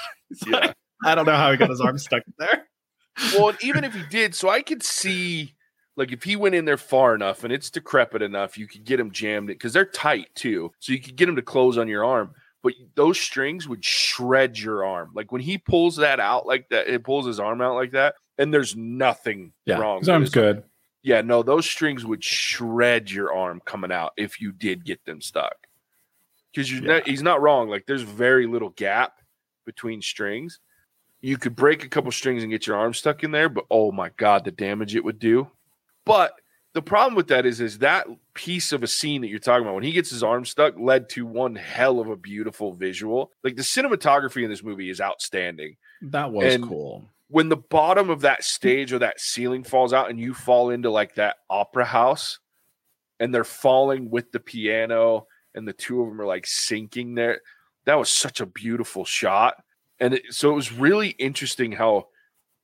Yeah. 0.47 0.59
like, 0.59 0.75
I 1.05 1.15
don't 1.17 1.27
know 1.27 1.35
how 1.37 1.51
he 1.51 1.57
got 1.57 1.71
his 1.71 1.81
arm 1.81 1.99
stuck 1.99 2.23
there. 2.39 2.69
well, 3.35 3.49
and 3.49 3.59
even 3.65 3.83
if 3.83 3.93
he 3.95 4.03
did, 4.11 4.33
so 4.35 4.49
I 4.49 4.63
could 4.63 4.81
see, 4.85 5.55
like, 5.97 6.13
if 6.13 6.23
he 6.23 6.37
went 6.37 6.55
in 6.55 6.67
there 6.67 6.77
far 6.77 7.17
enough 7.17 7.43
and 7.43 7.53
it's 7.53 7.69
decrepit 7.69 8.23
enough, 8.23 8.57
you 8.57 8.69
could 8.69 8.85
get 8.85 9.01
him 9.01 9.11
jammed 9.11 9.49
because 9.49 9.73
they're 9.73 9.85
tight 9.85 10.29
too. 10.37 10.71
So 10.79 10.93
you 10.93 11.01
could 11.01 11.17
get 11.17 11.29
him 11.29 11.35
to 11.35 11.43
close 11.43 11.77
on 11.79 11.89
your 11.89 12.05
arm, 12.05 12.33
but 12.63 12.75
those 12.95 13.19
strings 13.19 13.67
would 13.67 13.85
shred 13.85 14.57
your 14.57 14.85
arm. 14.85 15.11
Like 15.17 15.33
when 15.33 15.41
he 15.41 15.59
pulls 15.59 15.97
that 15.97 16.21
out 16.21 16.47
like 16.47 16.69
that, 16.69 16.87
it 16.87 17.03
pulls 17.03 17.27
his 17.27 17.41
arm 17.41 17.61
out 17.61 17.75
like 17.75 17.91
that, 17.91 18.15
and 18.39 18.55
there's 18.55 18.77
nothing 18.77 19.53
Yeah, 19.67 19.79
wrong. 19.81 19.99
his 19.99 20.09
arm's 20.09 20.31
good. 20.31 20.63
Yeah, 21.03 21.23
no, 21.23 21.43
those 21.43 21.69
strings 21.69 22.05
would 22.05 22.23
shred 22.23 23.11
your 23.11 23.33
arm 23.33 23.63
coming 23.65 23.91
out 23.93 24.13
if 24.17 24.41
you 24.41 24.53
did 24.53 24.85
get 24.85 25.05
them 25.05 25.21
stuck. 25.21 25.67
Because 26.53 26.71
Yeah. 26.73 26.81
not, 26.81 27.07
he's 27.09 27.23
not 27.23 27.41
wrong. 27.41 27.69
Like 27.69 27.87
there's 27.87 28.03
very 28.03 28.47
little 28.47 28.71
gap 28.71 29.15
between 29.65 30.03
strings. 30.03 30.61
You 31.23 31.37
could 31.37 31.55
break 31.55 31.85
a 31.85 31.89
couple 31.89 32.11
strings 32.13 32.43
and 32.43 32.51
get 32.53 32.67
your 32.67 32.77
arm 32.77 32.93
stuck 32.95 33.23
in 33.25 33.31
there, 33.31 33.49
but 33.49 33.65
oh 33.71 33.93
my 33.93 34.11
god, 34.17 34.45
the 34.45 34.51
damage 34.51 34.95
it 34.97 35.05
would 35.05 35.19
do. 35.19 35.49
But 36.05 36.33
the 36.73 36.83
problem 36.83 37.15
with 37.15 37.29
that 37.29 37.47
is, 37.47 37.61
is 37.61 37.79
that 37.79 38.07
piece 38.35 38.73
of 38.73 38.83
a 38.83 38.87
scene 38.87 39.21
that 39.23 39.29
you're 39.29 39.39
talking 39.39 39.63
about 39.65 39.75
when 39.75 39.85
he 39.85 39.93
gets 39.93 40.11
his 40.11 40.23
arm 40.23 40.45
stuck 40.45 40.79
led 40.79 41.09
to 41.11 41.27
one 41.27 41.55
hell 41.57 41.99
of 42.01 42.09
a 42.09 42.17
beautiful 42.17 42.73
visual. 42.73 43.33
Like 43.45 43.57
the 43.57 43.63
cinematography 43.63 44.43
in 44.45 44.51
this 44.51 44.63
movie 44.63 44.89
is 44.91 45.01
outstanding 45.01 45.77
That 46.03 46.31
was 46.33 46.55
And- 46.55 46.65
cool. 46.65 47.05
When 47.31 47.49
the 47.49 47.57
bottom 47.57 48.11
of 48.11 48.23
that 48.23 48.39
hmm. 48.39 48.43
stage 48.43 48.93
or 48.93 48.99
that 48.99 49.21
ceiling 49.21 49.65
falls 49.65 49.93
out 49.93 50.11
and 50.11 50.21
you 50.21 50.35
fall 50.35 50.71
into 50.71 50.91
like 50.91 51.15
that 51.15 51.37
opera 51.49 51.85
house 51.85 52.39
and 53.19 53.35
they're 53.35 53.45
falling 53.45 54.11
with 54.11 54.33
the 54.33 54.41
piano 54.41 55.27
and 55.55 55.67
the 55.67 55.73
two 55.73 56.01
of 56.01 56.09
them 56.09 56.21
are 56.21 56.27
like 56.27 56.47
sinking 56.47 57.15
there 57.15 57.41
that 57.87 57.99
was 57.99 58.11
such 58.11 58.41
a 58.41 58.47
beautiful 58.47 59.05
shot. 59.05 59.63
And 59.99 60.15
it, 60.15 60.23
so 60.31 60.51
it 60.51 60.55
was 60.55 60.73
really 60.73 61.09
interesting 61.11 61.73
how 61.73 62.09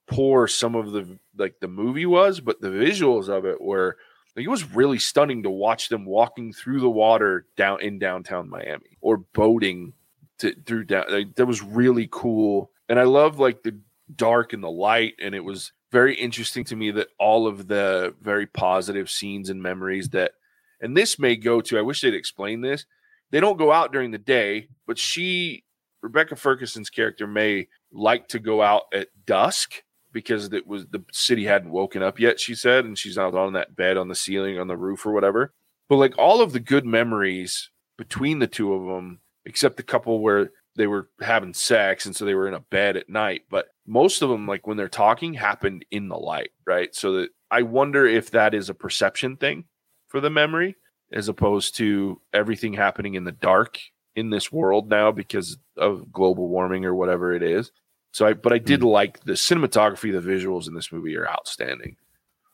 poor 0.07 0.47
some 0.47 0.75
of 0.75 0.93
the 0.93 1.19
like 1.37 1.57
the 1.61 1.67
movie 1.67 2.07
was 2.07 2.39
but 2.39 2.61
the 2.61 2.69
visuals 2.69 3.29
of 3.29 3.45
it 3.45 3.61
were 3.61 3.97
like 4.37 4.45
it 4.45 4.49
was 4.49 4.73
really 4.73 5.01
stunning 5.01 5.43
to 5.43 5.51
watch 5.51 5.89
them 5.89 6.05
walking 6.05 6.53
through 6.53 6.79
the 6.79 6.89
water 6.89 7.45
down 7.57 7.81
in 7.81 7.99
downtown 7.99 8.49
Miami 8.49 8.97
or 9.01 9.17
boating 9.17 9.93
to, 10.39 10.55
through 10.65 10.85
down 10.85 11.07
like, 11.09 11.35
that 11.35 11.47
was 11.47 11.61
really 11.61 12.09
cool. 12.13 12.71
And 12.89 13.01
I 13.01 13.03
love 13.03 13.41
like 13.41 13.65
the 13.65 13.77
dark 14.15 14.53
and 14.53 14.63
the 14.63 14.71
light 14.71 15.15
and 15.21 15.35
it 15.35 15.45
was 15.45 15.73
very 15.91 16.15
interesting 16.15 16.65
to 16.65 16.77
me 16.77 16.91
that 16.91 17.09
all 17.19 17.47
of 17.47 17.67
the 17.67 18.15
very 18.21 18.47
positive 18.47 19.11
scenes 19.11 19.51
and 19.51 19.63
memories 19.63 20.11
that 20.11 20.33
and 20.81 20.97
this 20.97 21.19
may 21.19 21.35
go 21.35 21.61
to 21.61 21.79
i 21.79 21.83
wish 21.83 22.01
they'd 22.01 22.15
explain 22.15 22.61
this 22.61 22.87
they 23.31 23.41
don't 23.41 23.59
go 23.59 23.73
out 23.73 23.93
during 23.93 24.13
the 24.13 24.19
day 24.19 24.69
but 24.87 24.99
she 24.99 25.65
rebecca 26.03 26.37
ferguson's 26.37 26.91
character 26.91 27.27
may 27.27 27.67
like 27.93 28.29
to 28.29 28.39
go 28.39 28.63
out 28.63 28.83
at 28.93 29.09
dusk 29.27 29.83
because 30.17 30.51
it 30.51 30.67
was 30.67 30.87
the 30.87 31.05
city 31.13 31.45
hadn't 31.45 31.71
woken 31.71 32.03
up 32.03 32.19
yet 32.19 32.41
she 32.41 32.55
said 32.55 32.87
and 32.87 32.97
she's 32.97 33.19
not 33.19 33.35
on 33.35 33.53
that 33.53 33.77
bed 33.77 33.99
on 33.99 34.09
the 34.09 34.15
ceiling 34.15 34.59
on 34.59 34.67
the 34.67 34.77
roof 34.77 35.05
or 35.05 35.13
whatever. 35.13 35.53
But 35.91 35.97
like 35.97 36.17
all 36.17 36.41
of 36.41 36.55
the 36.55 36.59
good 36.59 36.87
memories 36.87 37.69
between 37.99 38.39
the 38.39 38.47
two 38.47 38.73
of 38.73 38.87
them 38.87 39.21
except 39.45 39.77
the 39.77 39.83
couple 39.83 40.21
where 40.21 40.53
they 40.77 40.87
were 40.87 41.09
having 41.21 41.55
sex 41.55 42.07
and 42.07 42.15
so 42.15 42.25
they 42.25 42.35
were 42.35 42.49
in 42.49 42.55
a 42.55 42.61
bed 42.61 42.97
at 42.97 43.09
night. 43.09 43.43
But 43.51 43.69
most 43.87 44.23
of 44.23 44.29
them 44.29 44.47
like 44.47 44.67
when 44.67 44.77
they're 44.77 44.89
talking 44.89 45.35
happened 45.35 45.85
in 45.91 46.09
the 46.09 46.17
light 46.17 46.51
right? 46.67 46.95
So 46.95 47.13
that 47.13 47.31
i 47.51 47.63
wonder 47.63 48.07
if 48.07 48.31
that 48.33 48.55
is 48.55 48.69
a 48.69 48.75
perception 48.75 49.37
thing 49.37 49.65
for 50.09 50.21
the 50.21 50.31
memory 50.31 50.77
as 51.13 51.29
opposed 51.29 51.77
to 51.77 52.21
everything 52.33 52.73
happening 52.73 53.15
in 53.15 53.25
the 53.25 53.33
dark 53.33 53.79
in 54.17 54.31
this 54.31 54.51
world 54.51 54.89
now 54.89 55.13
because 55.13 55.57
of 55.77 56.11
global 56.13 56.49
warming 56.49 56.85
or 56.85 56.95
whatever 56.95 57.35
it 57.35 57.43
is. 57.43 57.71
So 58.13 58.27
i 58.27 58.33
but 58.33 58.53
i 58.53 58.59
did 58.59 58.81
hmm. 58.81 58.87
like 58.87 59.21
the 59.25 59.33
cinematography 59.33 60.13
the 60.13 60.27
visuals 60.27 60.69
in 60.69 60.75
this 60.75 60.93
movie 60.93 61.17
are 61.17 61.29
outstanding. 61.29 61.97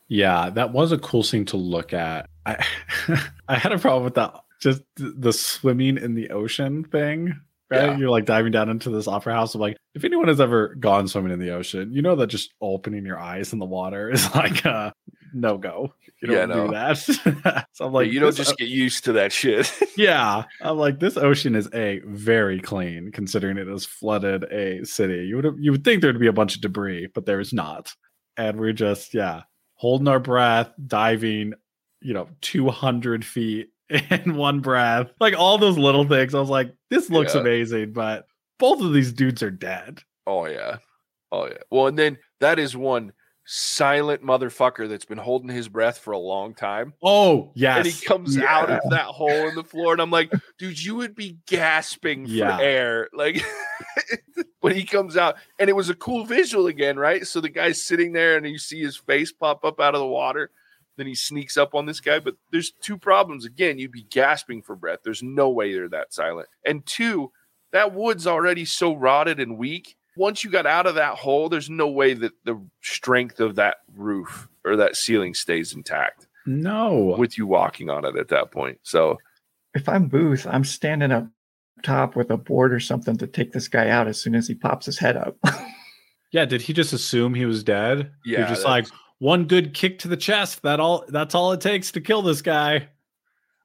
Yeah, 0.09 0.51
that 0.51 0.73
was 0.73 0.93
a 0.93 0.99
cool 0.99 1.23
scene 1.23 1.47
to 1.47 1.57
look 1.57 1.95
at. 1.95 2.29
I 2.45 2.65
I 3.49 3.57
had 3.57 3.73
a 3.73 3.79
problem 3.79 4.05
with 4.05 4.15
that 4.15 4.35
just 4.63 4.83
the 4.97 5.33
swimming 5.33 5.99
in 5.99 6.15
the 6.15 6.31
ocean 6.31 6.85
thing. 6.85 7.41
Right? 7.73 7.91
Yeah. 7.91 7.97
You're 7.97 8.11
like 8.11 8.25
diving 8.27 8.53
down 8.53 8.69
into 8.69 8.91
this 8.91 9.09
opera 9.09 9.35
house. 9.35 9.55
I'm 9.55 9.61
like, 9.61 9.77
if 9.95 10.05
anyone 10.05 10.29
has 10.29 10.41
ever 10.41 10.75
gone 10.77 11.09
swimming 11.09 11.33
in 11.33 11.39
the 11.39 11.51
ocean, 11.51 11.93
you 11.93 12.03
know 12.03 12.17
that 12.17 12.27
just 12.29 12.53
opening 12.61 13.05
your 13.07 13.19
eyes 13.19 13.53
in 13.53 13.59
the 13.59 13.67
water 13.67 14.11
is 14.13 14.33
like 14.35 14.65
a 14.65 14.93
no 15.35 15.57
go. 15.59 15.95
You 16.21 16.29
don't 16.29 16.37
Yeah, 16.51 16.55
do 16.55 16.67
no. 16.67 16.71
that. 16.73 16.99
so 17.73 17.85
I'm 17.87 17.93
like 17.93 18.07
like, 18.07 18.13
you 18.13 18.21
don't 18.21 18.37
just 18.37 18.57
get 18.59 18.69
used 18.69 19.05
to 19.05 19.13
that 19.15 19.33
shit 19.33 19.73
yeah, 19.97 20.45
I'm 20.61 20.77
like 20.77 21.01
this 21.01 21.17
ocean 21.17 21.55
is 21.55 21.69
a 21.75 22.01
very 22.07 22.61
clean 22.61 23.11
considering 23.13 23.57
it 23.59 23.67
has 23.67 23.85
flooded 23.87 24.45
a 24.53 24.85
city. 24.85 25.27
You 25.27 25.37
would 25.37 25.57
you 25.59 25.73
would 25.73 25.85
think 25.85 26.03
there'd 26.03 26.21
be 26.21 26.27
a 26.27 26.33
bunch 26.33 26.55
of 26.55 26.61
debris, 26.61 27.09
but 27.15 27.27
there 27.27 27.41
is 27.41 27.53
not, 27.53 27.93
and 28.37 28.61
we're 28.61 28.73
just 28.73 29.15
yeah 29.15 29.43
holding 29.75 30.07
our 30.09 30.21
breath, 30.21 30.71
diving, 30.87 31.55
you 32.01 32.15
know, 32.15 32.29
200 32.43 33.25
feet 33.25 33.71
in 34.11 34.37
one 34.37 34.61
breath, 34.61 35.11
like 35.21 35.35
all 35.37 35.59
those 35.59 35.79
little 35.79 36.07
things. 36.07 36.35
I 36.35 36.41
was 36.41 36.49
like, 36.51 36.73
this 36.91 37.11
looks 37.11 37.35
Yeah. 37.35 37.41
amazing, 37.43 37.93
but 37.93 38.27
both 38.59 38.81
of 38.81 38.93
these 38.93 39.13
dudes 39.13 39.43
are 39.43 39.51
dead. 39.51 40.01
Oh 40.27 40.47
yeah. 40.47 40.79
Oh 41.31 41.47
yeah. 41.47 41.59
Well, 41.71 41.87
and 41.87 41.99
then 41.99 42.19
that 42.41 42.59
is 42.59 42.77
one 42.77 43.13
silent 43.45 44.23
motherfucker 44.23 44.89
that's 44.89 45.05
been 45.05 45.19
holding 45.19 45.49
his 45.49 45.69
breath 45.69 45.99
for 45.99 46.13
a 46.13 46.19
long 46.19 46.55
time. 46.55 46.93
Oh 47.03 47.51
yes, 47.57 47.79
And 47.79 47.87
he 47.87 48.07
comes 48.07 48.39
out 48.39 48.71
of 48.71 48.81
that 48.91 49.07
hole 49.07 49.49
in 49.49 49.55
the 49.57 49.65
floor, 49.65 49.93
and 49.93 50.01
I'm 50.01 50.11
like, 50.13 50.33
dude, 50.59 50.81
you 50.83 50.95
would 50.97 51.15
be 51.17 51.39
gasping 51.47 52.27
for 52.27 52.33
Yeah. 52.33 52.59
air. 52.61 53.09
Like 53.13 53.45
when 54.61 54.75
he 54.75 54.85
comes 54.85 55.17
out, 55.17 55.37
and 55.59 55.69
it 55.69 55.75
was 55.75 55.91
a 55.91 55.95
cool 55.95 56.25
visual 56.25 56.67
again, 56.69 56.97
right? 56.99 57.27
So 57.27 57.41
the 57.41 57.49
guy's 57.49 57.83
sitting 57.85 58.13
there 58.13 58.37
and 58.37 58.47
you 58.47 58.59
see 58.59 58.81
his 58.81 58.97
face 58.97 59.33
pop 59.33 59.65
up 59.65 59.81
out 59.81 59.95
of 59.95 60.01
the 60.01 60.07
water. 60.07 60.51
Then 60.97 61.07
he 61.07 61.15
sneaks 61.15 61.57
up 61.57 61.75
on 61.75 61.87
this 61.87 62.01
guy. 62.01 62.19
But 62.21 62.35
there's 62.51 62.73
two 62.83 62.99
problems. 62.99 63.45
Again, 63.45 63.79
you'd 63.79 63.93
be 63.93 64.05
gasping 64.05 64.63
for 64.63 64.77
breath. 64.77 65.01
There's 65.05 65.23
no 65.23 65.49
way 65.51 65.73
they're 65.73 65.89
that 65.89 66.13
silent. 66.13 66.49
And 66.67 66.85
two, 66.87 67.33
that 67.73 67.95
wood's 67.95 68.27
already 68.27 68.65
so 68.65 68.95
rotted 68.95 69.41
and 69.41 69.57
weak. 69.59 69.97
Once 70.17 70.45
you 70.45 70.51
got 70.51 70.67
out 70.67 70.87
of 70.87 70.97
that 70.97 71.15
hole, 71.15 71.49
there's 71.49 71.71
no 71.71 71.89
way 71.89 72.13
that 72.13 72.33
the 72.45 72.61
strength 72.83 73.41
of 73.41 73.55
that 73.55 73.77
roof 73.97 74.49
or 74.65 74.77
that 74.77 74.95
ceiling 74.97 75.33
stays 75.33 75.73
intact 75.75 76.27
no. 76.45 77.17
with 77.19 77.39
you 77.39 77.47
walking 77.47 77.89
on 77.89 78.05
it 78.05 78.17
at 78.17 78.29
that 78.29 78.51
point. 78.51 78.79
So 78.83 79.17
If 79.75 79.89
I'm 79.89 80.09
Booth, 80.09 80.47
I'm 80.47 80.65
standing 80.65 81.11
up 81.13 81.27
top 81.83 82.15
with 82.15 82.31
a 82.31 82.37
board 82.37 82.75
or 82.75 82.79
something 82.81 83.17
to 83.17 83.27
take 83.27 83.53
this 83.53 83.69
guy 83.69 83.89
out 83.89 84.07
as 84.07 84.21
soon 84.21 84.35
as 84.35 84.47
he 84.47 84.55
pops 84.55 84.85
his 84.85 84.99
head 84.99 85.17
up. 85.17 85.37
Yeah, 86.35 86.47
did 86.47 86.63
he 86.63 86.73
just 86.73 86.95
assume 86.95 87.35
he 87.35 87.45
was 87.45 87.63
dead? 87.63 88.11
He 88.25 88.31
was 88.33 88.39
Yeah, 88.39 88.49
just 88.49 88.63
that's- 88.63 88.65
like 88.65 88.87
one 89.23 89.45
good 89.45 89.73
kick 89.73 90.01
to 90.01 90.09
the 90.09 90.17
chest. 90.17 90.63
That 90.63 90.81
all 90.81 91.05
that's 91.09 91.35
all 91.35 91.53
it 91.53 91.61
takes 91.61 91.93
to 91.93 92.01
kill 92.01 92.23
this 92.23 92.43
guy. 92.43 92.89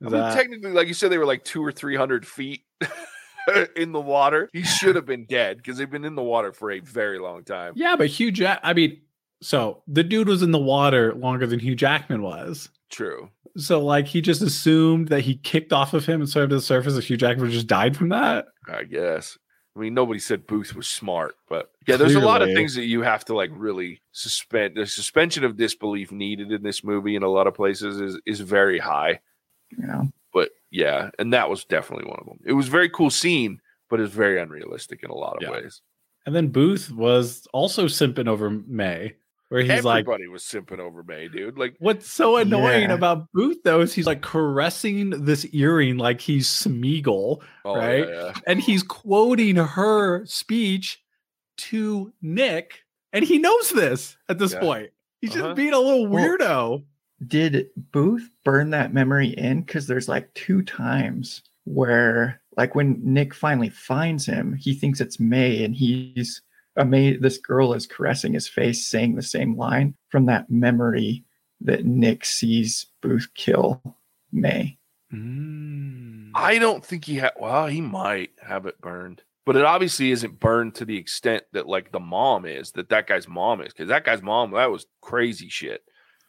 I 0.06 0.10
mean, 0.10 0.12
technically, 0.34 0.72
like 0.72 0.88
you 0.88 0.94
said, 0.94 1.12
they 1.12 1.18
were 1.18 1.26
like 1.26 1.44
two 1.44 1.66
or 1.66 1.72
three 1.72 1.96
hundred 1.96 2.28
feet 2.28 2.62
in 3.76 3.92
the 3.92 4.00
water. 4.00 4.52
He 4.54 4.62
should 4.62 4.96
have 4.96 5.08
been 5.08 5.26
dead 5.26 5.58
because 5.58 5.80
they've 5.80 5.90
been 5.90 6.06
in 6.06 6.14
the 6.14 6.24
water 6.24 6.52
for 6.52 6.72
a 6.72 6.80
very 6.80 7.18
long 7.18 7.44
time. 7.44 7.74
yeah, 7.76 7.96
but 7.96 8.08
Hugh 8.08 8.32
Jack 8.32 8.60
I 8.62 8.74
mean, 8.74 9.02
so 9.42 9.82
the 9.88 10.04
dude 10.04 10.28
was 10.28 10.44
in 10.44 10.52
the 10.52 10.60
water 10.60 11.16
longer 11.16 11.48
than 11.48 11.60
Hugh 11.60 11.76
Jackman 11.76 12.22
was. 12.22 12.70
True. 12.92 13.30
So 13.58 13.84
like 13.84 14.06
he 14.06 14.22
just 14.22 14.44
assumed 14.44 15.08
that 15.08 15.22
he 15.22 15.38
kicked 15.38 15.74
off 15.74 15.96
of 15.96 16.06
him 16.06 16.22
and 16.22 16.30
swam 16.30 16.50
to 16.50 16.56
the 16.56 16.62
surface 16.62 16.94
and 16.94 17.04
Hugh 17.04 17.18
Jackman 17.18 17.50
just 17.50 17.66
died 17.66 17.98
from 17.98 18.10
that. 18.10 18.46
I 18.72 18.84
guess. 18.84 19.40
I 19.78 19.80
mean, 19.80 19.94
nobody 19.94 20.20
said 20.20 20.48
Booth 20.48 20.76
was 20.76 20.88
smart, 20.88 21.36
but 21.48 21.72
yeah, 21.88 21.98
there's 21.98 22.16
a 22.16 22.20
lot 22.20 22.42
of 22.42 22.50
things 22.50 22.74
that 22.76 22.86
you 22.86 23.04
have 23.04 23.24
to 23.26 23.36
like 23.36 23.52
really 23.54 24.02
suspend. 24.12 24.76
The 24.76 24.88
suspension 24.88 25.44
of 25.44 25.56
disbelief 25.56 26.12
needed 26.12 26.52
in 26.52 26.64
this 26.64 26.84
movie 26.84 27.16
in 27.16 27.22
a 27.22 27.30
lot 27.30 27.46
of 27.46 27.54
places 27.54 28.02
is 28.02 28.20
is 28.26 28.40
very 28.40 28.80
high. 28.80 29.20
Yeah. 29.78 30.04
But 30.34 30.50
yeah, 30.72 31.12
and 31.20 31.32
that 31.34 31.50
was 31.50 31.64
definitely 31.64 32.10
one 32.10 32.20
of 32.20 32.26
them. 32.26 32.40
It 32.44 32.54
was 32.54 32.68
a 32.68 32.72
very 32.72 32.90
cool 32.90 33.12
scene, 33.12 33.62
but 33.90 34.00
it's 34.00 34.14
very 34.14 34.42
unrealistic 34.42 35.04
in 35.04 35.12
a 35.12 35.16
lot 35.16 35.36
of 35.38 35.44
Yeah. 35.44 35.52
ways. 35.52 35.82
And 36.26 36.36
then 36.36 36.48
Booth 36.48 36.92
was 36.92 37.48
also 37.54 37.86
simping 37.86 38.28
over 38.28 38.50
Mae, 38.50 39.16
where 39.50 39.62
he's 39.62 39.84
like 39.84 40.02
Everybody 40.02 40.28
was 40.28 40.44
simping 40.44 40.80
over 40.80 41.04
Mae, 41.04 41.28
dude. 41.28 41.58
Like, 41.58 41.76
What's 41.80 42.10
so 42.10 42.38
annoying 42.38 42.90
Yeah. 42.90 42.96
about 42.96 43.32
Booth 43.34 43.58
though 43.64 43.82
is 43.82 43.94
he's 43.94 44.06
like 44.08 44.22
caressing 44.22 45.10
this 45.12 45.46
earring 45.54 45.98
like 45.98 46.20
he's 46.22 46.48
Smeagol, 46.48 47.42
oh, 47.66 47.76
Right? 47.76 48.08
yeah, 48.08 48.24
yeah. 48.26 48.34
and 48.46 48.60
he's 48.60 48.84
quoting 48.84 49.56
her 49.56 50.26
speech 50.26 51.02
to 51.58 52.12
Nick, 52.22 52.84
and 53.14 53.24
he 53.26 53.38
knows 53.40 53.70
this 53.72 54.18
at 54.30 54.38
this 54.38 54.54
Yeah. 54.54 54.60
point. 54.60 54.90
He's 55.22 55.32
Uh-huh. 55.36 55.48
just 55.48 55.56
being 55.56 55.74
a 55.74 55.80
little 55.80 56.08
Well, 56.08 56.24
weirdo. 56.24 56.84
did 57.28 57.70
Booth 57.92 58.30
burn 58.44 58.70
that 58.72 58.94
memory 58.94 59.30
in? 59.30 59.62
Because 59.62 59.88
there's 59.88 60.08
like 60.08 60.32
two 60.36 60.62
times 60.62 61.42
where, 61.64 62.42
like, 62.58 62.76
when 62.76 63.00
Nick 63.04 63.34
finally 63.34 63.70
finds 63.70 64.26
him, 64.26 64.54
he 64.54 64.74
thinks 64.74 65.02
it's 65.02 65.20
Mae, 65.20 65.64
and 65.64 65.74
he's 65.76 66.42
a 66.78 67.18
This 67.18 67.38
girl 67.38 67.74
is 67.74 67.86
caressing 67.88 68.34
his 68.34 68.48
face, 68.48 68.88
saying 68.88 69.16
the 69.16 69.22
same 69.22 69.58
line 69.58 69.96
from 70.10 70.26
that 70.28 70.50
memory 70.50 71.24
that 71.62 71.86
Nick 71.86 72.24
sees 72.26 72.86
Booth 73.02 73.28
kill 73.36 73.82
Mae. 74.32 74.78
Mm. 75.14 76.32
I 76.36 76.60
don't 76.60 76.86
think 76.86 77.06
he 77.06 77.16
had. 77.16 77.32
Well, 77.40 77.68
he 77.68 77.82
might 77.82 78.32
have 78.46 78.66
it 78.66 78.80
burned, 78.82 79.24
but 79.46 79.56
it 79.56 79.66
obviously 79.66 80.12
isn't 80.12 80.40
burned 80.40 80.76
to 80.76 80.86
the 80.86 80.98
extent 80.98 81.44
that 81.54 81.68
like 81.68 81.92
the 81.92 82.00
mom 82.00 82.46
is. 82.46 82.72
That 82.74 82.90
that 82.90 83.08
guy's 83.08 83.28
mom 83.28 83.62
is 83.62 83.74
because 83.74 83.90
that 83.90 84.04
guy's 84.06 84.22
mom 84.22 84.52
that 84.52 84.70
was 84.72 84.86
crazy 85.02 85.50
shit. 85.50 85.84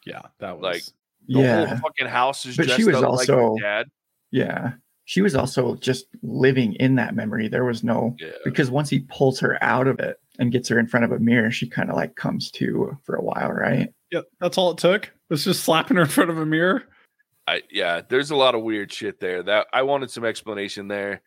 yeah, 0.05 0.21
that 0.39 0.57
was 0.57 0.63
like- 0.63 0.83
The 1.27 1.41
yeah, 1.41 1.65
whole 1.65 1.77
fucking 1.77 2.07
house 2.07 2.45
is 2.45 2.57
But 2.57 2.67
dressed 2.67 2.79
she 2.79 2.85
was 2.85 2.95
up 2.95 3.01
like 3.11 3.29
also- 3.29 3.57
dad. 3.61 3.87
yeah. 4.31 4.73
She 5.05 5.21
was 5.21 5.35
also 5.35 5.75
just 5.75 6.05
living 6.21 6.73
in 6.75 6.95
that 6.95 7.15
memory. 7.15 7.47
There 7.47 7.65
was 7.65 7.83
no 7.83 8.15
Yeah, 8.19 8.29
because 8.45 8.69
once 8.71 8.89
he 8.89 8.99
pulls 9.09 9.39
her 9.39 9.57
out 9.63 9.87
of 9.87 9.99
it 9.99 10.19
and 10.39 10.51
gets 10.51 10.69
her 10.69 10.79
in 10.79 10.87
front 10.87 11.03
of 11.03 11.11
a 11.11 11.19
mirror, 11.19 11.51
she 11.51 11.67
kind 11.67 11.89
of 11.89 11.95
like 11.95 12.15
comes 12.15 12.49
to 12.51 12.97
for 13.03 13.15
a 13.15 13.21
while, 13.21 13.51
right? 13.51 13.93
Yep, 14.11 14.25
that's 14.39 14.57
all 14.57 14.71
it 14.71 14.77
took. 14.77 15.11
It's 15.29 15.43
just 15.43 15.63
slapping 15.63 15.97
her 15.97 16.03
in 16.03 16.09
front 16.09 16.31
of 16.31 16.39
a 16.39 16.45
mirror. 16.45 16.83
I 17.47 17.61
yeah. 17.69 18.01
There's 18.07 18.31
a 18.31 18.35
lot 18.35 18.55
of 18.55 18.63
weird 18.63 18.91
shit 18.91 19.19
there. 19.19 19.43
That 19.43 19.67
I 19.73 19.83
wanted 19.83 20.09
some 20.09 20.25
explanation 20.25 20.87
there, 20.87 21.21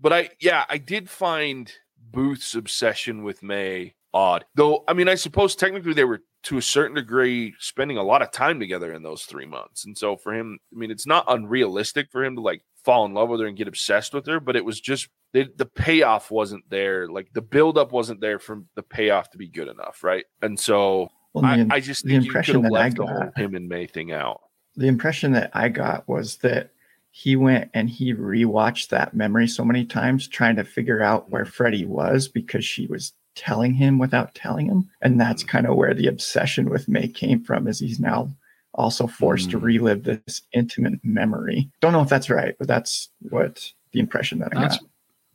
but 0.00 0.12
I 0.12 0.30
yeah 0.40 0.64
I 0.68 0.78
did 0.78 1.08
find 1.08 1.72
Booth's 2.10 2.54
obsession 2.54 3.22
with 3.22 3.42
Mae 3.42 3.94
odd. 4.12 4.44
Though 4.54 4.84
I 4.88 4.92
mean 4.92 5.08
I 5.08 5.14
suppose 5.14 5.54
technically 5.54 5.94
they 5.94 6.04
were 6.04 6.22
to 6.44 6.58
a 6.58 6.62
certain 6.62 6.96
degree 6.96 7.54
spending 7.58 7.96
a 7.96 8.02
lot 8.02 8.22
of 8.22 8.30
time 8.30 8.60
together 8.60 8.92
in 8.92 9.02
those 9.02 9.22
three 9.22 9.46
months, 9.46 9.84
and 9.84 9.96
so 9.96 10.16
for 10.16 10.34
him, 10.34 10.58
I 10.74 10.78
mean 10.78 10.90
it's 10.90 11.06
not 11.06 11.24
unrealistic 11.28 12.10
for 12.10 12.24
him 12.24 12.34
to 12.36 12.42
like 12.42 12.62
fall 12.88 13.04
in 13.04 13.12
love 13.12 13.28
with 13.28 13.38
her 13.38 13.46
and 13.46 13.54
get 13.54 13.68
obsessed 13.68 14.14
with 14.14 14.24
her, 14.26 14.40
but 14.40 14.56
it 14.56 14.64
was 14.64 14.80
just 14.80 15.08
the, 15.34 15.46
the 15.56 15.66
payoff 15.66 16.30
wasn't 16.30 16.64
there. 16.70 17.06
Like 17.06 17.28
the 17.34 17.42
buildup 17.42 17.92
wasn't 17.92 18.22
there 18.22 18.38
for 18.38 18.62
the 18.76 18.82
payoff 18.82 19.30
to 19.32 19.36
be 19.36 19.46
good 19.46 19.68
enough, 19.68 20.02
right? 20.02 20.24
And 20.40 20.58
so 20.58 21.10
Well, 21.34 21.44
I, 21.44 21.64
the, 21.64 21.68
I 21.70 21.80
just 21.80 22.02
the 22.04 22.12
think 22.12 22.24
you 22.24 22.30
could 22.30 22.48
impression 22.48 22.62
that 22.62 22.74
I 22.74 22.88
got- 22.88 23.36
him 23.36 23.54
and 23.54 23.68
Mae 23.68 23.86
thing 23.86 24.10
out. 24.12 24.40
the 24.74 24.86
impression 24.86 25.32
that 25.32 25.50
I 25.52 25.68
got 25.68 26.08
was 26.08 26.38
that 26.38 26.70
he 27.10 27.36
went 27.36 27.70
and 27.74 27.90
he 27.90 28.14
rewatched 28.14 28.88
that 28.88 29.12
memory 29.12 29.48
so 29.48 29.66
many 29.66 29.84
times 29.84 30.26
trying 30.26 30.56
to 30.56 30.64
figure 30.64 31.02
out 31.02 31.30
where 31.30 31.42
mm-hmm. 31.42 31.50
Freddie 31.50 31.84
was 31.84 32.26
because 32.26 32.64
she 32.64 32.86
was 32.86 33.12
telling 33.34 33.74
him 33.74 33.98
without 33.98 34.34
telling 34.34 34.64
him. 34.64 34.88
And 35.02 35.20
that's 35.20 35.42
mm-hmm. 35.42 35.50
kind 35.50 35.66
of 35.66 35.76
where 35.76 35.92
the 35.92 36.06
obsession 36.06 36.70
with 36.70 36.88
Mae 36.88 37.08
came 37.08 37.44
from, 37.44 37.68
is 37.68 37.80
he's 37.80 38.00
now 38.00 38.30
also 38.78 39.06
forced 39.06 39.50
to 39.50 39.58
Mm. 39.58 39.62
relive 39.62 40.02
this 40.04 40.42
intimate 40.52 41.00
memory. 41.02 41.68
Don't 41.80 41.92
know 41.92 42.00
if 42.02 42.08
that's 42.08 42.30
right, 42.30 42.54
but 42.58 42.68
that's 42.68 43.10
what 43.18 43.72
the 43.92 44.00
impression 44.00 44.38
that 44.38 44.56
I 44.56 44.60
That's, 44.62 44.78
got. 44.78 44.88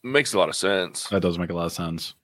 Makes 0.04 0.34
a 0.34 0.40
lot 0.40 0.50
of 0.50 0.56
sense. 0.56 1.08
that 1.10 1.22
does 1.22 1.38
make 1.38 1.50
a 1.50 1.54
lot 1.54 1.66
of 1.66 1.72
sense. 1.72 2.16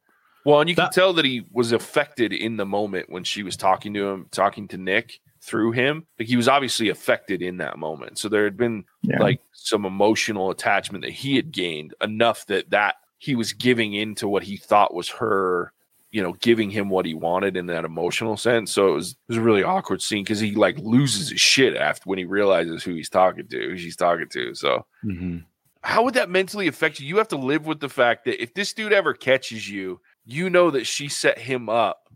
Well, 0.45 0.61
and 0.61 0.69
you 0.69 0.75
That- 0.75 0.85
can 0.85 0.93
tell 0.93 1.13
that 1.13 1.25
he 1.25 1.45
was 1.51 1.71
affected 1.73 2.31
in 2.33 2.57
the 2.57 2.65
moment 2.65 3.09
when 3.09 3.23
she 3.23 3.43
was 3.43 3.57
talking 3.57 3.93
to 3.93 4.07
him, 4.09 4.27
talking 4.31 4.67
to 4.69 4.77
Nick 4.77 5.19
through 5.41 5.71
him. 5.73 6.05
Like 6.17 6.27
he 6.27 6.35
was 6.35 6.47
obviously 6.47 6.89
affected 6.89 7.41
in 7.41 7.57
that 7.57 7.77
moment. 7.77 8.17
So 8.17 8.27
there 8.29 8.43
had 8.45 8.57
been 8.57 8.85
Yeah. 9.01 9.19
like 9.19 9.41
some 9.53 9.85
emotional 9.85 10.49
attachment 10.49 11.03
that 11.03 11.11
he 11.13 11.35
had 11.35 11.51
gained 11.51 11.93
enough 12.01 12.45
that 12.47 12.69
that 12.71 12.95
he 13.17 13.35
was 13.35 13.51
giving 13.53 13.93
into 13.93 14.27
what 14.29 14.43
he 14.43 14.55
thought 14.57 14.93
was 14.93 15.09
her, 15.09 15.73
you 16.11 16.21
know, 16.23 16.33
giving 16.33 16.69
him 16.71 16.89
what 16.89 17.05
he 17.05 17.13
wanted 17.13 17.55
in 17.55 17.67
that 17.67 17.85
emotional 17.85 18.35
sense. 18.37 18.71
So 18.71 18.87
it 18.89 18.93
was 18.95 19.11
it 19.11 19.17
was 19.29 19.37
a 19.37 19.41
really 19.41 19.63
awkward 19.63 20.01
scene 20.01 20.23
because 20.23 20.39
he 20.39 20.55
like 20.55 20.77
loses 20.79 21.29
his 21.29 21.39
shit 21.39 21.75
after 21.75 22.03
when 22.09 22.17
he 22.17 22.25
realizes 22.25 22.83
who 22.83 22.93
he's 22.95 23.09
talking 23.09 23.47
to, 23.47 23.69
who 23.69 23.77
she's 23.77 23.95
talking 23.95 24.27
to. 24.29 24.55
So 24.55 24.85
Mhm. 25.05 25.43
how 25.83 26.03
would 26.03 26.15
that 26.15 26.29
mentally 26.29 26.67
affect 26.67 26.99
you? 26.99 27.07
You 27.07 27.17
have 27.17 27.27
to 27.29 27.37
live 27.37 27.65
with 27.67 27.79
the 27.79 27.89
fact 27.89 28.25
that 28.25 28.41
if 28.41 28.53
this 28.53 28.73
dude 28.73 28.91
ever 28.93 29.13
catches 29.13 29.69
you, 29.69 30.01
you 30.25 30.49
know 30.49 30.71
that 30.71 30.85
she 30.87 31.07
set 31.09 31.37
him 31.37 31.69
up 31.69 32.09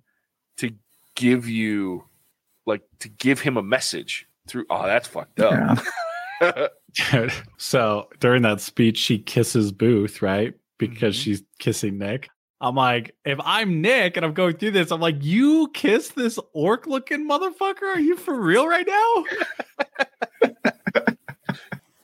to 0.57 0.71
give 1.15 1.47
you, 1.47 2.03
like, 2.65 2.81
to 2.99 3.09
give 3.09 3.39
him 3.39 3.57
a 3.57 3.63
message 3.63 4.27
through. 4.47 4.65
Oh, 4.69 4.85
that's 4.85 5.07
fucked 5.07 5.39
up. 5.39 5.79
Yeah. 6.41 6.67
so 7.57 8.09
during 8.19 8.41
that 8.43 8.61
speech, 8.61 8.97
she 8.97 9.17
kisses 9.19 9.71
Booth, 9.71 10.21
right? 10.21 10.53
Because 10.77 11.15
Mhm. 11.15 11.23
she's 11.23 11.43
kissing 11.59 11.97
Nick. 11.97 12.29
I'm 12.63 12.75
like, 12.75 13.13
if 13.25 13.37
I'm 13.43 13.81
Nick 13.81 14.15
and 14.15 14.25
I'm 14.25 14.33
going 14.33 14.55
through 14.55 14.71
this, 14.71 14.89
I'm 14.89 15.01
like, 15.01 15.21
you 15.21 15.69
kiss 15.73 16.07
this 16.09 16.39
orc 16.53 16.87
looking 16.87 17.27
motherfucker? 17.27 17.83
Are 17.83 17.99
you 17.99 18.15
for 18.15 18.39
real 18.39 18.65
right 18.65 18.87
now? 18.87 19.25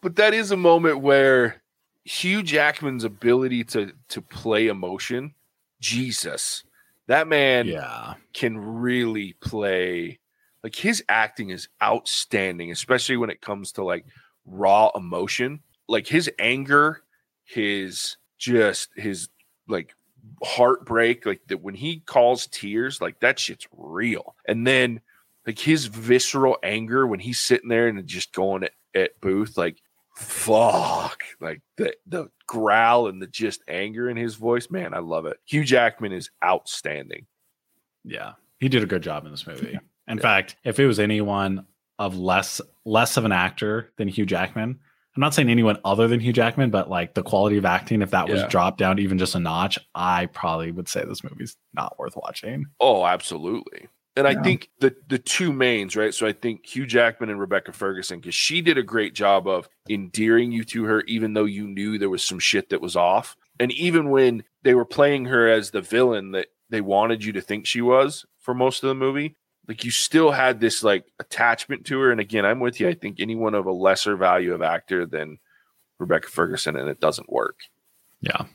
but 0.01 0.17
that 0.17 0.33
is 0.33 0.51
a 0.51 0.57
moment 0.57 0.99
where 0.99 1.61
Hugh 2.03 2.43
Jackman's 2.43 3.05
ability 3.05 3.63
to 3.65 3.93
to 4.09 4.21
play 4.21 4.67
emotion, 4.67 5.33
Jesus, 5.79 6.65
that 7.07 7.29
man 7.29 7.67
yeah. 7.67 8.15
can 8.33 8.57
really 8.57 9.37
play 9.39 10.19
like 10.61 10.75
his 10.75 11.01
acting 11.07 11.51
is 11.51 11.69
outstanding 11.81 12.69
especially 12.69 13.15
when 13.15 13.29
it 13.29 13.39
comes 13.39 13.71
to 13.71 13.83
like 13.83 14.05
raw 14.45 14.91
emotion 14.93 15.61
like 15.87 16.05
his 16.05 16.29
anger 16.37 17.01
his 17.45 18.17
just 18.37 18.89
his 18.95 19.29
like 19.69 19.95
heartbreak 20.43 21.25
like 21.25 21.41
that 21.47 21.61
when 21.61 21.75
he 21.75 21.99
calls 21.99 22.47
tears 22.47 23.01
like 23.01 23.19
that 23.19 23.37
shit's 23.39 23.67
real 23.75 24.35
and 24.47 24.65
then 24.65 25.01
like 25.45 25.59
his 25.59 25.85
visceral 25.87 26.57
anger 26.63 27.05
when 27.05 27.19
he's 27.19 27.39
sitting 27.39 27.67
there 27.69 27.87
and 27.87 28.07
just 28.07 28.31
going 28.33 28.63
at, 28.63 28.71
at 28.95 29.19
booth 29.19 29.57
like 29.57 29.81
fuck 30.15 31.23
like 31.41 31.61
the 31.75 31.93
the 32.07 32.29
growl 32.47 33.07
and 33.07 33.21
the 33.21 33.27
just 33.27 33.61
anger 33.67 34.09
in 34.09 34.15
his 34.17 34.35
voice 34.35 34.69
man 34.69 34.93
i 34.93 34.99
love 34.99 35.25
it 35.25 35.37
hugh 35.45 35.63
jackman 35.63 36.11
is 36.13 36.29
outstanding 36.43 37.25
Yeah. 38.05 38.33
He 38.59 38.69
did 38.69 38.83
a 38.83 38.85
good 38.85 39.03
job 39.03 39.25
in 39.25 39.31
this 39.31 39.45
movie. 39.47 39.77
In 40.07 40.17
Yeah. 40.17 40.21
fact, 40.21 40.55
if 40.65 40.79
it 40.79 40.85
was 40.87 40.99
anyone 40.99 41.65
of 41.97 42.17
less 42.17 42.59
less 42.85 43.15
of 43.17 43.23
an 43.25 43.31
actor 43.31 43.91
than 43.97 44.07
Hugh 44.09 44.25
Jackman, 44.25 44.79
I'm 45.15 45.21
not 45.21 45.33
saying 45.33 45.49
anyone 45.49 45.79
other 45.83 46.07
than 46.07 46.19
Hugh 46.19 46.33
Jackman, 46.33 46.69
but 46.69 46.89
like 46.89 47.13
the 47.13 47.23
quality 47.23 47.57
of 47.57 47.65
acting, 47.65 48.01
if 48.01 48.11
that 48.11 48.29
was 48.29 48.43
dropped 48.45 48.77
down 48.77 48.99
even 48.99 49.17
just 49.17 49.35
a 49.35 49.39
notch, 49.39 49.79
I 49.95 50.27
probably 50.27 50.71
would 50.71 50.87
say 50.87 51.03
this 51.03 51.23
movie's 51.23 51.57
not 51.73 51.97
worth 51.97 52.15
watching. 52.15 52.67
Oh, 52.79 53.05
absolutely. 53.05 53.87
And 54.15 54.27
I 54.27 54.41
think 54.41 54.69
the 54.79 54.95
the 55.07 55.17
two 55.17 55.53
mains, 55.53 55.95
right? 55.95 56.13
So 56.13 56.27
I 56.27 56.33
think 56.33 56.65
Hugh 56.65 56.85
Jackman 56.85 57.29
and 57.29 57.39
Rebecca 57.39 57.71
Ferguson, 57.71 58.19
because 58.19 58.35
she 58.35 58.61
did 58.61 58.77
a 58.77 58.83
great 58.83 59.13
job 59.13 59.47
of 59.47 59.69
endearing 59.89 60.51
you 60.51 60.63
to 60.65 60.83
her, 60.85 61.01
even 61.01 61.33
though 61.33 61.45
you 61.45 61.67
knew 61.67 61.97
there 61.97 62.09
was 62.09 62.23
some 62.23 62.39
shit 62.39 62.69
that 62.69 62.81
was 62.81 62.95
off. 62.95 63.37
And 63.59 63.71
even 63.71 64.09
when 64.09 64.43
they 64.63 64.73
were 64.73 64.85
playing 64.85 65.25
her 65.25 65.47
as 65.47 65.71
the 65.71 65.81
villain 65.81 66.31
that 66.31 66.47
they 66.69 66.81
wanted 66.81 67.23
you 67.23 67.33
to 67.33 67.41
think 67.41 67.65
she 67.65 67.81
was 67.81 68.25
for 68.39 68.53
most 68.53 68.83
of 68.83 68.89
the 68.89 68.95
movie, 68.95 69.35
like 69.69 69.85
you 69.85 69.91
still 69.91 70.31
had 70.31 70.59
this 70.59 70.83
like 70.83 71.05
attachment 71.19 71.85
to 71.85 71.99
her. 71.99 72.11
And 72.11 72.19
again, 72.19 72.43
I'm 72.43 72.59
with 72.59 72.79
you. 72.79 72.89
I 72.89 72.95
think 72.95 73.19
anyone 73.19 73.53
of 73.53 73.67
a 73.67 73.71
lesser 73.71 74.17
value 74.17 74.53
of 74.55 74.63
actor 74.63 75.05
than 75.05 75.37
Rebecca 75.99 76.27
Ferguson, 76.27 76.75
and 76.75 76.89
it 76.89 76.99
doesn't 76.99 77.31
work. 77.31 77.59
Yeah. 78.21 78.45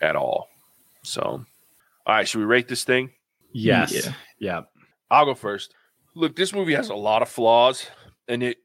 at 0.00 0.16
all. 0.16 0.48
So, 1.02 1.22
all 1.22 1.44
right, 2.06 2.28
should 2.28 2.40
we 2.40 2.44
rate 2.44 2.68
this 2.68 2.84
thing? 2.84 3.10
Yes. 3.52 3.92
Yeah. 3.92 4.12
Yeah. 4.38 4.60
I'll 5.10 5.24
go 5.24 5.34
first. 5.34 5.74
Look, 6.14 6.36
this 6.36 6.52
movie 6.52 6.74
has 6.74 6.90
a 6.90 6.94
lot 6.94 7.22
of 7.22 7.28
flaws, 7.28 7.88
and 8.26 8.42
it 8.42 8.58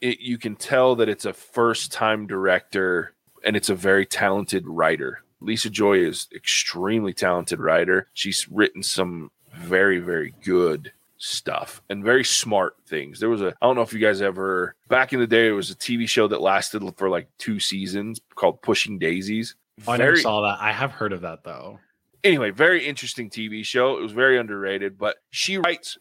it 0.00 0.20
you 0.20 0.38
can 0.38 0.56
tell 0.56 0.94
that 0.96 1.08
it's 1.08 1.24
a 1.24 1.32
first 1.32 1.90
time 1.90 2.26
director 2.26 3.14
and 3.42 3.56
it's 3.56 3.70
a 3.70 3.74
very 3.74 4.06
talented 4.06 4.66
writer. 4.66 5.24
Lisa 5.40 5.70
Joy 5.70 5.98
is 5.98 6.28
extremely 6.34 7.12
talented 7.12 7.58
writer. 7.58 8.08
She's 8.12 8.46
written 8.48 8.82
some 8.82 9.30
very 9.54 9.98
very 9.98 10.34
good 10.44 10.92
stuff 11.24 11.80
and 11.88 12.04
very 12.04 12.24
smart 12.24 12.76
things. 12.86 13.18
There 13.18 13.30
was 13.30 13.40
a 13.40 13.48
I 13.60 13.66
don't 13.66 13.76
know 13.76 13.82
if 13.82 13.92
you 13.92 13.98
guys 13.98 14.20
ever 14.20 14.74
back 14.88 15.12
in 15.12 15.20
the 15.20 15.26
day 15.26 15.48
it 15.48 15.52
was 15.52 15.70
a 15.70 15.74
TV 15.74 16.08
show 16.08 16.28
that 16.28 16.40
lasted 16.40 16.82
for 16.96 17.08
like 17.08 17.28
two 17.38 17.58
seasons 17.58 18.20
called 18.34 18.60
Pushing 18.62 18.98
Daisies. 18.98 19.56
Oh, 19.88 19.92
I 19.92 19.96
never 19.96 20.16
saw 20.18 20.42
that. 20.42 20.58
I 20.60 20.72
have 20.72 20.92
heard 20.92 21.12
of 21.12 21.22
that 21.22 21.42
though. 21.42 21.80
anyway, 22.22 22.50
very 22.50 22.86
interesting 22.86 23.30
TV 23.30 23.64
show. 23.64 23.96
It 23.96 24.02
was 24.02 24.12
very 24.12 24.38
underrated, 24.38 24.98
but 24.98 25.16
she 25.30 25.56
writes 25.58 25.96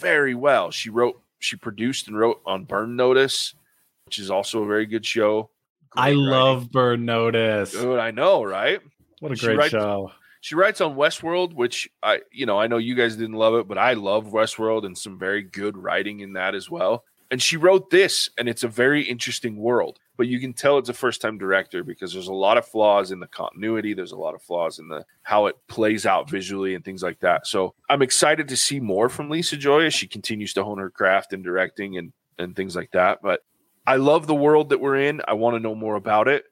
very 0.00 0.34
well. 0.34 0.70
She 0.72 0.90
wrote, 0.90 1.20
she 1.38 1.56
produced 1.56 2.08
and 2.08 2.18
wrote 2.18 2.40
on 2.44 2.64
Burn 2.64 2.96
Notice, 2.96 3.54
which 4.06 4.18
is 4.18 4.30
also 4.30 4.62
a 4.64 4.66
very 4.66 4.86
good 4.86 5.06
show. 5.06 5.50
I 5.96 6.10
Great 6.10 6.16
love 6.18 6.70
Burn 6.72 7.04
Notice. 7.04 7.70
Dude, 7.72 7.98
I 8.00 8.10
know, 8.10 8.42
right? 8.42 8.80
What 9.20 9.32
a 9.32 9.36
She 9.36 9.46
great 9.46 9.58
writes- 9.58 9.70
show. 9.70 10.10
She 10.46 10.54
writes 10.54 10.80
on 10.80 10.94
Westworld, 10.94 11.54
which 11.54 11.90
I, 12.04 12.20
you 12.30 12.46
know, 12.46 12.56
I 12.56 12.68
know 12.68 12.76
you 12.76 12.94
guys 12.94 13.16
didn't 13.16 13.34
love 13.34 13.56
it, 13.56 13.66
but 13.66 13.78
I 13.78 13.94
love 13.94 14.26
Westworld 14.26 14.86
and 14.86 14.96
some 14.96 15.18
very 15.18 15.42
good 15.42 15.76
writing 15.76 16.20
in 16.20 16.34
that 16.34 16.54
as 16.54 16.70
well. 16.70 17.02
And 17.32 17.42
she 17.42 17.56
wrote 17.56 17.90
this, 17.90 18.30
and 18.38 18.48
it's 18.48 18.62
a 18.62 18.68
very 18.68 19.02
interesting 19.02 19.56
world. 19.56 19.98
But 20.16 20.28
you 20.28 20.38
can 20.38 20.52
tell 20.52 20.78
it's 20.78 20.88
a 20.88 20.94
first-time 20.94 21.36
director 21.36 21.82
because 21.82 22.12
there's 22.12 22.28
a 22.28 22.32
lot 22.32 22.58
of 22.58 22.64
flaws 22.64 23.10
in 23.10 23.18
the 23.18 23.26
continuity. 23.26 23.92
There's 23.92 24.12
a 24.12 24.16
lot 24.16 24.36
of 24.36 24.42
flaws 24.42 24.78
in 24.78 24.86
the 24.86 25.04
how 25.24 25.46
it 25.46 25.56
plays 25.66 26.06
out 26.06 26.30
visually 26.30 26.76
and 26.76 26.84
things 26.84 27.02
like 27.02 27.18
that. 27.18 27.48
So 27.48 27.74
I'm 27.90 28.02
excited 28.02 28.46
to 28.46 28.56
see 28.56 28.78
more 28.78 29.08
from 29.08 29.28
Lisa 29.28 29.56
Joy 29.56 29.86
as 29.86 29.94
she 29.94 30.06
continues 30.06 30.52
to 30.52 30.62
hone 30.62 30.78
her 30.78 30.90
craft 30.90 31.32
in 31.32 31.42
directing 31.42 31.98
and 31.98 32.12
and 32.38 32.54
things 32.54 32.76
like 32.76 32.92
that. 32.92 33.18
But 33.20 33.40
I 33.84 33.96
love 33.96 34.28
the 34.28 34.34
world 34.36 34.68
that 34.68 34.78
we're 34.78 35.08
in. 35.08 35.22
I 35.26 35.32
want 35.32 35.56
to 35.56 35.60
know 35.60 35.74
more 35.74 35.96
about 35.96 36.28
it. 36.28 36.44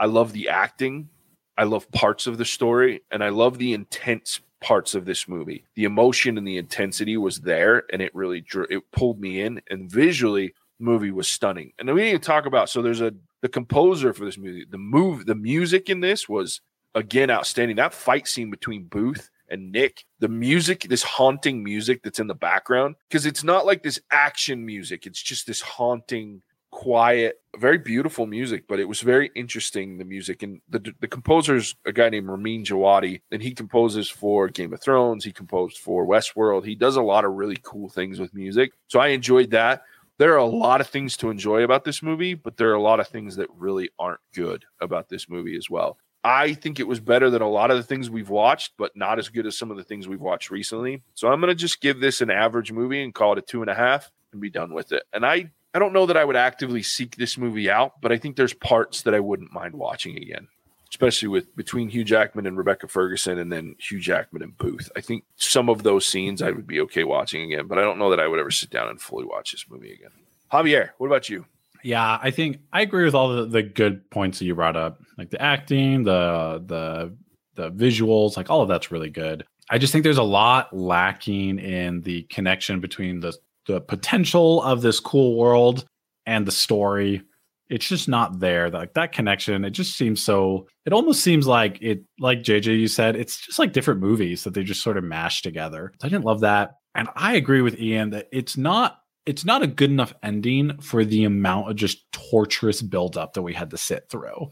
I 0.00 0.06
love 0.06 0.32
the 0.32 0.48
acting. 0.48 1.10
I 1.58 1.64
love 1.64 1.90
parts 1.92 2.26
of 2.26 2.38
the 2.38 2.44
story 2.44 3.02
and 3.10 3.22
I 3.24 3.30
love 3.30 3.58
the 3.58 3.72
intense 3.72 4.40
parts 4.60 4.94
of 4.94 5.04
this 5.04 5.28
movie. 5.28 5.64
The 5.74 5.84
emotion 5.84 6.38
and 6.38 6.46
the 6.46 6.58
intensity 6.58 7.16
was 7.16 7.40
there 7.40 7.84
and 7.92 8.02
it 8.02 8.14
really 8.14 8.40
drew 8.40 8.66
it 8.70 8.90
pulled 8.92 9.20
me 9.20 9.40
in 9.40 9.60
and 9.70 9.90
visually 9.90 10.54
movie 10.78 11.10
was 11.10 11.28
stunning. 11.28 11.72
And 11.78 11.92
we 11.94 12.12
to 12.12 12.18
talk 12.18 12.46
about 12.46 12.68
so 12.68 12.82
there's 12.82 13.00
a 13.00 13.14
the 13.42 13.48
composer 13.48 14.12
for 14.12 14.24
this 14.24 14.38
movie. 14.38 14.64
The 14.68 14.78
move 14.78 15.26
the 15.26 15.34
music 15.34 15.88
in 15.88 16.00
this 16.00 16.28
was 16.28 16.60
again 16.94 17.30
outstanding. 17.30 17.76
That 17.76 17.94
fight 17.94 18.26
scene 18.26 18.50
between 18.50 18.84
Booth 18.84 19.30
and 19.48 19.70
Nick, 19.70 20.04
the 20.18 20.28
music, 20.28 20.86
this 20.88 21.02
haunting 21.02 21.62
music 21.62 22.02
that's 22.02 22.18
in 22.18 22.26
the 22.26 22.34
background, 22.34 22.96
because 23.08 23.26
it's 23.26 23.44
not 23.44 23.66
like 23.66 23.82
this 23.82 24.00
action 24.10 24.66
music. 24.66 25.06
It's 25.06 25.22
just 25.22 25.46
this 25.46 25.60
haunting, 25.60 26.42
quiet, 26.70 27.40
very 27.56 27.78
beautiful 27.78 28.26
music. 28.26 28.64
But 28.68 28.80
it 28.80 28.88
was 28.88 29.00
very 29.00 29.30
interesting 29.34 29.98
the 29.98 30.04
music, 30.04 30.42
and 30.42 30.60
the 30.68 30.94
the 31.00 31.08
composer's 31.08 31.74
a 31.84 31.92
guy 31.92 32.08
named 32.08 32.28
Ramin 32.28 32.64
Djawadi, 32.64 33.20
and 33.30 33.42
he 33.42 33.52
composes 33.52 34.08
for 34.08 34.48
Game 34.48 34.72
of 34.72 34.80
Thrones. 34.80 35.24
He 35.24 35.32
composed 35.32 35.78
for 35.78 36.06
Westworld. 36.06 36.64
He 36.64 36.74
does 36.74 36.96
a 36.96 37.02
lot 37.02 37.24
of 37.24 37.32
really 37.32 37.58
cool 37.62 37.88
things 37.88 38.18
with 38.18 38.34
music. 38.34 38.72
So 38.88 39.00
I 39.00 39.08
enjoyed 39.08 39.50
that. 39.50 39.82
There 40.18 40.32
are 40.32 40.38
a 40.38 40.46
lot 40.46 40.80
of 40.80 40.86
things 40.86 41.16
to 41.18 41.28
enjoy 41.28 41.62
about 41.62 41.84
this 41.84 42.02
movie, 42.02 42.34
but 42.34 42.56
there 42.56 42.70
are 42.70 42.74
a 42.74 42.80
lot 42.80 43.00
of 43.00 43.08
things 43.08 43.36
that 43.36 43.48
really 43.54 43.90
aren't 43.98 44.20
good 44.34 44.64
about 44.80 45.10
this 45.10 45.28
movie 45.28 45.56
as 45.56 45.68
well. 45.68 45.98
I 46.24 46.54
think 46.54 46.80
it 46.80 46.88
was 46.88 46.98
better 46.98 47.30
than 47.30 47.42
a 47.42 47.48
lot 47.48 47.70
of 47.70 47.76
the 47.76 47.84
things 47.84 48.10
we've 48.10 48.30
watched, 48.30 48.72
but 48.76 48.96
not 48.96 49.20
as 49.20 49.28
good 49.28 49.46
as 49.46 49.56
some 49.56 49.70
of 49.70 49.76
the 49.76 49.84
things 49.84 50.08
we've 50.08 50.20
watched 50.20 50.50
recently. 50.50 51.02
So 51.14 51.28
I'm 51.28 51.40
going 51.40 51.52
to 51.52 51.54
just 51.54 51.80
give 51.80 52.00
this 52.00 52.20
an 52.20 52.30
average 52.30 52.72
movie 52.72 53.02
and 53.02 53.14
call 53.14 53.34
it 53.34 53.38
a 53.38 53.42
two 53.42 53.60
and 53.60 53.70
a 53.70 53.74
half 53.74 54.10
and 54.32 54.40
be 54.40 54.50
done 54.50 54.74
with 54.74 54.90
it. 54.90 55.04
And 55.12 55.24
I, 55.24 55.52
I 55.76 55.78
don't 55.78 55.92
know 55.92 56.06
that 56.06 56.16
I 56.16 56.24
would 56.24 56.36
actively 56.36 56.82
seek 56.82 57.16
this 57.16 57.36
movie 57.36 57.70
out, 57.70 58.00
but 58.00 58.10
I 58.10 58.16
think 58.16 58.36
there's 58.36 58.54
parts 58.54 59.02
that 59.02 59.14
I 59.14 59.20
wouldn't 59.20 59.52
mind 59.52 59.74
watching 59.74 60.16
again, 60.16 60.48
especially 60.88 61.28
with 61.28 61.54
between 61.54 61.90
Hugh 61.90 62.02
Jackman 62.02 62.46
and 62.46 62.56
Rebecca 62.56 62.88
Ferguson 62.88 63.38
and 63.38 63.52
then 63.52 63.76
Hugh 63.78 64.00
Jackman 64.00 64.42
and 64.42 64.56
Booth. 64.56 64.90
I 64.96 65.02
think 65.02 65.24
some 65.36 65.68
of 65.68 65.82
those 65.82 66.06
scenes 66.06 66.40
I 66.40 66.50
would 66.50 66.66
be 66.66 66.80
okay 66.80 67.04
watching 67.04 67.42
again, 67.42 67.66
but 67.66 67.76
I 67.76 67.82
don't 67.82 67.98
know 67.98 68.08
that 68.08 68.20
I 68.20 68.26
would 68.26 68.40
ever 68.40 68.50
sit 68.50 68.70
down 68.70 68.88
and 68.88 68.98
fully 68.98 69.26
watch 69.26 69.52
this 69.52 69.66
movie 69.68 69.92
again. 69.92 70.12
Javier, 70.50 70.92
what 70.96 71.08
about 71.08 71.28
you? 71.28 71.44
Yeah, 71.84 72.18
I 72.22 72.30
think 72.30 72.60
I 72.72 72.80
agree 72.80 73.04
with 73.04 73.14
all 73.14 73.36
the, 73.36 73.44
the 73.44 73.62
good 73.62 74.08
points 74.08 74.38
that 74.38 74.46
you 74.46 74.54
brought 74.54 74.76
up, 74.76 75.02
like 75.18 75.28
the 75.28 75.42
acting, 75.42 76.04
the 76.04 76.64
the 76.64 77.14
the 77.54 77.70
visuals, 77.70 78.38
like 78.38 78.48
all 78.48 78.62
of 78.62 78.68
that's 78.68 78.90
really 78.90 79.10
good. 79.10 79.44
I 79.68 79.76
just 79.76 79.92
think 79.92 80.04
there's 80.04 80.16
a 80.16 80.22
lot 80.22 80.74
lacking 80.74 81.58
in 81.58 82.00
the 82.00 82.22
connection 82.22 82.80
between 82.80 83.20
the 83.20 83.36
the 83.66 83.80
potential 83.80 84.62
of 84.62 84.82
this 84.82 85.00
cool 85.00 85.36
world 85.36 85.84
and 86.26 86.46
the 86.46 86.52
story. 86.52 87.22
It's 87.68 87.88
just 87.88 88.08
not 88.08 88.38
there. 88.38 88.70
Like 88.70 88.94
that 88.94 89.12
connection, 89.12 89.64
it 89.64 89.70
just 89.70 89.96
seems 89.96 90.22
so. 90.22 90.68
It 90.84 90.92
almost 90.92 91.22
seems 91.22 91.48
like 91.48 91.78
it, 91.82 92.04
like 92.20 92.40
JJ, 92.40 92.78
you 92.78 92.86
said, 92.86 93.16
it's 93.16 93.38
just 93.44 93.58
like 93.58 93.72
different 93.72 94.00
movies 94.00 94.44
that 94.44 94.54
they 94.54 94.62
just 94.62 94.82
sort 94.82 94.96
of 94.96 95.04
mashed 95.04 95.42
together. 95.42 95.92
So 96.00 96.06
I 96.06 96.08
didn't 96.08 96.24
love 96.24 96.40
that, 96.40 96.76
and 96.94 97.08
I 97.16 97.34
agree 97.34 97.62
with 97.62 97.80
Ian 97.80 98.10
that 98.10 98.28
it's 98.30 98.56
not 98.56 98.98
it's 99.26 99.44
not 99.44 99.62
a 99.62 99.66
good 99.66 99.90
enough 99.90 100.14
ending 100.22 100.80
for 100.80 101.04
the 101.04 101.24
amount 101.24 101.68
of 101.68 101.76
just 101.76 102.10
torturous 102.12 102.80
buildup 102.80 103.34
that 103.34 103.42
we 103.42 103.52
had 103.52 103.70
to 103.70 103.76
sit 103.76 104.08
through. 104.08 104.50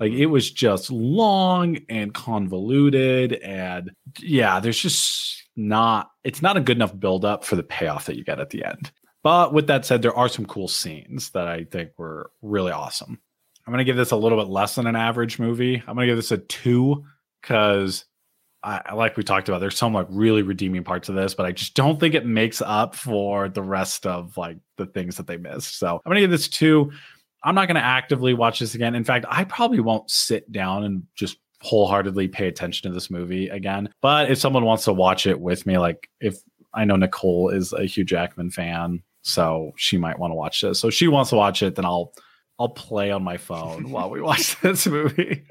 Like 0.00 0.10
mm-hmm. 0.10 0.22
it 0.22 0.26
was 0.26 0.50
just 0.50 0.90
long 0.90 1.78
and 1.88 2.12
convoluted, 2.12 3.34
and 3.34 3.92
yeah, 4.18 4.58
there's 4.58 4.80
just 4.80 5.44
not. 5.56 6.10
It's 6.24 6.42
not 6.42 6.56
a 6.56 6.60
good 6.60 6.76
enough 6.76 6.98
buildup 6.98 7.44
for 7.44 7.56
the 7.56 7.62
payoff 7.62 8.06
that 8.06 8.16
you 8.16 8.24
get 8.24 8.40
at 8.40 8.50
the 8.50 8.64
end. 8.64 8.92
But 9.22 9.52
with 9.52 9.66
that 9.66 9.84
said, 9.84 10.02
there 10.02 10.14
are 10.14 10.28
some 10.28 10.46
cool 10.46 10.68
scenes 10.68 11.30
that 11.30 11.48
I 11.48 11.64
think 11.64 11.90
were 11.96 12.30
really 12.42 12.72
awesome. 12.72 13.18
I'm 13.66 13.72
gonna 13.72 13.84
give 13.84 13.96
this 13.96 14.12
a 14.12 14.16
little 14.16 14.38
bit 14.38 14.48
less 14.48 14.76
than 14.76 14.86
an 14.86 14.94
average 14.94 15.38
movie. 15.38 15.82
I'm 15.86 15.96
gonna 15.96 16.06
give 16.06 16.16
this 16.16 16.30
a 16.30 16.38
two 16.38 17.04
because 17.42 18.04
I, 18.62 18.94
like 18.94 19.16
we 19.16 19.22
talked 19.22 19.48
about, 19.48 19.60
there's 19.60 19.76
some 19.76 19.92
like 19.92 20.06
really 20.10 20.42
redeeming 20.42 20.84
parts 20.84 21.08
of 21.08 21.14
this, 21.14 21.34
but 21.34 21.46
I 21.46 21.52
just 21.52 21.74
don't 21.74 21.98
think 21.98 22.14
it 22.14 22.26
makes 22.26 22.60
up 22.60 22.94
for 22.94 23.48
the 23.48 23.62
rest 23.62 24.06
of 24.06 24.36
like 24.36 24.58
the 24.76 24.86
things 24.86 25.16
that 25.16 25.26
they 25.26 25.36
missed. 25.36 25.78
So 25.78 25.96
I'm 25.96 26.10
gonna 26.10 26.20
give 26.20 26.30
this 26.30 26.48
two. 26.48 26.92
I'm 27.42 27.54
not 27.54 27.66
gonna 27.66 27.80
actively 27.80 28.34
watch 28.34 28.60
this 28.60 28.74
again. 28.74 28.94
In 28.94 29.04
fact, 29.04 29.26
I 29.28 29.44
probably 29.44 29.80
won't 29.80 30.10
sit 30.10 30.50
down 30.52 30.84
and 30.84 31.02
just 31.16 31.38
wholeheartedly 31.62 32.28
pay 32.28 32.48
attention 32.48 32.90
to 32.90 32.94
this 32.94 33.10
movie 33.10 33.48
again. 33.48 33.88
But 34.02 34.30
if 34.30 34.38
someone 34.38 34.64
wants 34.64 34.84
to 34.84 34.92
watch 34.92 35.26
it 35.26 35.40
with 35.40 35.66
me, 35.66 35.78
like 35.78 36.08
if 36.20 36.36
I 36.74 36.84
know 36.84 36.96
Nicole 36.96 37.48
is 37.50 37.72
a 37.72 37.84
Hugh 37.84 38.04
Jackman 38.04 38.50
fan, 38.50 39.02
so 39.22 39.72
she 39.76 39.96
might 39.98 40.18
want 40.18 40.30
to 40.30 40.34
watch 40.36 40.60
this. 40.60 40.78
So 40.78 40.88
if 40.88 40.94
she 40.94 41.08
wants 41.08 41.30
to 41.30 41.36
watch 41.36 41.62
it, 41.62 41.74
then 41.74 41.84
I'll 41.84 42.12
I'll 42.58 42.68
play 42.70 43.10
on 43.10 43.22
my 43.22 43.36
phone 43.36 43.90
while 43.90 44.08
we 44.10 44.20
watch 44.20 44.58
this 44.60 44.86
movie. 44.86 45.42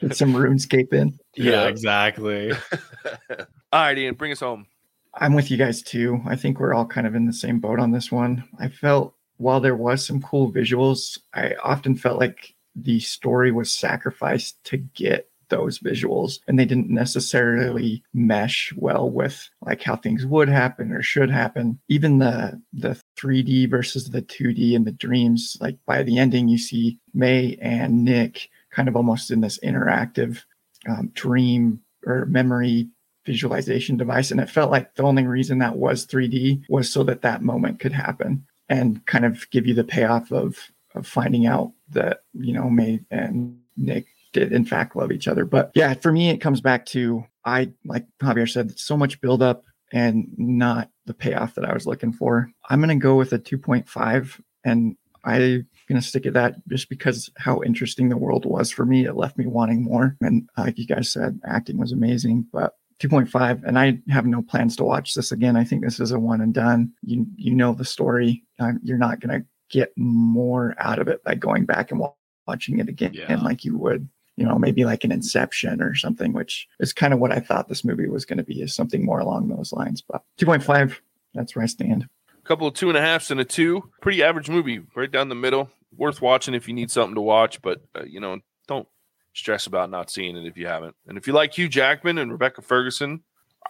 Get 0.00 0.16
some 0.16 0.34
RuneScape 0.34 0.92
in. 0.92 1.18
yeah, 1.34 1.52
Yeah. 1.52 1.66
exactly. 1.68 2.52
All 3.72 3.80
right, 3.80 3.96
Ian, 3.98 4.14
bring 4.14 4.32
us 4.32 4.40
home. 4.40 4.66
I'm 5.14 5.34
with 5.34 5.50
you 5.50 5.56
guys 5.56 5.82
too. 5.82 6.20
I 6.26 6.36
think 6.36 6.60
we're 6.60 6.74
all 6.74 6.84
kind 6.84 7.06
of 7.06 7.14
in 7.14 7.24
the 7.26 7.32
same 7.32 7.58
boat 7.58 7.78
on 7.78 7.90
this 7.90 8.12
one. 8.12 8.44
I 8.58 8.68
felt 8.68 9.14
while 9.38 9.60
there 9.60 9.74
was 9.76 10.04
some 10.04 10.20
cool 10.20 10.52
visuals, 10.52 11.18
I 11.34 11.54
often 11.64 11.94
felt 11.96 12.18
like 12.20 12.54
the 12.76 13.00
story 13.00 13.50
was 13.50 13.72
sacrificed 13.72 14.62
to 14.64 14.76
get 14.76 15.28
those 15.48 15.78
visuals 15.78 16.40
and 16.48 16.58
they 16.58 16.64
didn't 16.64 16.90
necessarily 16.90 18.02
mesh 18.12 18.72
well 18.76 19.08
with 19.08 19.48
like 19.62 19.80
how 19.80 19.94
things 19.94 20.26
would 20.26 20.48
happen 20.48 20.90
or 20.90 21.02
should 21.02 21.30
happen 21.30 21.78
even 21.88 22.18
the 22.18 22.60
the 22.72 23.00
3d 23.16 23.70
versus 23.70 24.10
the 24.10 24.22
2d 24.22 24.74
and 24.74 24.84
the 24.84 24.92
dreams 24.92 25.56
like 25.60 25.78
by 25.86 26.02
the 26.02 26.18
ending 26.18 26.48
you 26.48 26.58
see 26.58 26.98
Mae 27.14 27.56
and 27.62 28.04
nick 28.04 28.48
kind 28.72 28.88
of 28.88 28.96
almost 28.96 29.30
in 29.30 29.40
this 29.40 29.58
interactive 29.60 30.42
um, 30.88 31.10
dream 31.14 31.80
or 32.04 32.26
memory 32.26 32.88
visualization 33.26 33.96
device. 33.96 34.30
And 34.30 34.40
it 34.40 34.48
felt 34.48 34.70
like 34.70 34.94
the 34.94 35.02
only 35.02 35.26
reason 35.26 35.58
that 35.58 35.76
was 35.76 36.06
3D 36.06 36.62
was 36.68 36.90
so 36.90 37.02
that 37.04 37.22
that 37.22 37.42
moment 37.42 37.80
could 37.80 37.92
happen 37.92 38.46
and 38.68 39.04
kind 39.06 39.24
of 39.24 39.50
give 39.50 39.66
you 39.66 39.74
the 39.74 39.84
payoff 39.84 40.32
of, 40.32 40.70
of 40.96 41.06
finding 41.06 41.46
out 41.46 41.72
that, 41.90 42.20
you 42.32 42.52
know, 42.52 42.68
Mae 42.70 43.00
and 43.10 43.58
Nick 43.76 44.06
did 44.32 44.52
in 44.52 44.64
fact 44.64 44.96
love 44.96 45.12
each 45.12 45.28
other. 45.28 45.44
But 45.44 45.70
yeah, 45.74 45.94
for 45.94 46.12
me, 46.12 46.30
it 46.30 46.40
comes 46.40 46.60
back 46.60 46.86
to 46.86 47.24
I, 47.44 47.72
like 47.84 48.06
Javier 48.20 48.50
said, 48.50 48.78
so 48.78 48.96
much 48.96 49.20
buildup 49.20 49.64
and 49.92 50.28
not 50.36 50.90
the 51.06 51.14
payoff 51.14 51.54
that 51.54 51.64
I 51.64 51.72
was 51.72 51.86
looking 51.86 52.12
for. 52.12 52.50
I'm 52.68 52.80
to 52.88 52.96
go 52.96 53.14
with 53.14 53.32
a 53.32 53.38
2.5 53.38 54.40
and 54.64 54.96
I'm 55.24 55.66
to 55.88 56.02
stick 56.02 56.26
at 56.26 56.34
that 56.34 56.56
just 56.68 56.88
because 56.88 57.30
how 57.36 57.62
interesting 57.62 58.08
the 58.08 58.16
world 58.16 58.44
was 58.44 58.70
for 58.70 58.84
me. 58.84 59.06
It 59.06 59.16
left 59.16 59.38
me 59.38 59.46
wanting 59.46 59.82
more. 59.82 60.16
And 60.20 60.48
uh, 60.56 60.62
like 60.62 60.78
you 60.78 60.86
guys 60.86 61.12
said, 61.12 61.40
acting 61.44 61.78
was 61.78 61.92
amazing, 61.92 62.46
but 62.52 62.74
2.5 63.02 63.62
and 63.64 63.78
i 63.78 63.98
have 64.08 64.24
no 64.24 64.40
plans 64.40 64.74
to 64.74 64.82
watch 64.82 65.12
this 65.12 65.30
again 65.30 65.54
i 65.54 65.62
think 65.62 65.84
this 65.84 66.00
is 66.00 66.12
a 66.12 66.18
one 66.18 66.40
and 66.40 66.54
done 66.54 66.90
you 67.02 67.26
you 67.36 67.54
know 67.54 67.74
the 67.74 67.84
story 67.84 68.42
um, 68.58 68.80
you're 68.82 68.96
not 68.96 69.20
going 69.20 69.38
to 69.38 69.46
get 69.68 69.92
more 69.96 70.74
out 70.78 70.98
of 70.98 71.08
it 71.08 71.22
by 71.24 71.34
going 71.34 71.64
back 71.64 71.90
and 71.90 72.00
watching 72.46 72.78
it 72.78 72.88
again, 72.88 73.12
Yeah. 73.14 73.36
like 73.42 73.64
you 73.64 73.76
would, 73.78 74.08
you 74.36 74.44
know, 74.44 74.58
maybe 74.58 74.84
like 74.84 75.02
an 75.04 75.12
Inception 75.12 75.80
or 75.82 75.94
something, 75.94 76.32
which 76.32 76.68
is 76.78 76.92
kind 76.92 77.12
of 77.12 77.18
what 77.20 77.32
I 77.32 77.40
thought 77.40 77.68
this 77.68 77.84
movie 77.84 78.08
was 78.08 78.24
going 78.24 78.38
to 78.38 78.44
be, 78.44 78.62
is 78.62 78.74
something 78.74 79.04
more 79.04 79.18
along 79.18 79.48
those 79.48 79.72
lines. 79.72 80.02
But 80.02 80.22
2.5, 80.38 80.96
that's 81.34 81.56
where 81.56 81.62
I 81.62 81.66
stand. 81.66 82.08
A 82.38 82.46
couple 82.46 82.66
of 82.68 82.74
two 82.74 82.88
and 82.88 82.96
a 82.96 83.00
halfs 83.00 83.30
and 83.30 83.40
a 83.40 83.44
two. 83.44 83.90
Pretty 84.00 84.22
average 84.22 84.48
movie, 84.48 84.80
right 84.94 85.10
down 85.10 85.28
the 85.28 85.34
middle. 85.34 85.70
Worth 85.96 86.20
watching 86.22 86.54
if 86.54 86.68
you 86.68 86.74
need 86.74 86.90
something 86.90 87.14
to 87.14 87.20
watch, 87.20 87.60
but 87.62 87.80
uh, 87.94 88.04
you 88.04 88.20
know, 88.20 88.38
don't 88.68 88.86
stress 89.32 89.66
about 89.66 89.90
not 89.90 90.10
seeing 90.10 90.36
it 90.36 90.46
if 90.46 90.56
you 90.56 90.66
haven't. 90.66 90.94
And 91.06 91.16
if 91.18 91.26
you 91.26 91.32
like 91.32 91.56
Hugh 91.56 91.68
Jackman 91.68 92.18
and 92.18 92.30
Rebecca 92.30 92.60
Ferguson, 92.62 93.22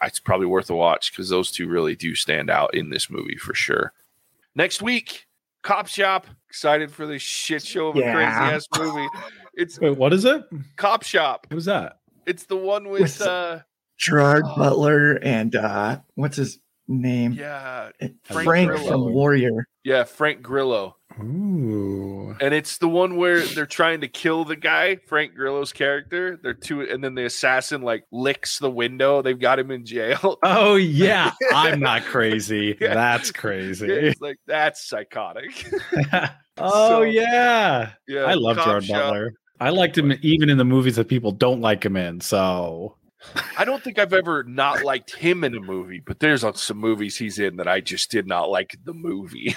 it's 0.02 0.18
probably 0.20 0.46
worth 0.46 0.68
a 0.68 0.74
watch 0.74 1.10
because 1.12 1.28
those 1.30 1.50
two 1.50 1.68
really 1.68 1.94
do 1.96 2.14
stand 2.14 2.50
out 2.50 2.74
in 2.74 2.90
this 2.90 3.08
movie 3.08 3.36
for 3.36 3.54
sure. 3.54 3.92
Next 4.54 4.82
week, 4.82 5.25
Cop 5.66 5.88
Shop. 5.88 6.26
Excited 6.48 6.92
for 6.92 7.06
this 7.06 7.22
shit 7.22 7.64
show 7.64 7.88
of 7.88 7.96
a 7.96 8.00
crazy 8.02 8.14
ass 8.14 8.66
movie. 8.78 9.08
It's 9.54 9.80
Wait, 9.80 9.96
what 9.98 10.12
is 10.12 10.24
it? 10.24 10.44
Cop 10.76 11.02
Shop. 11.02 11.46
Who's 11.50 11.64
that? 11.64 11.98
It's 12.24 12.46
the 12.46 12.56
one 12.56 12.88
with, 12.88 13.00
With- 13.00 13.20
uh 13.22 13.58
Gerard 13.98 14.44
Oh. 14.46 14.56
Butler 14.56 15.18
and 15.22 15.56
uh, 15.56 15.98
what's 16.14 16.36
his 16.36 16.60
name? 16.86 17.32
yeah, 17.32 17.90
Frank, 18.24 18.44
Frank 18.44 18.70
from 18.72 18.80
Grillo. 18.82 19.10
Warrior. 19.10 19.66
yeah, 19.84 20.04
Frank 20.04 20.40
Grillo. 20.42 20.95
Ooh. 21.20 22.36
And 22.40 22.52
it's 22.52 22.78
the 22.78 22.88
one 22.88 23.16
where 23.16 23.40
they're 23.40 23.66
trying 23.66 24.00
to 24.02 24.08
kill 24.08 24.44
the 24.44 24.56
guy, 24.56 24.96
Frank 25.06 25.34
Grillo's 25.34 25.72
character. 25.72 26.38
They're 26.42 26.54
two, 26.54 26.82
and 26.82 27.02
then 27.02 27.14
the 27.14 27.24
assassin 27.24 27.82
like 27.82 28.04
licks 28.12 28.58
the 28.58 28.70
window. 28.70 29.22
They've 29.22 29.38
got 29.38 29.58
him 29.58 29.70
in 29.70 29.84
jail. 29.84 30.38
Oh 30.42 30.76
yeah, 30.76 31.32
I'm 31.52 31.80
not 31.80 32.02
crazy. 32.04 32.76
Yeah. 32.80 32.94
That's 32.94 33.30
crazy. 33.32 33.86
it's 33.90 34.20
like 34.20 34.36
that's 34.46 34.86
psychotic. 34.88 35.66
oh 36.58 36.88
So- 36.88 37.02
yeah, 37.02 37.90
yeah, 38.06 38.20
I 38.24 38.34
love 38.34 38.56
Cop 38.56 38.66
Gerard 38.66 38.84
Shop. 38.84 38.96
Butler. 38.96 39.32
I 39.58 39.70
liked 39.70 39.96
him 39.96 40.12
even 40.22 40.50
in 40.50 40.58
the 40.58 40.64
movies 40.64 40.96
that 40.96 41.08
people 41.08 41.32
don't 41.32 41.60
like 41.62 41.84
him 41.84 41.96
in. 41.96 42.20
So 42.20 42.96
I 43.56 43.64
don't 43.64 43.82
think 43.82 43.98
I've 43.98 44.12
ever 44.12 44.44
not 44.44 44.84
liked 44.84 45.14
him 45.14 45.44
in 45.44 45.54
a 45.56 45.60
movie, 45.60 46.02
but 46.04 46.20
there's 46.20 46.44
some 46.60 46.76
movies 46.76 47.16
he's 47.16 47.38
in 47.38 47.56
that 47.56 47.66
I 47.66 47.80
just 47.80 48.10
did 48.10 48.26
not 48.26 48.50
like 48.50 48.76
the 48.84 48.92
movie. 48.94 49.54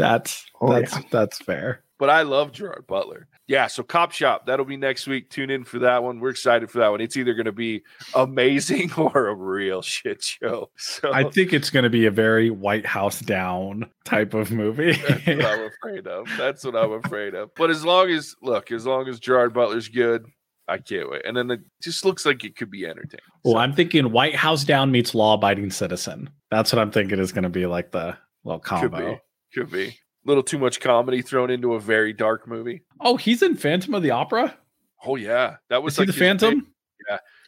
That's 0.00 0.46
Oh, 0.60 0.72
that's 0.72 0.92
yeah. 0.94 1.02
that's 1.10 1.38
fair. 1.38 1.82
but 1.98 2.10
I 2.10 2.22
love 2.22 2.52
Gerard 2.52 2.86
Butler. 2.86 3.28
Yeah, 3.46 3.66
so 3.66 3.82
Cop 3.82 4.12
Shop, 4.12 4.46
that'll 4.46 4.64
be 4.64 4.76
next 4.76 5.08
week. 5.08 5.28
Tune 5.28 5.50
in 5.50 5.64
for 5.64 5.80
that 5.80 6.04
one. 6.04 6.20
We're 6.20 6.30
excited 6.30 6.70
for 6.70 6.78
that 6.78 6.88
one. 6.88 7.00
It's 7.00 7.16
either 7.16 7.34
going 7.34 7.46
to 7.46 7.52
be 7.52 7.82
amazing 8.14 8.92
or 8.96 9.26
a 9.28 9.34
real 9.34 9.82
shit 9.82 10.22
show. 10.22 10.70
So 10.76 11.12
I 11.12 11.24
think 11.24 11.52
it's 11.52 11.68
going 11.70 11.82
to 11.82 11.90
be 11.90 12.06
a 12.06 12.10
very 12.12 12.50
White 12.50 12.86
House 12.86 13.20
down 13.20 13.90
type 14.04 14.34
of 14.34 14.50
movie. 14.52 14.92
That's 14.92 15.26
what 15.26 15.44
I'm 15.44 15.66
afraid 15.66 16.06
of. 16.06 16.28
That's 16.38 16.64
what 16.64 16.76
I'm 16.76 16.92
afraid 16.92 17.34
of. 17.34 17.50
But 17.56 17.70
as 17.70 17.84
long 17.84 18.10
as 18.10 18.36
look, 18.40 18.70
as 18.70 18.86
long 18.86 19.08
as 19.08 19.18
Gerard 19.18 19.52
Butler's 19.52 19.88
good, 19.88 20.26
I 20.68 20.78
can't 20.78 21.10
wait. 21.10 21.22
And 21.26 21.36
then 21.36 21.50
it 21.50 21.60
just 21.82 22.04
looks 22.04 22.24
like 22.24 22.44
it 22.44 22.54
could 22.56 22.70
be 22.70 22.86
entertaining. 22.86 23.24
well, 23.42 23.54
So, 23.54 23.58
I'm 23.58 23.72
thinking 23.72 24.12
White 24.12 24.36
House 24.36 24.62
down 24.62 24.92
meets 24.92 25.12
Law 25.12 25.34
Abiding 25.34 25.70
Citizen. 25.72 26.30
That's 26.52 26.72
what 26.72 26.78
I'm 26.80 26.92
thinking 26.92 27.18
is 27.18 27.32
going 27.32 27.42
to 27.42 27.48
be 27.50 27.66
like 27.66 27.90
the 27.90 28.16
little 28.44 28.60
could 28.60 28.92
combo. 28.92 29.20
Be, 29.54 29.60
could 29.60 29.70
be. 29.70 29.86
A 29.88 29.94
little 30.26 30.42
too 30.42 30.58
much 30.58 30.80
comedy 30.80 31.22
thrown 31.22 31.50
into 31.50 31.74
a 31.74 31.80
very 31.80 32.12
dark 32.12 32.46
movie. 32.46 32.82
Oh, 33.00 33.16
he's 33.16 33.42
in 33.42 33.56
Phantom 33.56 33.94
of 33.94 34.02
the 34.02 34.10
Opera. 34.10 34.54
Oh 35.04 35.16
yeah, 35.16 35.56
that 35.70 35.82
was 35.82 35.92
Was 35.92 35.96
he 35.96 36.00
like 36.02 36.06
the 36.14 36.20
Phantom? 36.20 36.54
big- 36.60 36.66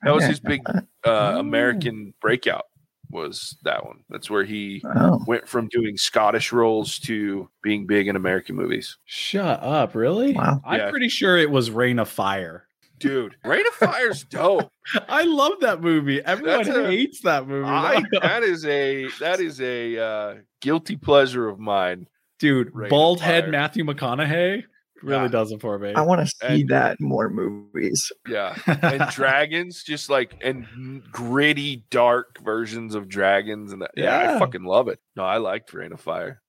that 0.04 0.14
was 0.14 0.24
his 0.24 0.40
big 0.40 0.60
uh, 0.68 0.80
Oh. 1.04 1.38
American 1.38 2.14
breakout. 2.20 2.64
Was 3.10 3.56
that 3.64 3.84
one? 3.84 4.04
That's 4.08 4.30
where 4.30 4.42
he 4.42 4.82
Oh, 4.96 5.22
went 5.26 5.46
from 5.46 5.68
doing 5.68 5.96
Scottish 5.98 6.50
roles 6.50 6.98
to 7.00 7.48
being 7.62 7.86
big 7.86 8.08
in 8.08 8.16
American 8.16 8.56
movies. 8.56 8.96
Shut 9.04 9.62
up! 9.62 9.94
Really? 9.94 10.32
Wow. 10.32 10.62
I'm 10.64 10.80
Yeah. 10.80 10.90
pretty 10.90 11.10
sure 11.10 11.36
it 11.36 11.50
was 11.50 11.70
Reign 11.70 11.98
of 11.98 12.08
Fire. 12.08 12.66
Dude, 13.02 13.36
Reign 13.44 13.66
of 13.66 13.74
Fire's 13.74 14.24
dope. 14.24 14.70
I 15.08 15.24
love 15.24 15.52
that 15.60 15.80
movie. 15.80 16.22
Everyone 16.24 16.66
a- 16.68 16.86
hates 16.86 17.20
that 17.22 17.46
movie. 17.46 17.68
I, 17.68 18.02
that 18.22 18.42
is 18.42 18.64
a 18.64 19.08
that 19.20 19.40
is 19.40 19.60
a 19.60 19.98
uh, 19.98 20.34
guilty 20.60 20.96
pleasure 20.96 21.48
of 21.48 21.58
mine. 21.58 22.06
Dude, 22.38 22.74
Rain 22.74 22.88
bald 22.90 23.20
head 23.20 23.48
Matthew 23.50 23.84
McConaughey 23.84 24.64
really 25.02 25.22
Yeah. 25.22 25.28
does 25.28 25.50
it 25.50 25.60
for 25.60 25.78
me. 25.80 25.92
I 25.94 26.02
want 26.02 26.20
to 26.20 26.26
see 26.28 26.60
And- 26.62 26.70
that 26.70 26.96
in 27.00 27.06
more 27.08 27.28
movies. 27.28 28.10
Yeah, 28.28 28.56
and 28.66 29.10
dragons, 29.10 29.82
just 29.82 30.08
like 30.08 30.36
and 30.42 31.02
gritty, 31.10 31.84
dark 31.90 32.38
versions 32.42 32.94
of 32.94 33.08
dragons, 33.08 33.72
and 33.72 33.82
that, 33.82 33.90
yeah, 33.96 34.34
I 34.36 34.38
fucking 34.38 34.64
love 34.64 34.86
it. 34.88 35.00
No, 35.16 35.24
I 35.24 35.38
liked 35.38 35.74
Reign 35.74 35.92
of 35.92 36.00
Fire. 36.00 36.40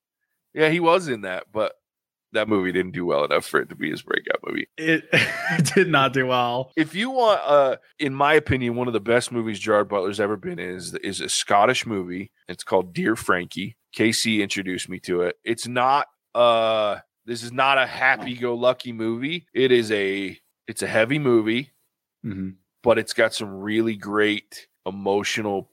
Yeah, 0.52 0.68
he 0.68 0.78
was 0.78 1.08
in 1.08 1.22
that, 1.22 1.46
but 1.52 1.72
that 2.34 2.48
movie 2.48 2.70
didn't 2.72 2.92
do 2.92 3.04
well 3.06 3.24
enough 3.24 3.44
for 3.46 3.60
it 3.60 3.68
to 3.70 3.74
be 3.74 3.90
his 3.90 4.02
breakout 4.02 4.38
movie. 4.46 4.68
it 4.76 5.04
did 5.74 5.88
not 5.88 6.12
do 6.12 6.26
well. 6.26 6.70
If 6.76 6.94
you 6.94 7.10
want, 7.10 7.40
uh, 7.44 7.76
in 7.98 8.14
my 8.14 8.34
opinion, 8.34 8.76
one 8.76 8.86
of 8.86 8.92
the 8.92 9.00
best 9.00 9.32
movies 9.32 9.58
Gerard 9.58 9.88
Butler's 9.88 10.20
ever 10.20 10.36
been 10.36 10.58
in 10.58 10.70
is 10.76 10.94
is 10.94 11.20
a 11.20 11.28
Scottish 11.28 11.86
movie. 11.86 12.30
It's 12.48 12.62
called 12.64 12.92
Dear 12.94 13.16
Frankie. 13.16 13.76
Casey 13.92 14.42
introduced 14.42 14.88
me 14.88 14.98
to 15.00 15.22
it. 15.22 15.36
It's 15.44 15.66
not 15.66 16.06
uh 16.34 16.98
this 17.26 17.42
is 17.42 17.52
not 17.52 17.78
a 17.78 17.86
happy-go-lucky 17.86 18.92
movie. 18.92 19.46
It 19.54 19.72
is 19.72 19.90
a 19.92 20.38
it's 20.68 20.82
a 20.82 20.86
heavy 20.86 21.18
movie, 21.18 21.70
Mhm. 22.24 22.56
but 22.82 22.98
it's 22.98 23.12
got 23.14 23.32
some 23.34 23.50
really 23.60 23.96
great 23.96 24.66
emotional 24.86 25.70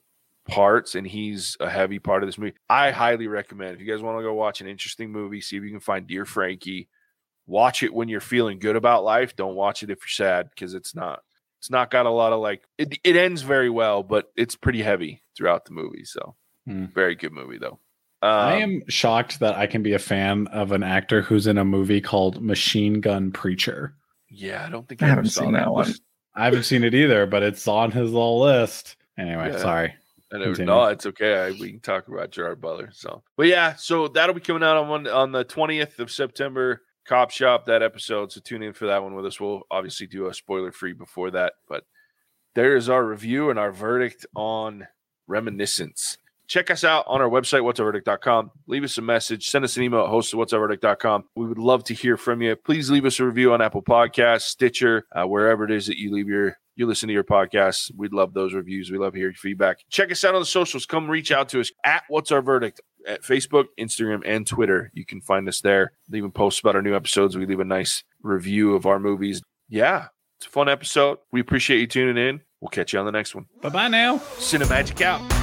parts 0.54 0.94
and 0.94 1.06
he's 1.06 1.56
a 1.60 1.68
heavy 1.70 1.98
part 1.98 2.22
of 2.22 2.28
this 2.28 2.38
movie. 2.38 2.54
I 2.68 2.90
highly 2.90 3.26
recommend 3.26 3.74
if 3.74 3.80
you 3.80 3.92
guys 3.92 4.02
want 4.02 4.18
to 4.18 4.22
go 4.22 4.34
watch 4.34 4.60
an 4.60 4.66
interesting 4.68 5.10
movie, 5.10 5.40
see 5.40 5.56
if 5.56 5.62
you 5.62 5.70
can 5.70 5.80
find 5.80 6.06
Dear 6.06 6.24
Frankie. 6.24 6.88
Watch 7.46 7.82
it 7.82 7.92
when 7.92 8.08
you're 8.08 8.20
feeling 8.20 8.58
good 8.58 8.76
about 8.76 9.04
life. 9.04 9.34
Don't 9.36 9.56
watch 9.56 9.82
it 9.82 9.90
if 9.90 9.98
you're 10.00 10.26
sad 10.26 10.48
because 10.50 10.74
it's 10.74 10.94
not 10.94 11.20
it's 11.58 11.70
not 11.70 11.90
got 11.90 12.06
a 12.06 12.10
lot 12.10 12.32
of 12.32 12.40
like 12.40 12.62
it, 12.78 12.98
it 13.04 13.16
ends 13.16 13.42
very 13.42 13.70
well, 13.70 14.02
but 14.02 14.26
it's 14.36 14.54
pretty 14.56 14.82
heavy 14.82 15.22
throughout 15.36 15.64
the 15.64 15.72
movie. 15.72 16.04
So 16.04 16.36
Hmm. 16.66 16.86
very 16.94 17.16
good 17.16 17.32
movie 17.32 17.58
though. 17.58 17.80
Um, 18.22 18.30
I 18.30 18.54
am 18.58 18.82
shocked 18.88 19.40
that 19.40 19.56
I 19.56 19.66
can 19.66 19.82
be 19.82 19.94
a 19.94 19.98
fan 19.98 20.46
of 20.48 20.70
an 20.70 20.84
actor 20.84 21.22
who's 21.22 21.48
in 21.48 21.58
a 21.58 21.64
movie 21.64 22.00
called 22.00 22.40
Machine 22.40 23.00
Gun 23.00 23.32
Preacher. 23.32 23.96
yeah, 24.30 24.64
I 24.64 24.70
don't 24.70 24.88
think 24.88 25.02
I 25.02 25.06
I, 25.06 25.08
ever 25.08 25.16
haven't 25.16 25.30
saw 25.30 25.40
seen 25.42 25.52
that 25.54 25.72
one. 25.72 25.92
I 26.36 26.44
haven't 26.44 26.62
seen 26.62 26.84
it 26.84 26.94
either, 26.94 27.26
but 27.26 27.42
it's 27.42 27.66
on 27.66 27.90
his 27.90 28.12
little 28.12 28.40
list. 28.40 28.94
Anyway, 29.18 29.50
Yeah. 29.50 29.58
sorry. 29.58 29.94
I 30.40 30.44
Continue. 30.44 30.66
no, 30.66 30.84
it's 30.84 31.06
okay. 31.06 31.34
I, 31.34 31.50
we 31.50 31.72
can 31.72 31.80
talk 31.80 32.08
about 32.08 32.30
Gerard 32.30 32.60
Butler. 32.60 32.90
So, 32.92 33.22
but 33.36 33.46
yeah, 33.46 33.74
so 33.74 34.08
that'll 34.08 34.34
be 34.34 34.40
coming 34.40 34.62
out 34.62 34.76
on 34.76 34.88
one 34.88 35.08
on 35.08 35.32
the 35.32 35.44
twentieth 35.44 35.98
of 35.98 36.10
September. 36.10 36.82
Cop 37.06 37.30
Shop 37.30 37.66
that 37.66 37.82
episode. 37.82 38.32
So 38.32 38.40
tune 38.40 38.62
in 38.62 38.72
for 38.72 38.86
that 38.86 39.02
one 39.02 39.14
with 39.14 39.26
us. 39.26 39.40
We'll 39.40 39.62
obviously 39.70 40.06
do 40.06 40.28
a 40.28 40.34
spoiler 40.34 40.72
free 40.72 40.92
before 40.92 41.32
that, 41.32 41.54
but 41.68 41.84
there 42.54 42.76
is 42.76 42.88
our 42.88 43.04
review 43.04 43.50
and 43.50 43.58
our 43.58 43.72
verdict 43.72 44.24
on 44.36 44.86
Reminiscence. 45.26 46.18
Check 46.46 46.70
us 46.70 46.84
out 46.84 47.04
on 47.06 47.22
our 47.22 47.30
website, 47.30 47.62
whatsaverdict.com. 47.62 48.50
Leave 48.66 48.84
us 48.84 48.98
a 48.98 49.02
message. 49.02 49.48
Send 49.48 49.64
us 49.64 49.76
an 49.76 49.84
email 49.84 50.02
at 50.02 50.10
host 50.10 50.34
at 50.34 50.38
whatsaverdict.com. 50.38 51.24
We 51.34 51.46
would 51.46 51.58
love 51.58 51.82
to 51.84 51.94
hear 51.94 52.16
from 52.16 52.42
you. 52.42 52.56
Please 52.56 52.90
leave 52.90 53.06
us 53.06 53.18
a 53.20 53.24
review 53.24 53.54
on 53.54 53.62
Apple 53.62 53.82
Podcasts, 53.82 54.42
Stitcher, 54.42 55.06
uh, 55.12 55.24
wherever 55.24 55.64
it 55.64 55.70
is 55.70 55.86
that 55.86 55.98
you 55.98 56.12
leave 56.12 56.28
your 56.28 56.58
you 56.74 56.86
listen 56.86 57.06
to 57.08 57.12
your 57.12 57.24
podcasts. 57.24 57.90
We'd 57.96 58.12
love 58.12 58.34
those 58.34 58.54
reviews. 58.54 58.90
We 58.90 58.98
love 58.98 59.14
hearing 59.14 59.34
feedback. 59.34 59.78
Check 59.90 60.10
us 60.10 60.24
out 60.24 60.34
on 60.34 60.40
the 60.40 60.46
socials. 60.46 60.86
Come 60.86 61.10
reach 61.10 61.30
out 61.30 61.48
to 61.50 61.60
us 61.60 61.70
at 61.84 62.04
What's 62.08 62.32
Our 62.32 62.42
Verdict 62.42 62.80
at 63.06 63.22
Facebook, 63.22 63.66
Instagram, 63.78 64.22
and 64.24 64.46
Twitter. 64.46 64.90
You 64.94 65.04
can 65.04 65.20
find 65.20 65.48
us 65.48 65.60
there. 65.60 65.92
Leave 66.08 66.32
posts 66.34 66.60
about 66.60 66.76
our 66.76 66.82
new 66.82 66.94
episodes. 66.94 67.36
We 67.36 67.46
leave 67.46 67.60
a 67.60 67.64
nice 67.64 68.04
review 68.22 68.74
of 68.74 68.86
our 68.86 68.98
movies. 68.98 69.42
Yeah, 69.68 70.06
it's 70.38 70.46
a 70.46 70.50
fun 70.50 70.68
episode. 70.68 71.18
We 71.30 71.40
appreciate 71.40 71.80
you 71.80 71.86
tuning 71.86 72.28
in. 72.28 72.40
We'll 72.60 72.68
catch 72.68 72.92
you 72.92 73.00
on 73.00 73.06
the 73.06 73.12
next 73.12 73.34
one. 73.34 73.46
Bye 73.60 73.70
bye 73.70 73.88
now. 73.88 74.18
Cinemagic 74.38 75.00
out. 75.00 75.41